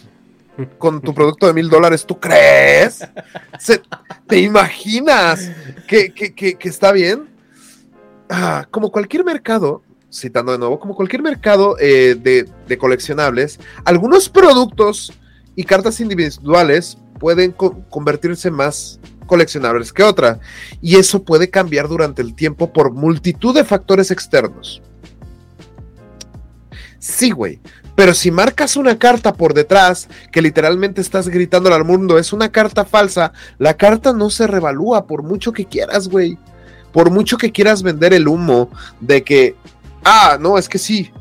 [0.76, 2.98] Con tu producto de mil dólares, ¿tú crees?
[4.26, 5.50] ¿Te imaginas
[5.88, 7.29] que, que- que- que está bien?
[8.32, 9.82] Ah, como cualquier mercado,
[10.12, 15.12] citando de nuevo, como cualquier mercado eh, de, coleccionables, algunos productos
[15.56, 20.38] y cartas individuales pueden co- convertirse más coleccionables que otra.
[20.80, 24.80] Y eso puede cambiar durante el tiempo por multitud de factores externos.
[27.00, 27.60] Sí, güey.
[27.96, 32.50] Pero si marcas una carta por detrás, que literalmente estás gritándole al mundo, es una
[32.50, 36.38] carta falsa, la carta no se revalúa por mucho que quieras, güey.
[36.92, 39.56] Por mucho que quieras vender el humo de que,
[40.04, 41.12] ah, no, es que sí,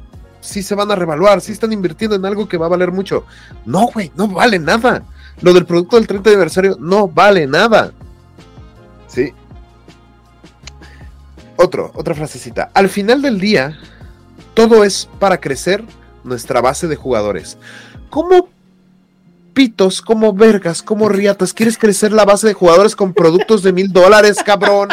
[0.42, 3.26] sí se van a revaluar, sí están invirtiendo en algo que va a valer mucho.
[3.66, 5.04] No, güey, no vale nada.
[5.42, 7.94] Lo del producto del 30 aniversario no vale nada.
[9.08, 9.34] Sí.
[11.56, 12.72] Otro, otra frasecita.
[12.74, 13.78] Al final del día,
[14.54, 15.84] todo es para crecer
[16.24, 17.58] nuestra base de jugadores.
[18.10, 18.50] ¿Cómo
[19.54, 23.92] pitos, como vergas, como riatas quieres crecer la base de jugadores con productos de mil
[23.92, 24.90] dólares, cabrón?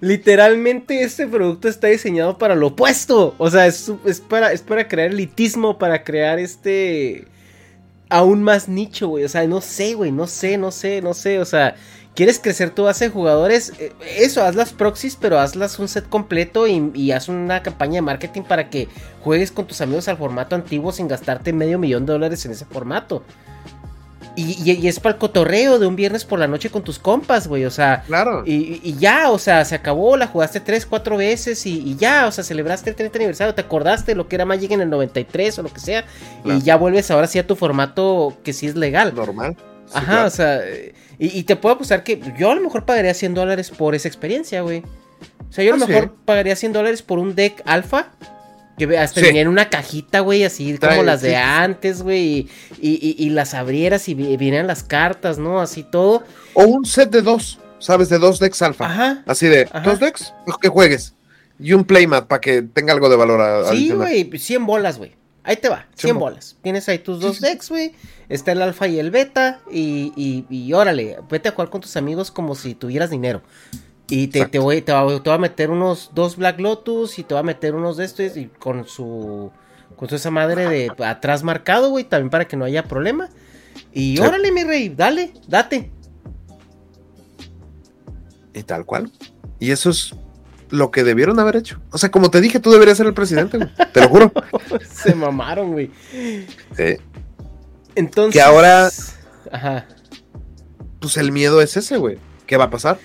[0.00, 3.34] Literalmente este producto está diseñado para lo opuesto.
[3.38, 7.26] O sea, es, es para, es para crear elitismo, para crear este...
[8.08, 9.24] Aún más nicho, güey.
[9.24, 10.12] O sea, no sé, güey.
[10.12, 11.38] No sé, no sé, no sé.
[11.38, 11.76] O sea,
[12.14, 13.72] ¿quieres crecer tu base de jugadores?
[13.78, 17.94] Eh, Eso, haz las proxies, pero hazlas un set completo y, y haz una campaña
[17.94, 18.88] de marketing para que
[19.22, 22.66] juegues con tus amigos al formato antiguo sin gastarte medio millón de dólares en ese
[22.66, 23.24] formato.
[24.34, 26.98] Y, y- y es para el cotorreo de un viernes por la noche con tus
[26.98, 27.66] compas, güey.
[27.66, 28.44] O sea, Claro.
[28.46, 32.26] y, y- ya, o sea, se acabó, la jugaste tres, cuatro veces y, y ya,
[32.26, 34.88] o sea, celebraste el 30 aniversario, te acordaste de lo que era Magic en el
[34.90, 36.04] 93 o lo que sea,
[36.42, 36.58] Claro.
[36.58, 39.14] y ya vuelves ahora sí a tu formato que sí es legal.
[39.14, 39.54] Normal.
[39.86, 40.26] Sí, Ajá, claro.
[40.28, 40.60] o sea,
[41.18, 44.08] y, y te puedo apostar que yo a lo mejor pagaría 100 dólares por esa
[44.08, 44.82] experiencia, güey.
[45.50, 45.92] O sea, yo a lo Ah, sí.
[45.92, 48.08] mejor pagaría 100 dólares por un deck alfa.
[48.88, 49.26] Que hasta Sí.
[49.26, 52.22] venía en una cajita, güey, así Trae- como las de sí, antes, güey.
[52.22, 52.50] Y,
[52.80, 55.60] y- y- y las abrieras y vi- vinieran las cartas, ¿no?
[55.60, 56.24] Así todo.
[56.54, 58.08] O un set de dos, ¿sabes?
[58.08, 58.86] De dos decks alfa.
[58.86, 59.22] Ajá.
[59.26, 59.80] Así de, Ajá.
[59.80, 61.14] dos decks, pues, que juegues.
[61.58, 65.14] Y un playmat para que tenga algo de valor a- Sí, güey, 100 bolas, güey.
[65.44, 66.56] Ahí te va, 100 100 bolas.
[66.62, 67.92] Tienes ahí tus dos decks, güey.
[68.28, 69.60] Está el alfa y el beta.
[69.70, 73.42] Y, y, y órale, vete a jugar con tus amigos como si tuvieras dinero.
[74.14, 77.40] Y te, te voy, te, voy a meter unos dos Black Lotus y te voy
[77.40, 79.50] a meter unos de estos y con su
[79.96, 83.30] con su esa madre de atrás marcado, güey, también para que no haya problema.
[83.90, 84.22] Y Sí.
[84.22, 85.90] órale, mi rey, dale, date.
[88.52, 89.10] Y tal cual.
[89.58, 90.14] Y eso es
[90.68, 91.80] lo que debieron haber hecho.
[91.90, 93.70] O sea, como te dije, tú deberías ser el presidente, güey.
[93.94, 94.32] Te lo juro.
[94.90, 95.90] Se mamaron, güey.
[96.76, 96.96] Sí.
[97.94, 98.34] Entonces.
[98.34, 98.90] Que ahora-
[99.50, 99.86] Ajá.
[101.00, 102.18] Pues el miedo es ese, güey.
[102.46, 102.98] ¿Qué va a pasar?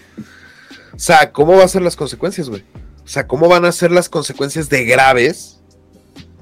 [0.93, 2.63] O sea, ¿cómo van a ser las consecuencias, güey?
[3.03, 5.61] O sea, ¿cómo van a ser las consecuencias de graves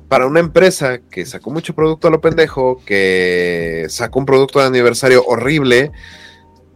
[0.07, 4.65] para una empresa que sacó mucho producto a lo pendejo, que sacó un producto de
[4.67, 5.91] aniversario horrible,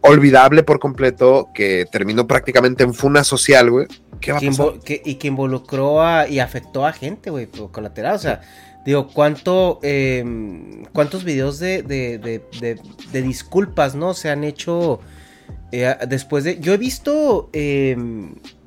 [0.02, 3.86] olvidable por completo, que terminó prácticamente en funa social, güey?
[4.20, 4.80] ¿Qué va a pasar?
[4.80, 8.14] que- y que involucró a, y afectó a gente, güey, colateral.
[8.16, 8.40] O sea,
[8.84, 10.24] digo, ¿cuánto, eh,
[10.92, 12.80] ¿cuántos videos de, de, de, de-
[13.12, 14.14] de disculpas, no?
[14.14, 15.00] Se han hecho
[15.72, 16.58] eh, después de...
[16.60, 17.96] Yo he visto eh,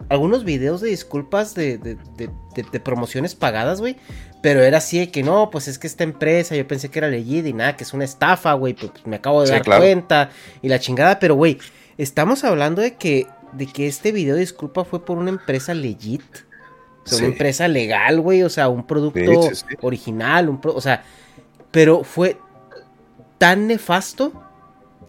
[0.09, 3.97] algunos videos de disculpas de, de- de- de- de promociones pagadas, güey.
[4.41, 7.07] Pero era así de que no, pues es que esta empresa, yo pensé que era
[7.07, 8.73] legit y nada, que es una estafa, güey.
[8.73, 9.81] Pues me acabo de Sí, dar claro.
[9.83, 10.29] cuenta
[10.61, 11.17] y la chingada.
[11.19, 11.59] Pero, güey,
[11.97, 16.21] estamos hablando de que, de que este video de disculpa fue por una empresa legit.
[17.05, 17.23] O sea, Sí.
[17.23, 18.43] una empresa legal, güey.
[18.43, 19.63] O sea, un producto sí.
[19.81, 20.49] original.
[20.49, 21.03] Un pro- o sea,
[21.71, 22.37] pero fue
[23.37, 24.42] tan nefasto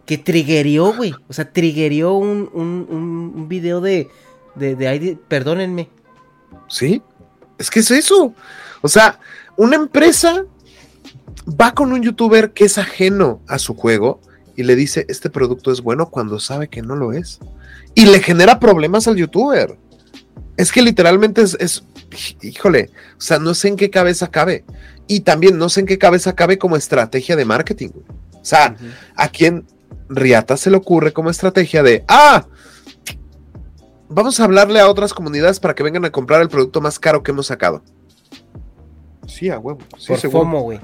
[0.06, 1.14] que triggerió, güey.
[1.28, 2.86] O sea, triggerió un, un,
[3.36, 4.08] un- video de,
[4.54, 5.18] de, de.
[5.28, 5.88] Perdónenme.
[6.68, 7.02] Sí,
[7.58, 8.34] es que es eso.
[8.82, 9.18] O sea,
[9.56, 10.44] una empresa
[11.60, 14.20] va con un youtuber que es ajeno a su juego
[14.56, 17.38] y le dice, este producto es bueno cuando sabe que no lo es.
[17.94, 19.76] Y le genera problemas al youtuber.
[20.56, 21.84] Es que literalmente es, es-
[22.42, 24.64] híjole, o sea, no sé en qué cabeza cabe.
[25.06, 27.88] Y también no sé en qué cabeza cabe como estrategia de marketing.
[27.88, 28.04] güey.
[28.40, 28.76] O sea,
[29.16, 29.64] ¿a quién
[30.08, 32.46] Riata se le ocurre como estrategia de, ah,
[34.08, 37.22] vamos a hablarle a otras comunidades para que vengan a comprar el producto más caro
[37.22, 37.82] que hemos sacado.
[39.26, 39.80] Sí, a huevo.
[39.98, 40.40] Sí, Por seguro.
[40.40, 40.80] FOMO, güey.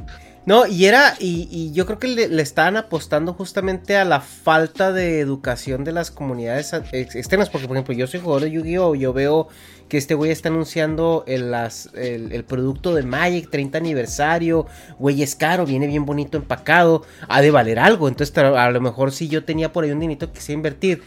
[0.47, 5.21] No, y era, y, yo creo que le, estaban apostando justamente a la falta de
[5.21, 8.95] educación de las comunidades ex- externas, porque por ejemplo yo soy jugador de Yu-Gi-Oh!
[8.95, 9.49] Yo veo
[9.91, 14.67] que este güey está anunciando el, producto de Magic 30 aniversario,
[14.99, 19.13] güey es caro, viene bien bonito empacado, ha de valer algo, entonces a lo mejor
[19.13, 21.03] si yo tenía por ahí un dinito que quisiera invertir,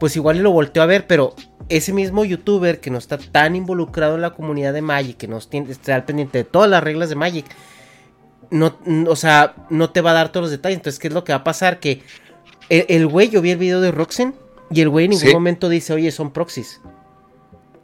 [0.00, 1.34] pues igual lo volteo a ver, pero
[1.68, 5.38] ese mismo youtuber que no está tan involucrado en la comunidad de Magic, que no
[5.38, 7.46] está al pendiente de todas las reglas de Magic,
[8.54, 8.76] no,
[9.08, 10.78] o sea, no te va a dar todos los detalles.
[10.78, 11.80] Entonces, ¿qué es lo que va a pasar?
[11.80, 12.02] Que
[12.68, 14.34] el, el güey, yo vi el video de Roxen
[14.70, 15.32] y el güey en ningún Sí.
[15.34, 16.80] momento dice, oye, son proxies.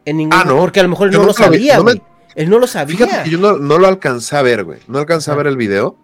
[0.05, 0.57] En ningún Ah, no.
[0.57, 2.01] Porque a lo mejor él no lo sabía, no me-.
[2.37, 2.97] Él no lo sabía.
[2.97, 4.79] Fíjate que yo no, no lo alcancé a ver, güey.
[4.89, 5.97] No alcancé a ver el video.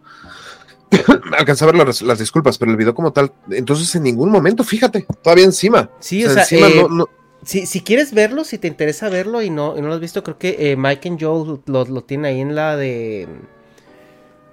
[1.38, 3.32] alcancé a ver las, las disculpas, pero el video como tal.
[3.51, 5.90] Entonces, en ningún momento, fíjate, todavía encima.
[6.01, 7.09] Sí, o sea, encima eh, no- no-
[7.44, 10.22] Si, si quieres verlo, si te interesa verlo y no, y no lo has visto,
[10.22, 13.28] creo que eh, Mike and Joe lo, lo tienen ahí en la de...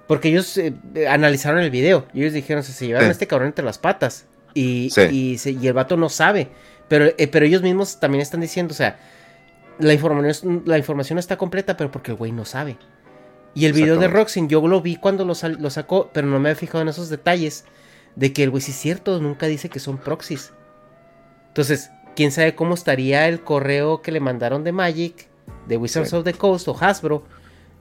[0.06, 3.10] Porque ellos eh, eh, analizaron el video y ellos dijeron, se llevaron Sí.
[3.10, 4.26] a este cabrón entre las patas.
[4.52, 5.00] Y, Sí.
[5.10, 6.48] y, se- y el vato no sabe.
[6.88, 8.98] Pero, eh, pero ellos mismos también están diciendo, o sea,
[9.78, 12.76] la información, la información está completa, pero porque el güey no sabe.
[13.54, 14.08] Y el video de.
[14.08, 17.64] Roxin, yo lo vi cuando lo, sacó, pero no me he fijado en esos detalles
[18.16, 20.52] de que el güey sí es cierto, nunca dice que son proxies.
[21.48, 25.28] Entonces, quién sabe cómo estaría el correo que le mandaron de Magic,
[25.68, 26.16] de Wizards Sí.
[26.16, 27.24] of the Coast o Hasbro.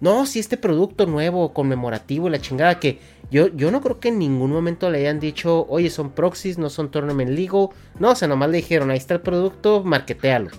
[0.04, 3.00] No, si este producto nuevo, conmemorativo y la chingada, que
[3.32, 6.70] yo, yo no creo que en ningún momento le hayan dicho, oye, son proxies, no
[6.70, 7.70] son tournament legal.
[8.00, 10.50] No, o sea, nomás le dijeron, ahí está el producto, marquetealo.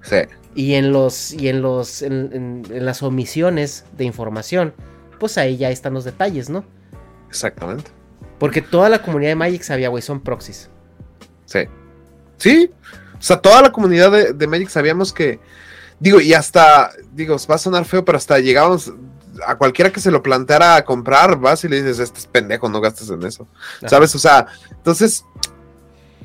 [0.00, 0.16] Sí.
[0.54, 4.72] Y en los, y en los, en, en- en las omisiones de información,
[5.20, 6.64] pues ahí ya están los detalles, ¿no?
[7.28, 7.90] Exactamente.
[8.38, 10.70] Porque toda la comunidad de Magic sabía, güey, son proxies.
[11.44, 11.60] Sí.
[12.38, 12.70] Sí.
[13.18, 15.38] O sea, toda la comunidad de, de Magic sabíamos que.
[16.02, 16.90] Digo, y hasta.
[17.12, 18.92] Digo, va a sonar feo, pero hasta llegamos.
[19.46, 22.68] A cualquiera que se lo planteara a comprar, vas y le dices, este es pendejo,
[22.68, 23.46] no gastes en eso.
[23.78, 23.88] Ajá.
[23.88, 24.12] ¿Sabes?
[24.16, 25.24] O sea, entonces.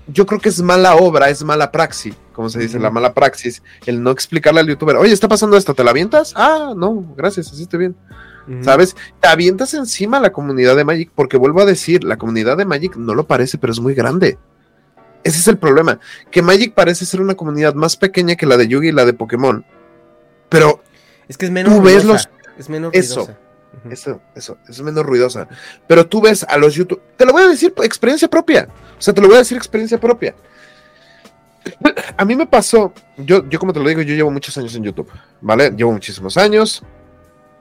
[0.09, 3.61] Yo creo que es mala obra, es mala praxis, como se dice, la mala praxis,
[3.85, 6.31] el no explicarle al youtuber, oye, está pasando esto, ¿te la avientas?
[6.33, 7.95] Ah, no, gracias, así estoy bien.
[8.61, 8.95] ¿Sabes?
[9.19, 12.63] Te avientas encima a la comunidad de Magic, porque vuelvo a decir, la comunidad de
[12.63, 14.37] Magic no lo parece, pero es muy grande.
[15.27, 15.99] Ese es el problema,
[16.31, 19.13] que Magic parece ser una comunidad más pequeña que la de Yugi y la de
[19.13, 19.65] Pokémon.
[20.49, 20.81] Pero
[21.27, 23.25] Es que es menos Tú ves ruidosa, Es menos eso.
[23.25, 23.39] ruidosa.
[23.91, 25.47] Eso, eso, es menos ruidosa.
[25.87, 28.67] Pero tú ves a los YouTube, te lo voy a decir experiencia propia.
[28.97, 30.33] O sea, te lo voy a decir experiencia propia.
[32.17, 34.83] A mí me pasó, yo, yo como te lo digo, yo llevo muchos años en
[34.83, 35.71] YouTube, ¿vale?
[35.71, 36.81] Llevo muchísimos años.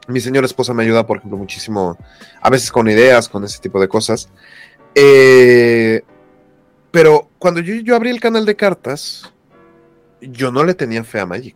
[0.09, 1.99] Mi señora esposa me ayuda, por ejemplo, muchísimo,
[2.41, 4.29] a veces con ideas, con ese tipo de cosas.
[4.95, 6.03] Eh,
[6.97, 9.31] pero cuando yo, yo abrí el canal de cartas,
[10.23, 11.55] yo no le tenía fe a Magic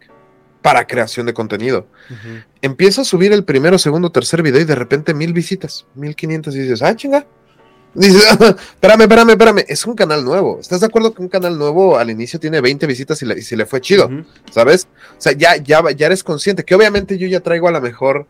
[0.60, 1.86] para creación de contenido.
[2.10, 2.42] Ujú.
[2.60, 6.54] Empiezo a subir el primero, segundo, tercer video y de repente mil visitas, mil quinientas
[6.54, 7.26] y dices, ah, chinga.
[7.94, 10.60] Dices, espérame, espérame, espérame, es un canal nuevo.
[10.60, 13.42] ¿Estás de acuerdo que un canal nuevo al inicio tiene 20 visitas y, le, y
[13.42, 14.10] si le fue chido?
[14.50, 14.88] ¿Sabes?
[15.16, 18.26] O sea, ya, ya, ya eres consciente que obviamente yo ya traigo a lo mejor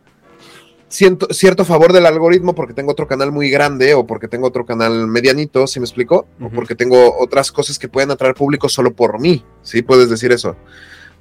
[0.91, 4.65] ciento- cierto favor del algoritmo porque tengo otro canal muy grande o porque tengo otro
[4.65, 6.27] canal medianito, ¿sí me explico?
[6.41, 9.81] O porque tengo otras cosas que pueden atraer público solo por mí, ¿sí?
[9.81, 10.55] Puedes decir eso.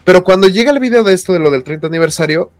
[0.05, 2.51] Pero cuando llega el video de esto, de lo del 30 aniversario,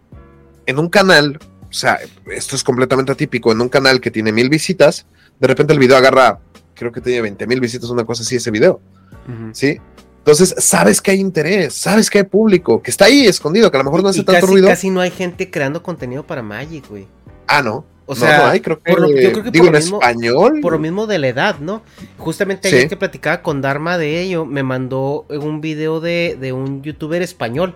[0.67, 1.39] en un canal,
[1.69, 1.99] o sea,
[2.33, 5.07] esto es completamente atípico, en un canal que tiene mil visitas,
[5.39, 6.39] de repente el video agarra,
[6.75, 8.81] creo que tiene 20 mil visitas, una cosa así, ese video.
[9.29, 9.51] Ujú.
[9.53, 9.79] ¿sí?
[10.21, 13.81] Entonces, sabes que hay interés, sabes que hay público, que está ahí escondido, que a
[13.81, 14.69] lo mejor no hace Y tanto casi, ruido.
[14.69, 17.07] casi no hay gente creando contenido para Magic, güey.
[17.47, 17.85] Ah, no.
[18.07, 19.73] O No, sea, no hay, creo que, por lo- yo creo que digo por en
[19.73, 20.59] lo mismo- español.
[20.61, 21.83] Por lo mismo de la edad, ¿no?
[22.19, 22.75] Justamente Sí.
[22.77, 27.23] ayer que platicaba con Dharma de ello, me mandó un video de, de un youtuber
[27.23, 27.75] español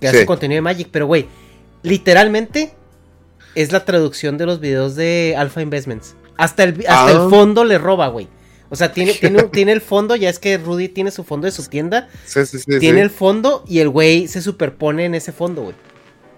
[0.00, 1.26] que hace contenido de Magic, pero güey,
[1.82, 2.72] literalmente
[3.54, 6.16] es la traducción de los videos de Alpha Investments.
[6.36, 7.10] Hasta el, hasta Ah.
[7.12, 8.28] el fondo le roba, güey.
[8.72, 11.50] O sea, tiene, tiene, tiene el fondo, ya es que Rudy tiene su fondo de
[11.50, 13.02] su tienda, Sí, sí, sí, tiene sí.
[13.02, 15.74] el fondo y el güey se superpone en ese fondo, güey.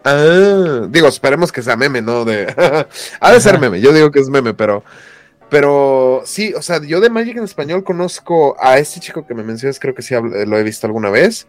[0.03, 2.25] Ah, digo, esperemos que sea meme, ¿no?
[2.25, 2.53] De...
[3.21, 4.83] ha de ser meme, yo digo que es meme, pero...
[5.49, 9.45] Pero sí, o sea, yo de Magic en español conozco a este chico que me
[9.45, 11.47] mencionas, creo que sí lo he visto alguna vez,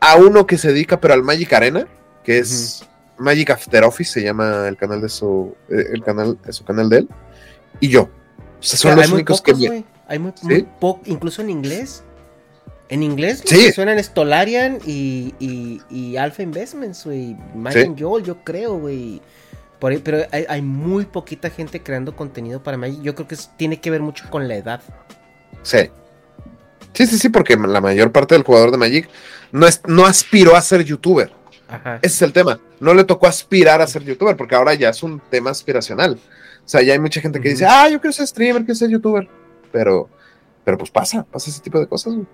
[0.00, 1.86] a uno que se dedica pero al Magic Arena,
[2.24, 2.88] que es
[3.18, 6.88] Magic After Office, se llama el canal de su, eh, el canal, de su canal
[6.88, 7.08] de él,
[7.80, 8.04] y yo.
[8.04, 9.66] O sea, son los únicos pocos, que...
[9.66, 9.92] güey.
[10.08, 10.46] Hay muy, ¿Sí?
[10.46, 12.02] muy poco, incluso en inglés.
[12.88, 13.54] En inglés Sí.
[13.54, 17.36] los que suenan Stolarian y, y, y Alpha Investments, güey.
[17.72, 17.94] Sí.
[17.98, 19.22] Joel, yo creo, güey.
[19.78, 23.00] Por ahí- pero hay, hay muy poquita gente creando contenido para Magic.
[23.02, 24.80] Yo creo que tiene que ver mucho con la edad.
[25.62, 25.90] Sí.
[26.92, 29.08] Sí, sí, sí, porque la mayor parte del jugador de Magic
[29.50, 31.32] no, es, no aspiró a ser youtuber.
[31.68, 31.96] Ajá.
[32.02, 32.60] Ese es el tema.
[32.80, 36.18] No le tocó aspirar a ser youtuber, porque ahora ya es un tema aspiracional.
[36.64, 38.90] O sea, ya hay mucha gente que dice, ah, yo quiero ser streamer, quiero ser
[38.90, 39.26] youtuber.
[39.72, 40.08] Pero,
[40.64, 42.14] pero pues pasa, pasa ese tipo de cosas.
[42.14, 42.26] güey.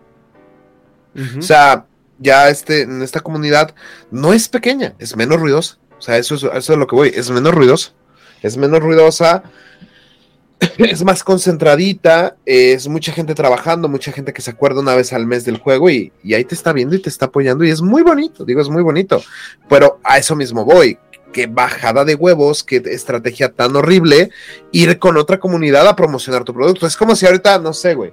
[1.39, 1.87] O sea,
[2.19, 3.75] ya este, en esta comunidad
[4.11, 5.79] no es pequeña, es menos ruidosa.
[5.99, 7.93] O sea, eso es, eso es lo que voy, es menos ruidosa.
[8.43, 9.43] Es menos ruidosa,
[10.79, 15.27] es más concentradita, es mucha gente trabajando, mucha gente que se acuerda una vez al
[15.27, 17.83] mes del juego y, y ahí te está viendo y te está apoyando y es
[17.83, 19.23] muy bonito, digo, es muy bonito.
[19.69, 20.99] Pero a eso mismo voy.
[21.33, 24.31] Qué bajada de huevos, qué estrategia tan horrible
[24.73, 26.87] ir con otra comunidad a promocionar tu producto.
[26.87, 28.13] Es como si ahorita, no sé, güey,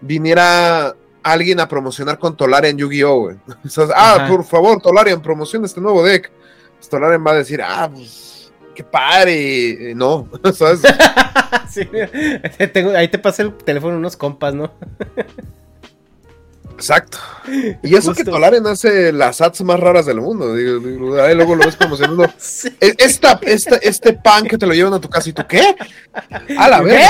[0.00, 3.20] viniera alguien a promocionar con Tolarian Yu-Gi-Oh!
[3.20, 3.36] güey.
[3.96, 6.30] Ah, por favor, Tolarian, promociona este nuevo deck.
[6.76, 9.94] Pues Tolarian va a decir, ah, pues, qué padre.
[9.94, 10.82] No, ¿sabes?
[11.70, 11.88] Sí,
[12.72, 14.72] tengo- ahí te pasa el teléfono unos compas, ¿no?
[16.82, 17.18] Exacto.
[17.82, 18.32] Y eso que Justo.
[18.32, 20.54] Tolarian hace las ads más raras del mundo.
[20.56, 22.24] Digo, digo, ahí luego lo ves promocionando.
[22.80, 25.62] E- Esta, esta, este pan que te lo llevan a tu casa y tú, ¿qué?
[26.58, 27.06] A la ¿Qué?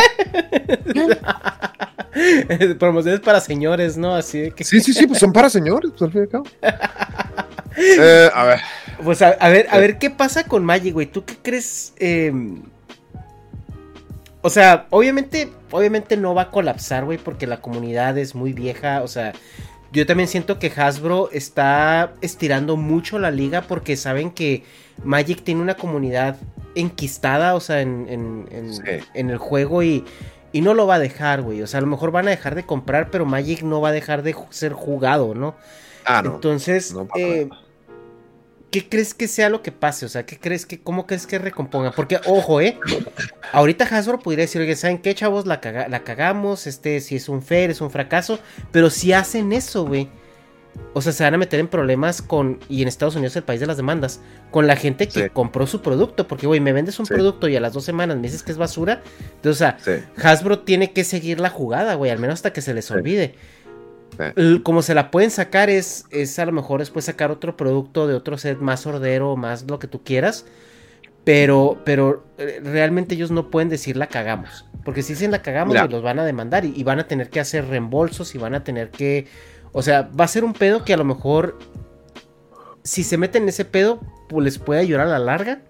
[2.15, 2.75] vez.
[2.79, 4.15] Promociones para señores, ¿no?
[4.15, 4.63] Así de que.
[4.65, 6.45] Sí, sí, sí, pues son para señores, pues al fin y al cabo.
[7.75, 8.61] Eh, a ver.
[9.03, 11.07] Pues a, a ver, a ver qué pasa con Magic, güey.
[11.07, 11.95] ¿Tú qué crees?
[11.97, 12.31] Eh,
[14.43, 19.03] O sea, obviamente, obviamente no va a colapsar, güey, porque la comunidad es muy vieja.
[19.03, 19.33] O sea,
[19.93, 24.63] yo también siento que Hasbro está estirando mucho la liga porque saben que
[25.05, 26.37] Magic tiene una comunidad
[26.75, 28.83] enquistada, o sea, en, en- en- Sí.
[29.15, 30.05] en el juego y,
[30.53, 31.61] y no lo va a dejar, güey.
[31.63, 33.93] O sea, a lo mejor van a dejar de comprar, pero Magic no va a
[33.93, 35.55] dejar de ser jugado, ¿no?
[36.05, 36.35] Ah, no.
[36.37, 37.49] Entonces, no, eh.
[38.73, 40.05] ¿Qué crees que sea lo que pase?
[40.07, 41.93] O sea, ¿qué crees que, cómo crees que recompongan?
[41.95, 42.77] Porque, ojo, eh,
[43.53, 45.47] ahorita Hasbro podría decir, oye, ¿saben qué, chavos?
[45.47, 48.41] La, caga- la cagamos, este, si es un fair, es un fracaso,
[48.73, 50.09] pero si hacen eso, güey.
[50.95, 53.61] O sea, se van a meter en problemas con, y en Estados Unidos el país
[53.61, 54.21] de las demandas,
[54.51, 55.29] con la gente que Sí.
[55.31, 56.27] compró su producto.
[56.27, 57.13] Porque, güey, me vendes un Sí.
[57.13, 59.03] producto y a las dos semanas me dices que es basura.
[59.35, 60.03] Entonces, o sea, Sí.
[60.23, 63.35] Hasbro tiene que seguir la jugada, güey, al menos hasta que se les olvide.
[64.37, 64.61] Sí.
[64.63, 68.15] Como se la pueden sacar es, es a lo mejor después sacar otro producto de
[68.15, 70.45] otro set más ordero, más lo que tú quieras.
[71.25, 74.67] Pero, pero eh, realmente ellos no pueden decir la cagamos.
[74.85, 77.31] Porque si dicen la cagamos, güey, los van a demandar y, y van a tener
[77.31, 79.29] que hacer reembolsos y van a tener que...
[79.73, 81.59] O sea, va a ser un pedo que a lo mejor...
[82.85, 85.63] Si se meten en ese pedo, pues les puede ayudar a la larga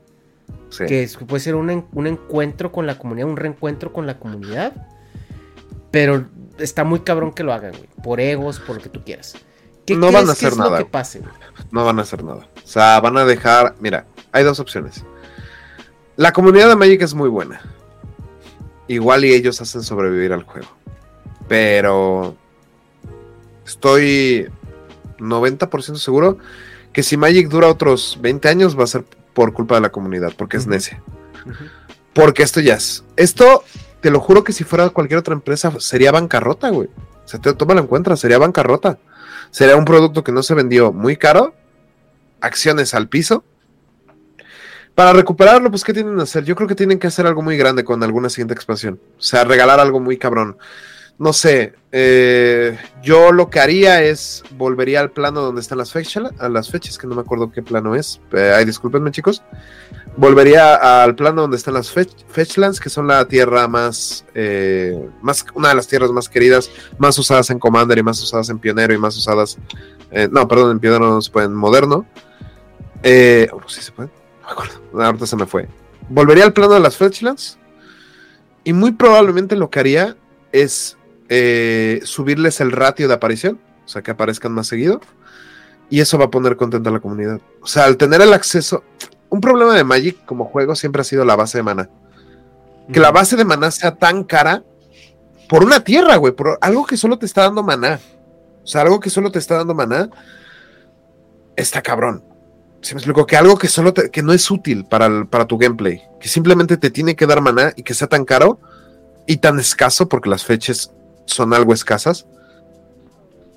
[0.70, 0.86] Sí.
[0.86, 4.73] que es- puede ser un, un encuentro con la comunidad, un reencuentro con la comunidad.
[5.90, 6.28] Pero
[6.59, 7.89] está muy cabrón que lo hagan, güey.
[8.03, 9.35] Por egos, por lo que tú quieras.
[9.87, 10.93] ¿Qué No van a que hacer es nada, lo que güey.
[10.93, 11.33] pase, güey?
[11.70, 12.47] No van a hacer nada.
[12.65, 13.74] O sea, van a dejar.
[13.81, 15.05] Mira, hay dos opciones.
[16.16, 17.61] La comunidad de Magic es muy buena.
[18.89, 20.69] Igual y ellos hacen sobrevivir al juego.
[21.49, 22.37] Pero
[23.66, 24.49] estoy
[25.19, 26.39] 90% seguro
[26.93, 29.05] que si Magic dura otros 20 años va a ser
[29.35, 31.03] por culpa de la comunidad, porque es necia.
[32.12, 33.03] Porque esto ya es.
[33.16, 33.65] Esto,
[34.03, 36.89] te lo juro que si fuera cualquier otra empresa, sería bancarrota, güey.
[37.33, 38.99] O te, tómalo en cuenta, sería bancarrota.
[39.53, 41.55] Sería un producto que no se vendió muy caro,
[42.41, 43.45] acciones al piso.
[44.97, 46.45] Para recuperarlo, pues, ¿qué tienen que hacer?
[46.45, 48.99] Yo creo que tienen que hacer algo muy grande con alguna siguiente expansión.
[49.19, 50.59] O sea, regalar algo muy cabrón.
[51.19, 56.33] No sé, eh, yo lo que haría es volvería al plano donde están las fechas,
[56.39, 58.21] a las fechas, que no me acuerdo qué plano es.
[58.33, 59.43] Eh, ay, discúlpenme, chicos.
[60.17, 65.45] Volvería al plano donde están las fetch- Fetchlands, que son la tierra más, eh, más,
[65.55, 68.93] una de las tierras más queridas, más usadas en Commander y más usadas en Pionero
[68.93, 69.59] y más usadas,
[70.11, 72.05] eh, no, perdón, en Pionero no se puede, en Moderno.
[73.05, 74.11] Eh, oh, sí se puede,
[74.43, 75.69] no me acuerdo, ahorita se me fue.
[76.09, 77.59] Volvería al plano de las Fetchlands
[78.65, 80.17] y muy probablemente lo que haría
[80.53, 80.99] es
[81.35, 85.01] eh, subirles el ratio de aparición, o sea, que aparezcan más seguido.
[85.89, 87.41] Y eso va a poner contenta a la comunidad.
[87.63, 88.85] O sea, al tener el acceso.
[89.31, 91.89] Un problema de Magic como juego siempre ha sido la base de mana.
[92.93, 94.63] Que la base de maná sea tan cara
[95.49, 97.99] por una tierra, güey, por algo que solo te está dando maná.
[98.63, 100.11] O sea, algo que solo te está dando maná
[101.57, 102.23] está cabrón.
[102.81, 105.47] Si me explico, que algo que solo te- que no es útil para, el- para
[105.47, 108.59] tu gameplay, que simplemente te tiene que dar maná y que sea tan caro
[109.27, 110.93] y tan escaso, porque las fechas
[111.27, 112.27] son algo escasas,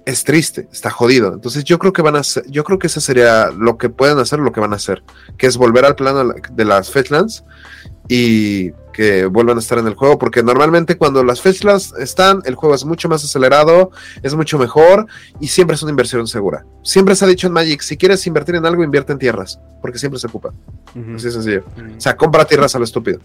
[0.06, 1.34] es triste, está jodido.
[1.34, 4.20] Entonces yo creo que van a hacer, yo creo que eso sería lo que pueden
[4.20, 5.04] hacer, lo que van a hacer,
[5.38, 7.44] que es volver al plano de la- de las Fetchlands
[8.08, 12.54] y que vuelvan a estar en el juego, porque normalmente cuando las Fetchlands están, el
[12.54, 13.90] juego es mucho más acelerado,
[14.22, 15.08] es mucho mejor
[15.40, 16.64] y siempre es una inversión segura.
[16.84, 19.98] Siempre se ha dicho en Magic, si quieres invertir en algo, invierte en tierras, porque
[19.98, 20.54] siempre se ocupa.
[21.16, 21.64] Así de sencillo.
[21.98, 23.20] O sea, compra tierras a lo estúpido.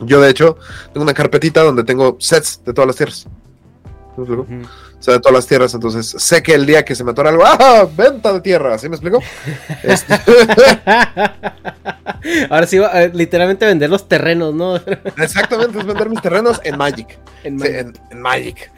[0.00, 0.56] Yo, de hecho,
[0.92, 3.26] tengo una carpetita donde tengo sets de todas las tierras.
[4.16, 4.46] ¿Me explico?
[4.98, 7.30] O sea, de todas las tierras, entonces sé que el día que se me atora
[7.30, 7.88] algo, ¡ah!
[7.96, 9.18] Venta de tierra, ¿sí me explico?
[9.82, 10.14] Este,
[12.50, 14.76] Ahora sí, va, eh, literalmente vender los terrenos, ¿no?
[15.16, 17.18] Exactamente, es vender mis terrenos en Magic.
[17.42, 17.80] En Sí, Magic.
[17.80, 18.70] en, en Magic.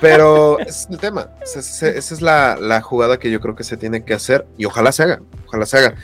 [0.00, 1.28] Pero ese es el tema.
[1.42, 4.92] Esa es la, la jugada que yo creo que se tiene que hacer y ojalá
[4.92, 5.20] se haga.
[5.46, 5.94] Ojalá se haga.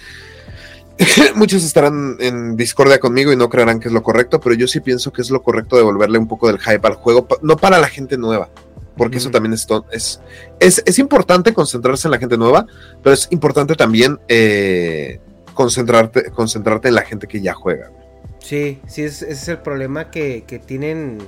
[1.35, 4.81] Muchos estarán en discordia conmigo y no creerán que es lo correcto, pero yo sí
[4.81, 7.89] pienso que es lo correcto devolverle un poco del hype al juego, no para la
[7.89, 8.49] gente nueva,
[8.97, 10.21] porque eso también es, es,
[10.61, 12.67] es, es importante concentrarse en la gente nueva,
[13.03, 15.21] pero es importante también eh,
[15.55, 17.91] concentrarte, concentrarte en la gente que ya juega.
[18.39, 21.19] Sí, sí, es- ese es el problema que, que tienen.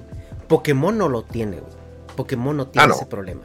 [0.49, 1.73] Pokémon no lo tiene, güey.
[2.15, 2.95] Pokémon no tiene Ah, no.
[2.95, 3.43] ese problema.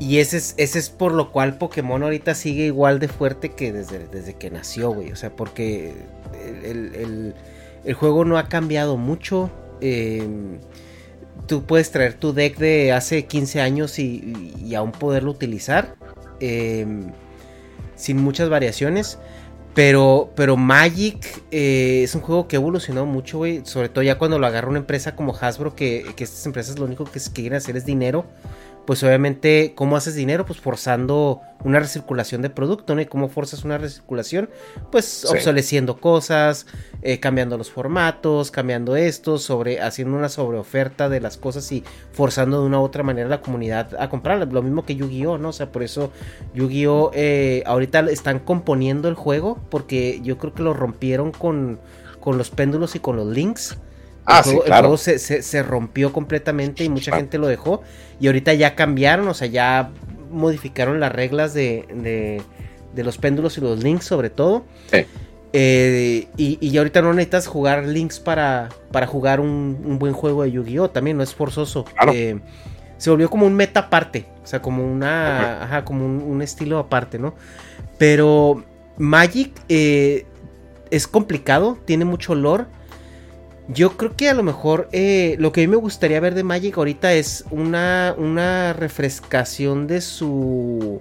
[0.00, 3.72] Y ese es, ese es por lo cual Pokémon ahorita sigue igual de fuerte que
[3.72, 5.12] desde, desde que nació, güey.
[5.12, 5.94] O sea, porque
[6.44, 7.34] el, el-
[7.84, 9.50] el- juego no ha cambiado mucho.
[9.80, 10.26] eh,
[11.46, 15.94] tú puedes traer tu deck de hace 15 años y, y- aún poderlo utilizar.
[16.40, 16.86] eh,
[17.96, 19.18] sin muchas variaciones.
[19.74, 23.62] Pero, pero Magic eh, es un juego que ha evolucionado mucho, güey.
[23.64, 26.84] Sobre todo ya cuando lo agarra una empresa como Hasbro, que, que estas empresas lo
[26.84, 28.24] único que quieren hacer es dinero.
[28.86, 30.44] Pues obviamente, ¿cómo haces dinero?
[30.44, 33.00] Pues forzando una recirculación de producto, ¿no?
[33.00, 34.50] ¿Y cómo forzas una recirculación?
[34.92, 35.26] Pues Sí.
[35.30, 36.66] obsoleciendo cosas,
[37.00, 41.82] eh, cambiando los formatos, cambiando esto, sobre, haciendo una sobreoferta de las cosas y
[42.12, 44.52] forzando de una u otra manera a la comunidad a comprarlas.
[44.52, 45.48] Lo mismo que Yu-Gi-Oh, ¿no?
[45.48, 46.12] O sea, por eso
[46.54, 47.12] Yu-Gi-Oh!
[47.14, 51.80] eh, ahorita están componiendo el juego porque yo creo que lo rompieron con,
[52.20, 53.78] con los péndulos y con los links.
[54.26, 54.82] Ah, el sí, juego, el claro.
[54.88, 57.82] juego se, se- se rompió completamente y mucha gente lo dejó.
[58.20, 59.90] Y ahorita ya cambiaron, o sea, ya
[60.30, 62.42] modificaron las reglas de, de-
[62.94, 64.64] de los péndulos y los links sobre todo.
[64.90, 65.04] Sí.
[65.52, 70.42] Eh, y, y ahorita no necesitas jugar links para, para jugar un, un buen juego
[70.42, 70.90] de Yu-Gi-Oh!
[70.90, 71.84] También no es forzoso.
[71.84, 72.12] Claro.
[72.14, 72.38] Eh,
[72.98, 74.26] se volvió como un meta aparte.
[74.42, 75.62] O sea, como una.
[75.64, 77.34] Ajá, como un, un estilo aparte, ¿no?
[77.98, 78.64] Pero
[78.98, 80.26] Magic eh,
[80.90, 82.64] es complicado, tiene mucho lore.
[83.68, 86.44] Yo creo que a lo mejor eh, lo que a mí me gustaría ver de
[86.44, 91.00] Magic ahorita es una, una refrescación de su.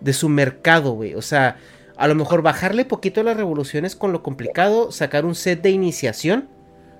[0.00, 1.14] de su mercado, güey.
[1.14, 1.58] O sea,
[1.96, 5.70] a lo mejor bajarle poquito a las revoluciones con lo complicado, sacar un set de
[5.70, 6.48] iniciación.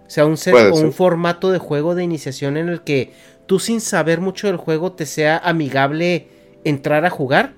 [0.06, 0.84] O sea, un set Puede o ser.
[0.86, 3.12] un formato de juego de iniciación en el que
[3.46, 6.28] tú sin saber mucho del juego te sea amigable
[6.64, 7.54] entrar a jugar.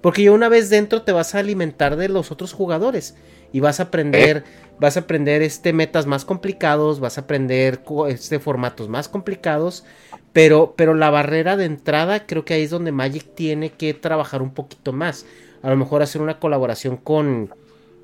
[0.00, 3.16] Porque ya una vez dentro te vas a alimentar de los otros jugadores.
[3.52, 4.44] Y vas a aprender,
[4.80, 9.84] vas a aprender este metas más complicados, vas a aprender este formatos más complicados.
[10.32, 14.42] Pero, pero la barrera de entrada creo que ahí es donde Magic tiene que trabajar
[14.42, 15.26] un poquito más.
[15.62, 17.52] A lo mejor hacer una colaboración con,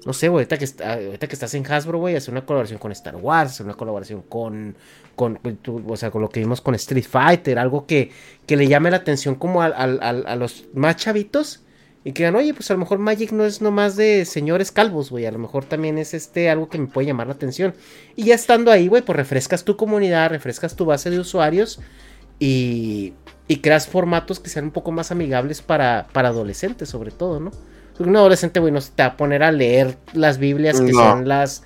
[0.04, 2.80] no sé, güey, ahorita que, está- ahorita que estás en Hasbro, güey, hacer una colaboración
[2.80, 4.74] con Star Wars, hacer una colaboración con,
[5.14, 5.38] con,
[5.88, 8.10] o sea, con lo que vimos con Street Fighter, algo que,
[8.44, 11.62] que le llame la atención como al- al- a los más chavitos
[12.06, 15.10] y que digan, oye, pues a lo mejor Magic no es nomás de señores calvos,
[15.10, 17.74] güey, a lo mejor también es este algo que me puede llamar la atención.
[18.14, 21.80] Y ya estando ahí, güey, pues refrescas tu comunidad, refrescas tu base de usuarios
[22.38, 23.14] y,
[23.48, 27.50] y creas formatos que sean un poco más amigables para, para adolescentes, sobre todo, ¿no?
[27.96, 30.92] Porque un adolescente, güey, no se te va a poner a leer las Biblias que
[30.92, 31.00] No.
[31.00, 31.64] son las.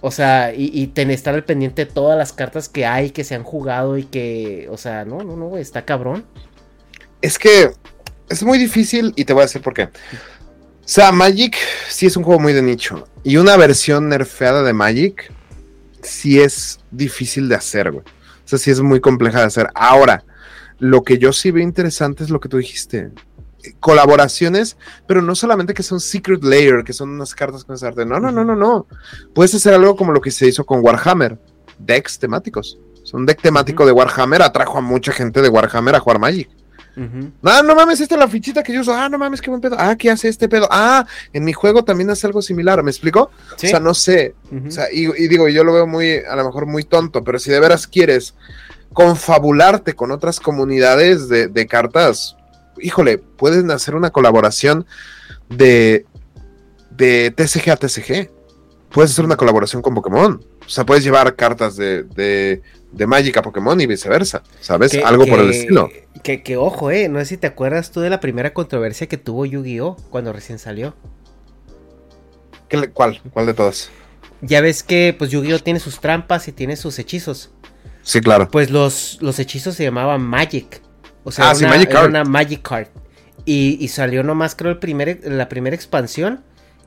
[0.00, 3.22] O sea, y, y tener, estar al pendiente de todas las cartas que hay, que
[3.22, 4.66] se han jugado y que.
[4.72, 6.24] O sea, no, no, no, güey, está cabrón.
[7.20, 7.70] Es que
[8.32, 9.84] es muy difícil y te voy a decir por qué.
[9.84, 9.88] O
[10.84, 11.56] sea, Magic
[11.88, 13.06] sí es un juego muy de nicho.
[13.22, 15.32] Y una versión nerfeada de Magic
[16.02, 18.04] sí es difícil de hacer, güey.
[18.04, 19.68] O sea, sí es muy compleja de hacer.
[19.74, 20.24] Ahora,
[20.78, 23.10] lo que yo sí veo interesante es lo que tú dijiste.
[23.78, 24.76] Colaboraciones,
[25.06, 28.04] pero no solamente que son Secret Layer, que son unas cartas con ese arte.
[28.04, 28.86] No, no, no, no, no.
[29.34, 31.38] Puedes hacer algo como lo que se hizo con Warhammer.
[31.78, 32.78] Decks temáticos.
[33.02, 36.18] O sea, un deck temático de Warhammer atrajo a mucha gente de Warhammer a jugar
[36.18, 36.50] Magic.
[37.42, 38.92] Ah, no mames, esta es la fichita que yo uso.
[38.92, 39.76] Ah, no mames, qué buen pedo.
[39.78, 40.68] Ah, ¿qué hace este pedo?
[40.70, 42.82] Ah, en mi juego también hace algo similar.
[42.82, 43.30] ¿Me explico?
[43.56, 43.66] Sí.
[43.66, 44.34] O sea, no sé.
[44.50, 44.68] Ujú.
[44.68, 47.38] O sea, y, y digo, yo lo veo muy, a lo mejor muy tonto, pero
[47.38, 48.34] si de veras quieres
[48.92, 52.36] confabularte con otras comunidades de, de cartas,
[52.78, 54.86] híjole, pueden hacer una colaboración
[55.48, 56.06] de,
[56.90, 58.30] de TCG a TCG.
[58.90, 60.44] Puedes hacer una colaboración con Pokémon.
[60.64, 62.62] O sea, puedes llevar cartas de, de,
[62.92, 64.42] de Magic a Pokémon y viceversa.
[64.60, 64.92] ¿Sabes?
[64.92, 65.88] Que- Algo por el estilo.
[66.22, 67.08] Que, que ojo, eh.
[67.08, 69.96] No sé si te acuerdas tú de la primera controversia que tuvo Yu-Gi-Oh!
[70.10, 70.94] cuando recién salió.
[72.68, 73.20] ¿Qué ¿Cuál?
[73.32, 73.90] ¿Cuál de todas?
[74.40, 75.58] Ya ves que pues Yu-Gi-Oh!
[75.60, 77.50] tiene sus trampas y tiene sus hechizos.
[78.02, 78.48] Sí, claro.
[78.50, 80.82] Pues los, los hechizos se llamaban Magic.
[81.24, 82.10] O sea, Ah, era sí, una, Magic era Card.
[82.10, 82.86] una Magic Card.
[83.44, 86.42] Y, y salió nomás, creo, el primer, la primera expansión.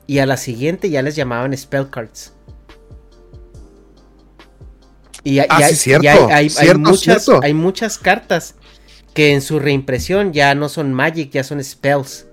[0.06, 2.32] Y a la siguiente ya les llamaban Spell Cards.
[5.28, 7.40] Y, hay- Ah, y hay, sí, cierto, y hay- hay- hay cierto, muchas, cierto.
[7.42, 8.54] hay muchas cartas
[9.12, 12.26] que en su reimpresión ya no son Magic, ya son Spells.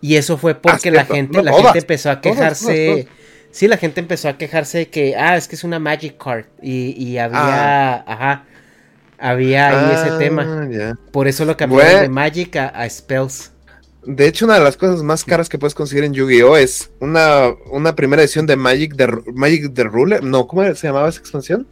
[0.00, 2.86] Y eso fue porque la Ah, gente, No, la todas, gente empezó a quejarse.
[2.86, 3.16] todas, todas.
[3.50, 6.44] Sí, la gente empezó a quejarse de que, ah, es que es una Magic Card.
[6.62, 8.44] Y, y había, ajá,
[9.18, 10.68] había ahí ese Ah, tema.
[11.10, 12.02] Por eso lo cambiaron Bueno.
[12.02, 13.50] de Magic a, a Spells.
[14.06, 16.58] De hecho, una de las cosas más caras que puedes conseguir en Yu-Gi-Oh!
[16.58, 20.22] es una, una primera edición de Magic de Magic the Ruler.
[20.22, 21.66] No, ¿cómo se llamaba esa expansión?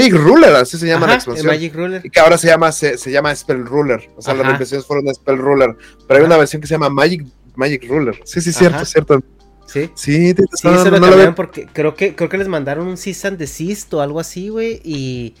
[0.00, 1.46] Magic Ruler, así se llama la Ajá, el expansión.
[1.46, 2.00] Magic Ruler.
[2.04, 4.08] Y que ahora se llama, se, se llama Spell Ruler.
[4.16, 5.76] O sea, las reimpresiones fueron de Spell Ruler.
[6.06, 7.24] Pero hay una versión que se llama Magic,
[7.56, 8.20] Magic Ruler.
[8.24, 9.22] Sí, sí, cierto, cierto.
[9.66, 9.90] Sí.
[9.94, 12.86] Sí, tienes Sí, eso lo no lo cambiaron porque creo que, creo que les mandaron
[12.86, 14.80] un cease and desist o algo así, güey.
[14.84, 15.34] Y,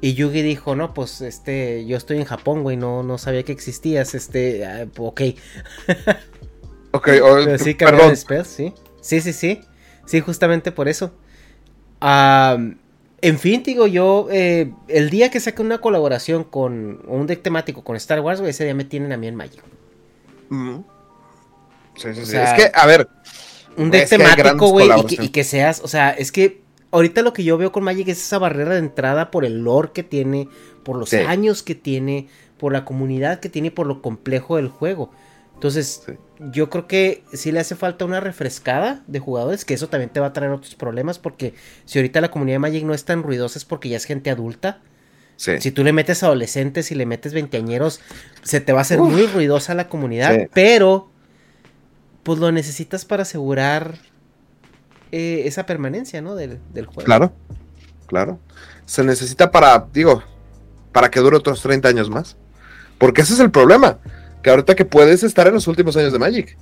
[0.00, 4.14] Yugi dijo, no, pues este, yo estoy en Japón, güey, no, no sabía que existías,
[4.14, 5.20] este, ah, ok.
[6.90, 8.08] Ok, o- Pero sí perdón.
[8.08, 8.72] de spells, sí.
[9.02, 9.60] Sí, sí, sí.
[10.06, 11.12] Sí, justamente por eso.
[12.00, 12.78] Am,
[13.20, 17.42] en fin, digo, yo, eh, el día que saque una colaboración con o un deck
[17.42, 19.62] temático con Star Wars, güey, ese día me tienen a mí en Magic.
[20.50, 20.76] Mm.
[21.96, 22.30] Sí, sí, O sí.
[22.30, 23.08] sea, es que, a ver.
[23.76, 27.44] Un deck temático, güey, y y que seas, o sea, es que ahorita lo que
[27.44, 30.48] yo veo con Magic es esa barrera de entrada por el lore que tiene,
[30.84, 31.16] por los Sí.
[31.16, 32.28] años que tiene,
[32.58, 35.10] por la comunidad que tiene y por lo complejo del juego.
[35.54, 36.02] Entonces.
[36.52, 40.20] Yo creo que sí le hace falta una refrescada de jugadores, que eso también te
[40.20, 41.54] va a traer otros problemas, porque
[41.84, 44.30] si ahorita la comunidad de Magic no es tan ruidosa es porque ya es gente
[44.30, 44.80] adulta.
[45.36, 45.60] Sí.
[45.60, 48.00] Si tú le metes adolescentes y le metes veinteañeros,
[48.42, 49.10] se te va a hacer Uf.
[49.12, 50.46] muy ruidosa la comunidad, Sí.
[50.52, 51.10] pero
[52.22, 53.94] pues lo necesitas para asegurar
[55.12, 56.34] eh, esa permanencia, ¿no?
[56.34, 57.04] Del, del juego.
[57.04, 57.32] Claro,
[58.06, 58.38] claro.
[58.84, 60.22] Se necesita para, digo,
[60.92, 62.36] para que dure otros 30 años más.
[62.98, 63.98] Porque ese es el problema.
[64.42, 66.56] Que ahorita que puedes estar en los últimos años de Magic.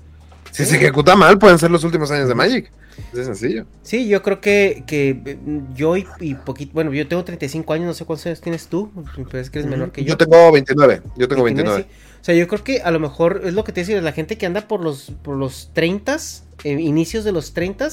[0.50, 2.72] Si se ejecuta mal, pueden ser los últimos años de Magic.
[3.12, 3.66] Es sencillo.
[3.82, 5.38] Sí, yo creo que, que eh,
[5.74, 8.90] yo y, y poquito, bueno, yo tengo 35 años, no sé cuántos años tienes tú,
[9.30, 10.08] parece que eres menor que yo.
[10.08, 11.02] Yo tengo 29.
[11.16, 11.82] Yo tengo 29, 29.
[11.82, 12.16] sí.
[12.20, 14.38] O sea, yo creo que a lo mejor es lo que te decía, la gente
[14.38, 16.16] que anda por los, por los 30,
[16.64, 17.88] eh, inicios de los 30,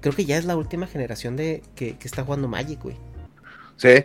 [0.00, 2.96] creo que ya es la última generación de que, que está jugando Magic, güey.
[3.76, 4.04] Sí.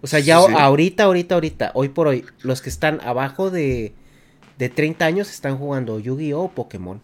[0.00, 0.54] O sea, ya Sí, sí.
[0.56, 3.92] ahorita, ahorita, ahorita, hoy por hoy, los que están abajo de,
[4.58, 6.42] de 30 años están jugando Yu-Gi-Oh!
[6.44, 7.00] o Pokémon.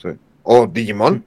[0.00, 0.08] sí.
[0.44, 1.24] O Digimon.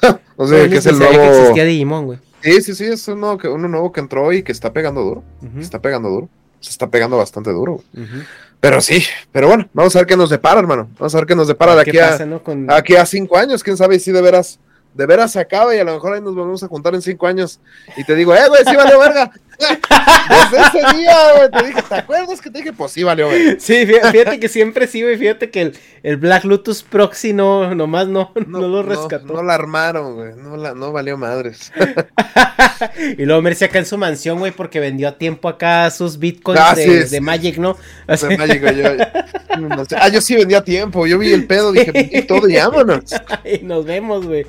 [0.36, 1.34] o sea, ni que es el sabía que nuevo.
[1.40, 2.18] existía Digimon, güey.
[2.42, 2.84] Sí, sí, sí.
[2.84, 5.24] Es uno, que, uno nuevo que entró y que está pegando duro.
[5.42, 6.28] Ujú, Está pegando duro.
[6.60, 7.82] Se está pegando bastante duro.
[7.94, 8.22] ujú.
[8.60, 9.02] Pero sí.
[9.32, 10.88] Pero bueno, vamos a ver qué nos depara, hermano.
[10.98, 12.26] Vamos a ver qué nos depara de ¿Qué aquí a.
[12.26, 12.42] no?
[12.42, 14.58] Con- aquí a cinco años, quién sabe si de veras,
[14.94, 17.26] de veras se acaba y a lo mejor ahí nos volvemos a juntar en cinco
[17.26, 17.60] años
[17.96, 19.30] y te digo, eh, güey, sí valió verga.
[19.58, 22.72] Desde ese día, güey, te dije, ¿te acuerdas que te dije?
[22.72, 23.56] Pues sí valió verga.
[23.58, 25.16] Sí, fí- fíjate que siempre sí, güey.
[25.16, 29.32] Fíjate que el, el Black Lotus Proxy no, nomás no, no, lo rescató.
[29.34, 31.72] No, la armaron, güey, no, la, no valió madres.
[33.18, 36.60] y luego Mercy acá en su mansión, güey, porque vendió a tiempo acá sus bitcoins
[36.62, 37.20] Ah, de, sí, de sí.
[37.20, 37.76] Magic, ¿no?
[38.06, 39.96] Así- De Magic, güey, yo- no sé.
[39.98, 43.04] Ah, yo sí vendía tiempo, yo vi el pedo, dije, vendí todo y vámonos.
[43.44, 44.46] y nos vemos, güey.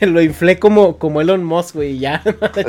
[0.00, 2.22] Lo inflé como, como Elon Musk, güey, y ya.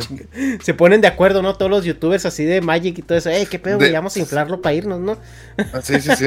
[0.64, 1.56] Se ponen de acuerdo, ¿no?
[1.56, 3.30] Todos los youtubers así de Magic y todo eso.
[3.30, 5.18] Eh, qué pedo, güey, De- vamos a inflarlo para irnos, ¿no?
[5.74, 6.26] Ah, Sí, sí, sí.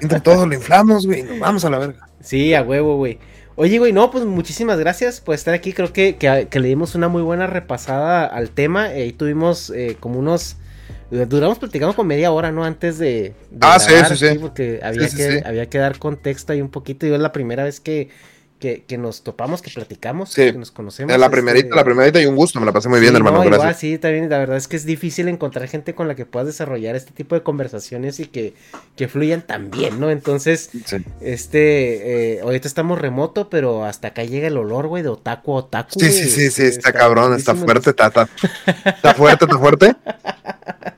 [0.00, 2.08] Entre todos lo inflamos, güey, nos vamos a la verga.
[2.20, 3.18] Sí, a huevo, güey.
[3.56, 5.72] Oye, güey, no, pues muchísimas gracias por estar aquí.
[5.72, 8.84] Creo que, que, que le dimos una muy buena repasada al tema.
[8.84, 10.56] Ahí tuvimos eh, como unos.
[11.10, 12.62] eh, Duramos platicando con media hora, ¿no?
[12.64, 13.34] Antes de.
[13.50, 14.38] de Ah, sí, sí, sí.
[14.38, 15.38] Porque había, Sí, sí, que, sí.
[15.44, 17.04] había que dar contexto ahí un poquito.
[17.08, 18.10] Yo es la primera vez que,
[18.58, 20.42] que, que nos topamos, que platicamos, Sí.
[20.46, 21.10] que nos conocemos.
[21.16, 23.38] La este, primerita, la primerita y un gusto, me la pasé muy bien, sí, hermano,
[23.38, 23.78] no, igual, gracias.
[23.80, 26.96] sí, también la verdad es que es difícil encontrar gente con la que puedas desarrollar
[26.96, 28.54] este tipo de conversaciones y que,
[28.96, 30.10] que fluyan tan bien, ¿no?
[30.10, 30.96] Entonces, Sí.
[31.20, 35.98] este, eh, ahorita estamos remoto, pero hasta acá llega el olor, güey, de otaku otaku.
[36.00, 38.28] Sí, güey, sí, sí, sí, este, está cabrón, está fuerte, está, está,
[38.84, 39.94] está fuerte, está fuerte.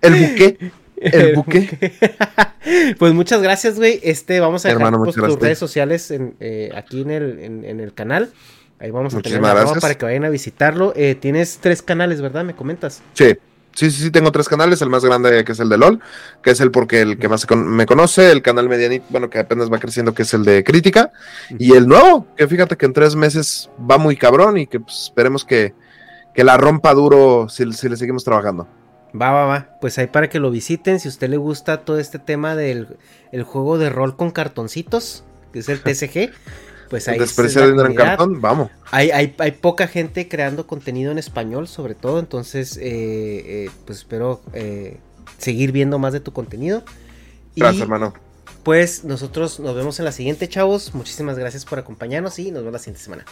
[0.01, 0.73] El buque,
[1.13, 1.93] el buque.
[2.99, 4.01] pues muchas gracias, güey.
[4.03, 7.39] Este, vamos a dejar Hermano, pues, muchas tus redes sociales en, eh, aquí en el,
[7.41, 8.31] en, en el canal.
[8.81, 9.81] Ahí vamos a tener la gracias.
[9.81, 10.95] para que vayan a visitarlo.
[10.97, 12.45] Eh, tienes tres canales, ¿verdad?
[12.45, 13.03] Me comentas.
[13.13, 13.37] Sí,
[13.75, 16.01] sí, sí, sí, tengo tres canales, el más grande que es el de LOL,
[16.43, 19.71] que es el porque el que más me conoce, el canal medianito, bueno, que apenas
[19.71, 21.13] va creciendo, que es el de crítica,
[21.59, 25.05] y el nuevo, que fíjate que en tres meses va muy cabrón y que pues,
[25.05, 25.75] esperemos que,
[26.35, 28.67] que la rompa duro si, si le seguimos trabajando.
[29.15, 29.78] Va, va, va.
[29.81, 31.01] Pues ahí para que lo visiten.
[31.01, 32.97] Si a usted le gusta todo este tema del
[33.32, 36.31] el juego de rol con cartoncitos, que es el TCG,
[36.91, 38.19] pues ahí la dinero en comunidad.
[38.19, 38.70] cartón, vamos.
[38.91, 42.19] Hay, hay, hay poca gente creando contenido en español, sobre todo.
[42.19, 44.99] Entonces, eh, eh, pues espero eh,
[45.39, 46.85] seguir viendo más de tu contenido.
[47.55, 48.15] Y Gracias, hermano.
[48.65, 50.95] pues nosotros nos vemos en la siguiente, chavos.
[50.95, 53.24] Muchísimas gracias por acompañarnos y nos vemos la siguiente semana.